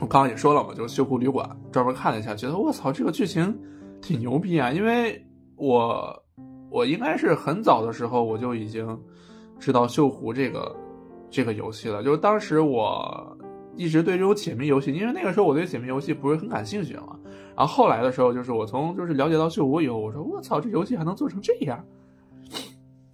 [0.00, 3.56] 我刚刚也说了嘛，就是《锈湖旅馆》专门看了一下，觉得我操，这个剧情
[4.02, 4.70] 挺牛逼啊！
[4.70, 5.24] 因为
[5.56, 6.22] 我
[6.68, 9.00] 我应该是很早的时候我就已经
[9.58, 10.76] 知道绣湖这个
[11.30, 13.38] 这个游戏了，就是当时我
[13.76, 17.18] 一直对这种解谜游戏，因为那个时候我对解谜游戏不是很感兴趣嘛。
[17.56, 21.82] 然后后来的时候，就是我从就是了解到绣湖以后，我说我操，这游戏还能做成这样。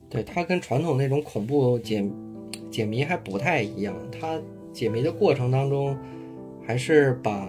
[0.09, 2.11] 对，它跟传统那种恐怖解
[2.71, 3.95] 解谜还不太一样。
[4.11, 4.41] 它
[4.73, 5.95] 解谜的过程当中，
[6.67, 7.47] 还是把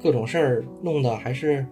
[0.00, 1.66] 各种事儿弄得还是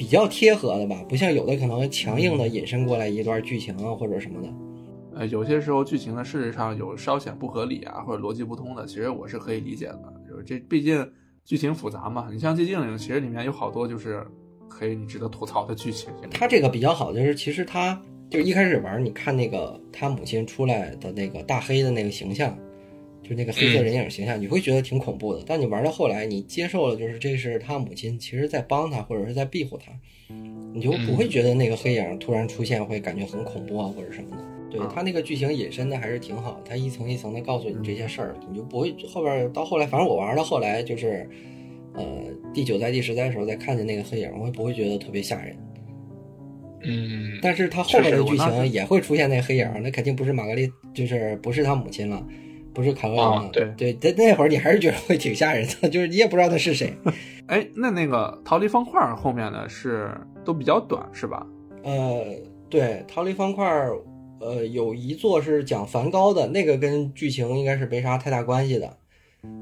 [0.00, 4.48] 比较贴合的吧，不像有的可能强硬的引申过来一段剧情啊或者什么的。
[5.14, 10.14] 呃，有些时候剧情呢，事实上有稍显不合理啊，或者逻辑不通的，其实我是可以理解的。
[10.26, 11.06] 就是这毕竟
[11.44, 14.26] 剧情复杂嘛，你像《寂静岭》，其实里面有好多就是
[14.70, 16.08] 可以你值得吐槽的剧情。
[16.30, 18.00] 它这个比较好，就是其实它
[18.30, 22.56] 就一开始玩，你看那个他母亲出来的那个大黑的那个形象，
[23.30, 25.44] 就那个黑色人影形象，你会觉得挺恐怖的。
[25.46, 29.92] 但你玩到后来，你接受了，就是这是他母亲，其实在帮他或者是在庇护他，
[30.74, 34.36] 你就不会觉得那个黑影突然出现会感觉很恐怖啊或者什么的。
[34.68, 41.24] 对啊他那个剧情引申的还是挺好，他一层一层的告诉你这些事儿，你就不会后边到后来，反正我玩到后来就是，
[41.94, 42.04] 呃，
[42.52, 45.56] 第九代、第十代的时候再看见那个黑影，我也不会觉得特别吓人？
[46.82, 52.26] 嗯但是他后面的剧情也会出现那个黑影，那肯定不是玛格丽，就是不是他母亲了，
[52.72, 53.32] 不是卡罗琳了。
[53.46, 56.92] 啊对对，在那会儿你还是觉得会挺吓人的， 就是你也不知道他是谁。
[57.46, 60.10] 哎，那那个逃离方块后面的是
[60.44, 61.46] 都比较短是吧？
[61.82, 62.24] 呃，
[62.68, 63.96] 对，逃离方块儿，
[64.40, 68.96] 呃，有一座是讲梵高的，那个跟剧情应该是没啥太大关系的。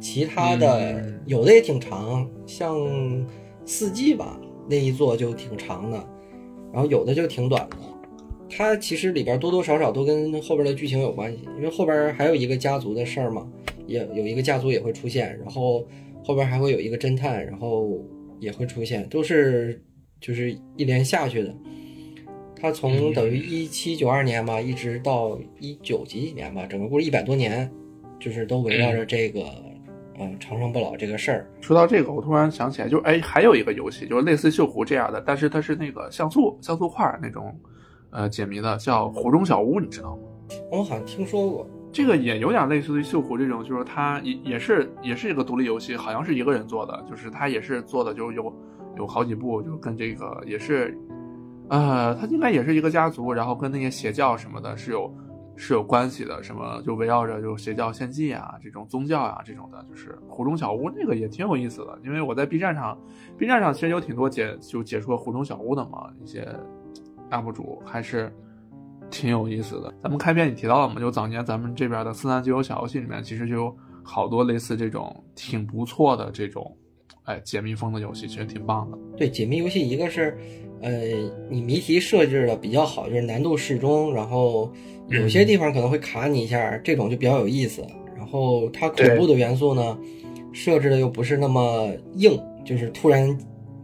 [0.01, 2.76] 其他的、嗯有的也挺长，像
[3.64, 5.97] 四季吧，那一座就挺长的，
[6.72, 7.76] 然后有的就挺短的。
[8.50, 13.46] 它其实里边多多少少都跟后边的剧情有关系，因为后边还有一个家族的事儿嘛，
[13.86, 15.86] 也有一个家族也会出现，然后
[16.24, 17.98] 后边还会有一个侦探，然后
[18.40, 19.80] 也会出现，都是
[20.20, 21.54] 就是一连下去的。
[22.60, 27.70] 他从等于一七九二年吧，一直到一九几几年吧，整个故事一百多年，
[28.18, 29.44] 就是都围绕着这个，
[30.18, 31.48] 嗯，长生不老这个事儿。
[31.60, 37.56] 说到这个，我突然想起来，就是哎，还有一个游戏，就是类似锈湖这样的，但是它是那个像素像素块儿那种，
[38.19, 40.23] 呃，解谜的，叫《湖中小屋》，你知道吗？
[40.73, 41.70] 我好像听说过。
[41.93, 48.53] 这个也有点类似于锈湖这种，就是它也也是也是一个独立游戏，好像是一个人做的，就是它也是做的，就有
[48.97, 50.99] 有好几部，就跟这个也是，
[51.69, 55.15] 呃，它应该也是一个家族，然后跟那些邪教什么的是有
[55.55, 62.99] 是有关系的，什么就围绕着就邪教献祭啊这种宗教啊这种的，就是湖中小屋那个也挺有意思的，因为我在 B 站上
[63.39, 66.47] ，B 站上其实有挺多解就解说湖中小屋的嘛，一些
[67.30, 68.32] UP 主还是。
[69.10, 69.90] 挺有意思的。
[70.02, 76.76] 咱们开篇也提到了嘛，就早年咱们这边的四三九九小游戏里面，其实就有好多类似这种挺不错的这种，
[77.24, 78.98] 哎，解密风的游戏，其实挺棒的。
[79.16, 80.36] 对，解密游戏一个是，
[80.82, 80.92] 呃，
[81.48, 84.70] 你谜题设置的比较好，就是难度适中，然后
[85.09, 87.82] 有些地方可能会卡你一下，这种就比较有意思。
[88.14, 89.98] 然后它恐怖的元素呢，
[90.52, 93.26] 设置的又不是那么硬，就是突然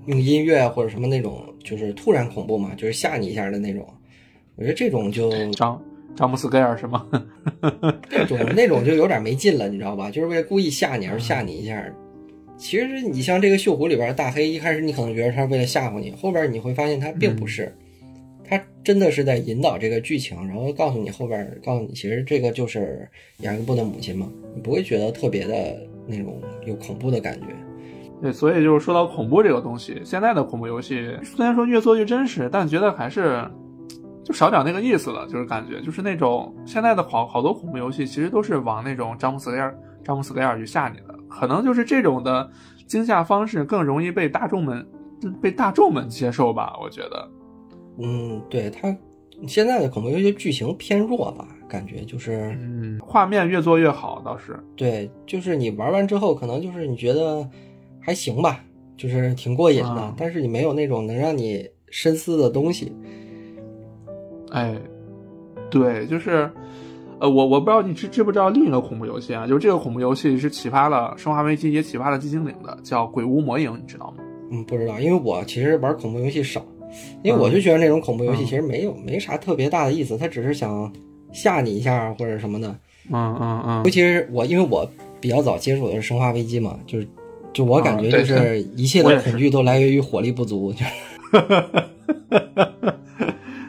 [0.05, 3.85] 用音乐或者什么那种，就是突然恐怖嘛，就是吓你一下的那种。
[4.57, 5.83] 我觉得这种就张
[6.15, 7.09] 詹姆斯盖尔是吗？
[8.09, 10.11] 那种那种就有点没劲了，你知道吧？
[10.13, 11.85] 就是为了故意吓你而吓你一下。
[12.57, 17.75] 其实你像这个《锈湖》里边大黑，一开始你可能觉得他为了吓唬你，后边你会发现他并不是，
[18.45, 23.09] 他真的是在引导这个剧情，然后告诉你后边告诉你，其实这个就是
[23.39, 25.77] 雅各布的母亲嘛，你不会觉得特别的
[26.07, 27.47] 那种有恐怖的感觉。
[28.25, 33.47] 对，所以就是说到恐怖这个东西，现在的恐怖游戏虽然说越做越真实，但觉得还是。
[34.25, 42.51] 就少点那个意思了，就是感觉就是那种现在的好好多恐怖游戏，其实都是往那种詹姆斯盖尔、詹姆斯盖尔去吓你的，可能就是这种的
[42.87, 44.87] 惊吓方式更容易被大众们
[45.43, 47.31] 被大众们接受吧，我觉得。
[47.99, 48.97] 嗯，对他
[49.47, 54.59] 现在的恐怖游戏剧情偏弱吧，感觉就是嗯，画面越做越好倒是。
[54.75, 57.47] 对，就是你玩完之后，可能就是你觉得
[58.05, 58.63] 还行吧，
[58.97, 62.93] 就是挺过瘾的，但是你没有那种能让你深思的东西。
[64.51, 64.77] 哎，
[65.71, 66.51] 对，就是，
[67.19, 69.47] 呃，我我不知道你知知不知道另一个恐怖游戏啊？
[69.47, 74.23] 就是这个恐怖游戏是启发了《生化危机》，也启发了《寂静岭》的，叫《鬼屋魔影》，你知道吗？
[74.53, 76.65] 嗯，不知道，因为我其实玩恐怖游戏少，
[77.23, 80.93] 因为我就觉得那种恐怖游戏其实没有没啥特别大的意思，他只是想
[81.33, 82.69] 吓你一下或者什么的。
[83.11, 83.83] 嗯嗯嗯。
[83.85, 84.89] 尤其是我，因为我
[85.21, 87.09] 比较早接触的是《生化危机》嘛，就是
[87.55, 90.75] 就我感觉就是一切的恐惧都来源于火力不足。
[91.33, 91.83] 哈哈哈
[92.31, 92.95] 哈哈！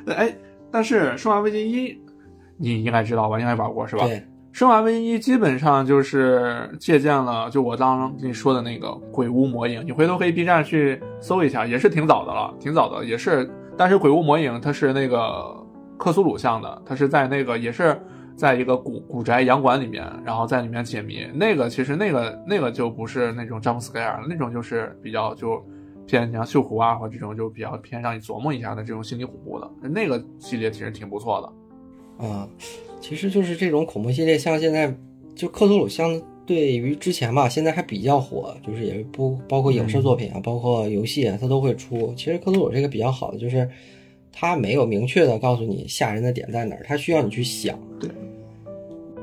[0.08, 0.36] 哎。
[0.72, 1.90] 但是《生化危机一》，
[2.58, 3.40] 你应该知道吧？
[3.40, 4.06] 应该玩过是吧？
[4.06, 4.18] 对，
[4.52, 13.50] 《生化危机一》基本上就是借鉴了，就我刚刚跟你说的那个《鬼屋魔影》，你回头可以 B 站去搜一下，也是挺早的了，挺早的，也是。
[13.78, 15.66] 但是《鬼屋魔影》它是那个
[15.98, 17.98] 克苏鲁像的，它是在那个也是
[18.36, 21.26] 在一个古古宅洋馆里面，然后在里面解谜。
[21.34, 25.64] 那个其实那个那个就不是那种詹姆斯盖尔那种就是比较就。
[26.08, 32.24] 偏像锈湖啊，或这种就比较偏让你琢磨一下的这种心理恐怖的那个系列，其实挺不错的。
[32.28, 32.48] 啊，
[33.02, 34.96] 其实就是这种恐怖系列，像现在
[35.34, 42.14] 就克苏鲁相对于之前吧，现在还比较火，就是也不包括影视作品啊，包括游戏啊，它都会出。
[42.16, 43.68] 其实克苏鲁这个比较好的就是，
[44.38, 47.80] 它没有明确的告诉你吓人的点在哪儿，它需要你去想。
[47.98, 48.10] 对。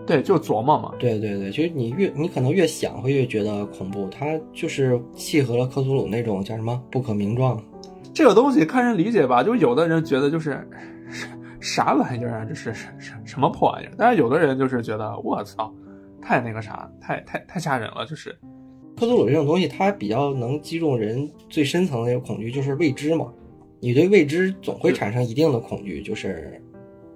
[0.05, 0.93] 对，就琢磨嘛。
[0.99, 4.09] 对对对，其实你越你可能越想，会越觉得恐怖。
[4.09, 7.63] 它就是契合了克苏鲁那种叫什么不可名状。
[8.13, 10.67] 这个东西看人理解吧，就有的人觉得就是
[11.61, 12.89] 啥玩意儿啊，这是什
[13.25, 13.93] 什么破玩意儿？
[13.97, 15.73] 但是有的人就是觉得我操，
[16.21, 18.05] 太那个啥，太太太吓人了。
[18.05, 18.37] 就是
[18.97, 23.33] 克苏鲁这种东西，它比较能击中人最深层的那个恐惧，就是未知嘛。
[23.83, 26.59] 你对未知总会产生一定的恐惧，就是。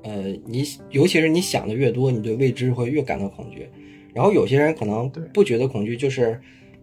[0.02, 0.12] 呃，
[0.47, 3.68] 你尤其是你想的越多，你对未知会越感到恐惧。
[4.14, 6.40] 然后有些人可能不觉得恐惧，就是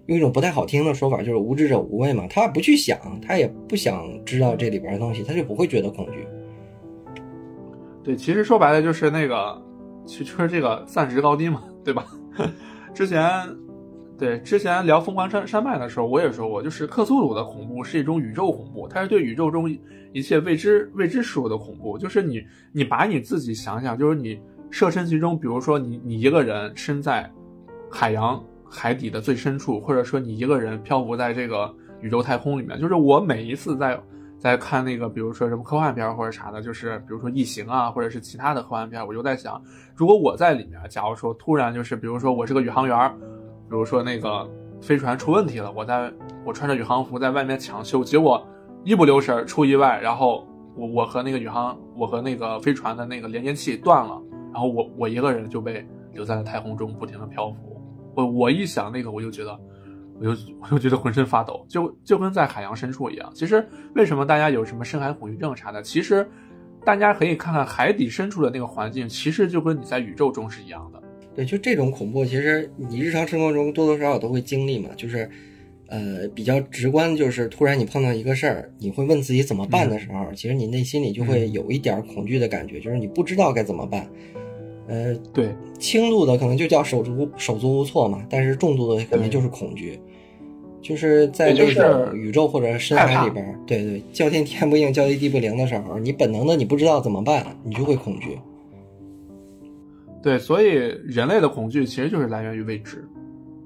[0.08, 2.28] 用一种不太好听的说法，就是无知者无畏嘛。
[2.30, 6.28] 他不去想，他也不想知道这里边的东西，他就不会觉得恐惧。
[8.04, 9.62] 对，其实说白了就是那个，
[10.06, 12.06] 其实这个暂时高低嘛，对吧？
[12.94, 13.24] 之前。
[14.16, 19.70] 对，之前聊《疯狂山山脉》的时候，我也说过，就是克苏鲁的恐怖是一种宇宙恐怖，它是对宇宙中
[20.14, 21.98] 一切未知未知事物的恐怖。
[21.98, 22.42] 就是你，
[22.72, 27.30] 你把你自己想想，就是你设身其中，比如说你，你一个人身在
[27.92, 32.80] 海洋海底的最深处，或者说你一个人漂浮在这个宇宙太空里面。
[32.80, 34.00] 就是我每一次在
[34.38, 39.62] 在看那个，比如说什么科幻片或者啥的，就是比如说异形啊，或者是其他的科幻片，我就在想，
[39.96, 43.12] 如果我在里面，假如说突然就是，比如说我是个宇航员。
[43.74, 44.48] 比如说那个
[44.84, 46.14] 飞船出问题了，我在
[46.46, 48.48] 我穿着宇航服在外面抢修，结果
[48.84, 54.22] 一不留神出意外，然后我我和那个宇航我和那个飞船的那个连接器断了，
[54.54, 57.82] 然后我我一个人就被留在了太空中不停的漂浮。
[58.14, 59.60] 我我一想那个我就觉得，
[60.20, 60.30] 我就
[60.62, 63.28] 我就觉得浑身发抖，就就跟在海洋深处一样。
[63.34, 66.30] 其实为什么大家有什么深海恐惧症啥的，其实
[66.86, 71.02] 大家可以看看海底深处的那个环境，其实就跟你在宇宙中是一样的。
[71.36, 74.90] 对，就这种恐怖，其实你日常生活中多多少少都会经历嘛。
[74.96, 75.30] 就是，
[75.88, 84.08] 呃，比较直观，就是突然你碰到一个事儿，你会问自己怎么办的时候，其实你内心里就会有一点恐惧的感觉，就是你不知道该怎么办。
[84.88, 85.50] 呃，对，
[85.80, 89.98] 轻度的可能就叫手足手足无措嘛，但是重度的可能就是恐惧，
[90.82, 98.38] 就是在这种宇宙或者深海里边，对对，叫天天不应，叫地地不灵的时候，你本能的你不知道怎么办，你就会恐惧。
[100.24, 100.68] 对，所以
[101.06, 103.06] 人类的恐惧其实就是来源于未知，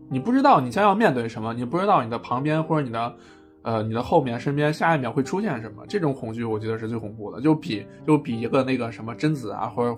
[0.09, 3.15] 你不知道你将要面对什么，你不知道你的旁边或者你的，
[3.61, 9.95] 呃，你的后面、身边下一秒会出现什么，这种恐惧我觉得是最恐怖的，就比就比一个那个什么贞子啊，或者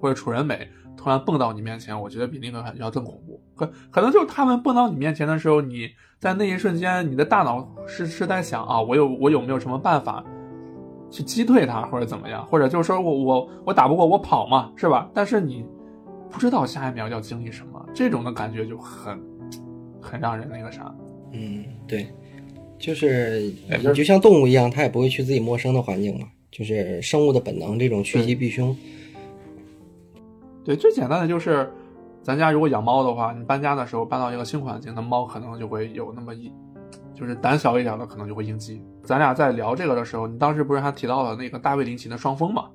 [0.00, 0.66] 或者楚人美
[0.96, 3.38] 突然蹦到你面前，我觉得比那个要更恐怖。
[3.54, 10.24] 可可能就是他们蹦到你面前的时候，你在那一瞬间，你的大脑是是在想啊，我有我有没有什么办法
[11.10, 15.10] 去击退他，或者怎么样，或者就是说我我我打不过我跑嘛，是吧？
[15.12, 15.62] 但是你
[16.30, 19.20] 不知道下一秒要经历什么，这种的感觉就很
[20.00, 20.94] 很让人那个啥。
[21.32, 22.06] 嗯，对，
[22.78, 28.76] 就是你就像动物一样，它也不会去自己陌生的环境嘛，就是生物的本能，这种趋吉避凶。
[30.64, 31.70] 对，最简单的就是，
[32.22, 36.52] 咱家如果养猫的话，你搬家的时候搬到一个新环境，那猫可能就会有那么一，
[37.14, 38.82] 就是胆小一点的可能就会应激。
[39.04, 42.68] 咱俩在聊这个的时候，你当时不是还提到了那个大卫林奇的双峰吗？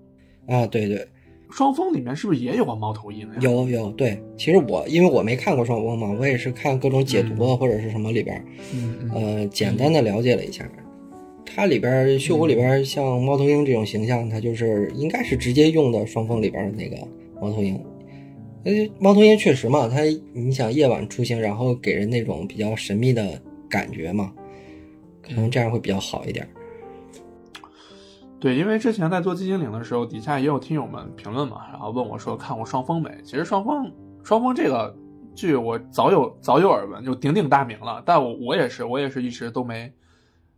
[0.48, 1.08] 啊，对对，
[1.56, 3.36] 双峰里面是不是也有个猫头鹰呀？
[3.40, 8.46] 有有对，其实我因为我没看过双峰嘛，我也是看各种解读啊、或者是什么里边
[9.14, 10.70] 呃，简单的了解了一下。
[11.46, 16.98] 它里边儿《血狐》里边儿像猫头鹰这种形象，它就是应该是直接用的双峰里边儿的那个
[17.40, 17.80] 猫头鹰。
[18.66, 20.02] 呃，猫头鹰确实嘛，它
[20.34, 24.34] 你想夜晚出行，然后给人那种比较神秘的感觉嘛，
[25.22, 26.46] 可能这样会比较好一点。
[28.46, 33.10] 对，因为之前在做寂静岭的时候，底下也有听友们评论嘛，然后问我说看过《双峰》没？
[33.24, 33.86] 其实《双峰》
[34.24, 34.96] 《双峰》这个
[35.34, 39.92] 剧我早有早有耳闻，就鼎鼎大名了，但我我也是我也是一直都没，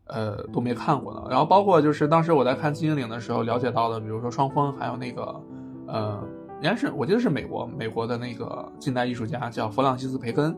[0.07, 1.29] 呃都没看过的。
[1.29, 5.41] 然后包括就是当时我在看寂静岭的时候了解到的，比如说双峰，还有那个
[5.87, 6.21] 呃，
[6.61, 10.53] 应该是我记得是美国美国的那个近代艺术家叫弗朗西斯培根。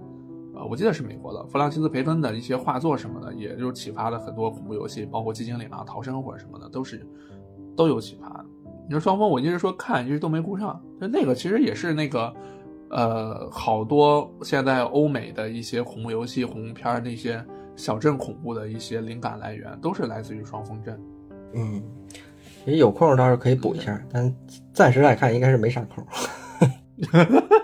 [0.59, 7.07] 呃，我记得是美国的弗朗西斯培根的一些画作什么的，也就启发了很多恐怖游戏，包括寂静岭啊、逃生或者什么的，都是
[7.77, 8.45] 都有启发。
[8.85, 10.81] 你说双峰，我一直说看，一直都没顾上。
[10.99, 12.33] 就那个其实也是那个，
[12.89, 17.41] 呃，好多现在欧美的一些恐怖游戏、恐怖片那些
[17.75, 20.99] 小镇恐怖的一些灵感来源，都是来自于双峰镇。
[21.53, 21.81] 嗯，
[22.65, 24.35] 也有空倒是可以补一下，但
[24.73, 26.03] 暂时来看应该是没啥空。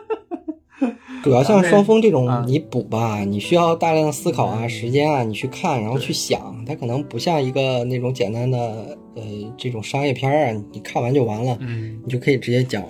[1.25, 9.23] 主要像双峰这种啊，你补吧，你需要大量思考啊、时间啊，你去看，然后去想，它可能不像一个那种简单的呃
[9.57, 12.83] 这种商业片儿啊，你看完就完了，嗯，你就可以直接讲，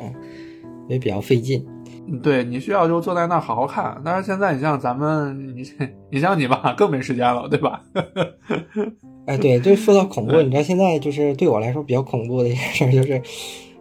[0.90, 1.66] 也比较费劲。
[2.22, 4.00] 对你需要就坐在那儿好好看。
[4.04, 5.64] 但是现在你像咱们，你
[6.12, 7.82] 你像你吧，更没时间了，对吧？
[9.26, 13.22] 哎，对，就说到恐怖，你知道现在就是对我来说比较恐怖的一件事儿就是。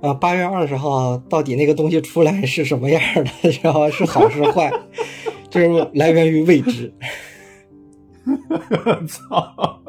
[0.05, 3.01] 啊，八月二十号到底那个东西出来是什么样
[3.43, 3.51] 的？
[3.63, 4.71] 然后是好是坏，
[5.49, 6.93] 就是来源于未知。
[9.09, 9.81] 操，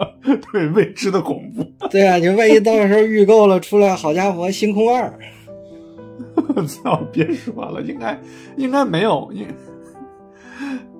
[0.51, 1.63] 对未知的恐怖。
[1.89, 5.13] 对啊，你万一到时候预购了出来，好家伙，星空二，
[6.55, 7.01] 我操！
[7.11, 8.17] 别说了，应该
[8.55, 9.45] 应该没有，应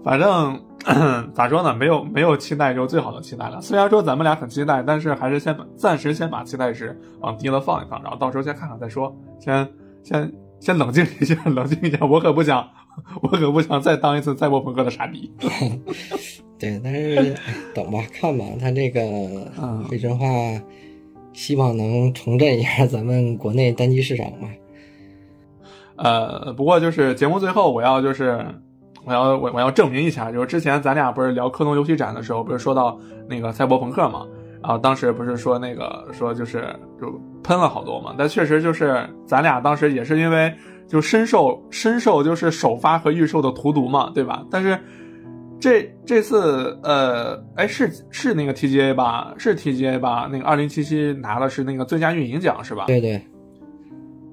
[0.04, 0.60] 反正
[1.34, 3.60] 咋说呢，没有没有期待就最好的期待了。
[3.62, 9.16] 虽然说咱们俩很期待，但是还是先把暂时先把期待值往低了放一放，然后到时候先看看再说。
[9.40, 9.68] 先
[10.04, 12.06] 先先冷静一下， 冷静一下。
[12.06, 12.68] 我可不想，
[13.22, 15.32] 我可不想再当一次赛博朋克的傻逼。
[16.60, 19.02] 对，但是哎等吧，看吧，他这个
[19.62, 20.26] 嗯绘真话，
[21.34, 24.50] 希望能重振一下咱们国内单机市场嘛。
[25.98, 28.46] 呃，不过就是节目最后，我要就是
[29.06, 33.00] 我要我我要证明一下，就是之前咱俩不是聊科农游戏展的时候，不是说到
[33.30, 34.26] 那个赛博朋克嘛，
[34.62, 36.68] 然后当时不是说那个说就是
[37.00, 37.08] 就
[37.44, 40.54] 喷了好多嘛，但确实就是咱俩当时也是因为
[40.88, 44.44] 就深受深受就是首发和预售的荼毒嘛，对吧？
[44.50, 44.80] 但是
[45.60, 49.34] 这这次呃，哎是是那个 TGA 吧？
[49.38, 50.28] 是 TGA 吧？
[50.32, 52.86] 那个二零七七拿的是那个最佳运营奖是吧？
[52.88, 53.22] 对对，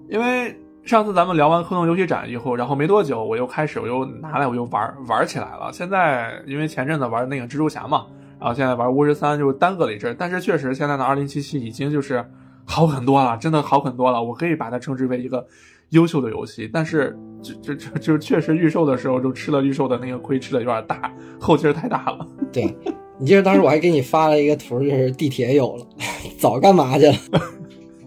[0.08, 5.70] 因为上次咱们聊完科农游戏展以后，然后没多久我又开始我又拿来我又玩玩起来了。
[5.72, 8.06] 现在因为前阵子玩那个蜘蛛侠嘛，
[8.40, 12.24] 然后现在玩巫师三就耽搁了一阵，但是确实现在的二零七七已经就是
[12.64, 14.22] 好很多了，真的好很多了。
[14.22, 15.46] 我可以把它称之为一个
[15.90, 22.26] 优秀的游戏，但是就就就就确实预售的时候就吃了预售的那个亏，吃的有点大，后劲儿太大了。
[22.52, 22.76] 对，
[23.18, 25.86] 你记得当时我还给你发了一个图，就是地铁有了，
[26.38, 27.14] 早干嘛去了？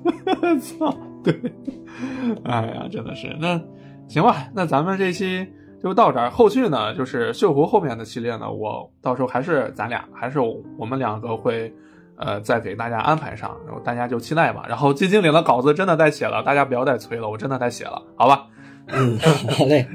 [0.59, 0.93] 操，
[1.23, 1.33] 对，
[2.45, 3.61] 哎呀，真的是那
[4.07, 5.47] 行吧，那咱们这期
[5.81, 6.29] 就到这儿。
[6.29, 11.73] 后续呢，就是锈湖后面的系列呢，我到时候还是咱俩，还是我们两个会。
[12.17, 14.65] 呃，再给大家安排上，然后大家就期待吧。
[14.69, 18.47] 然后基金领的稿子真的在写了，大家不要再催了，我真的在写了，好吧？
[18.87, 19.19] 嗯，
[19.51, 19.85] 好嘞。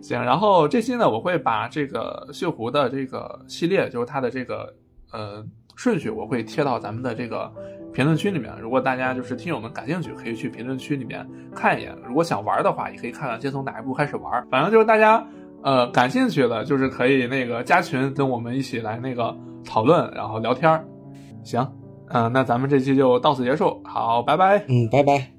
[0.00, 4.72] 行，然后这期呢，我会把这个锈湖的这个系列，就是它的这个
[5.10, 7.52] 呃顺序，我会贴到咱们的这个
[7.92, 8.52] 评论区里面。
[8.60, 11.96] 如果大家就是听友们感兴趣，可以去评论区里面看一眼。
[12.06, 14.46] 如果想玩的话，也可以看看先从哪一步开始玩。
[14.50, 15.24] 反正就是大家
[15.62, 19.36] 呃感兴趣的，就是可以那个加群，跟我们一起来那个。
[19.64, 20.84] 讨论，然后聊天，
[21.44, 21.64] 行，
[22.08, 25.31] 嗯，那咱们这期就到此结束，好，拜拜，嗯，拜拜。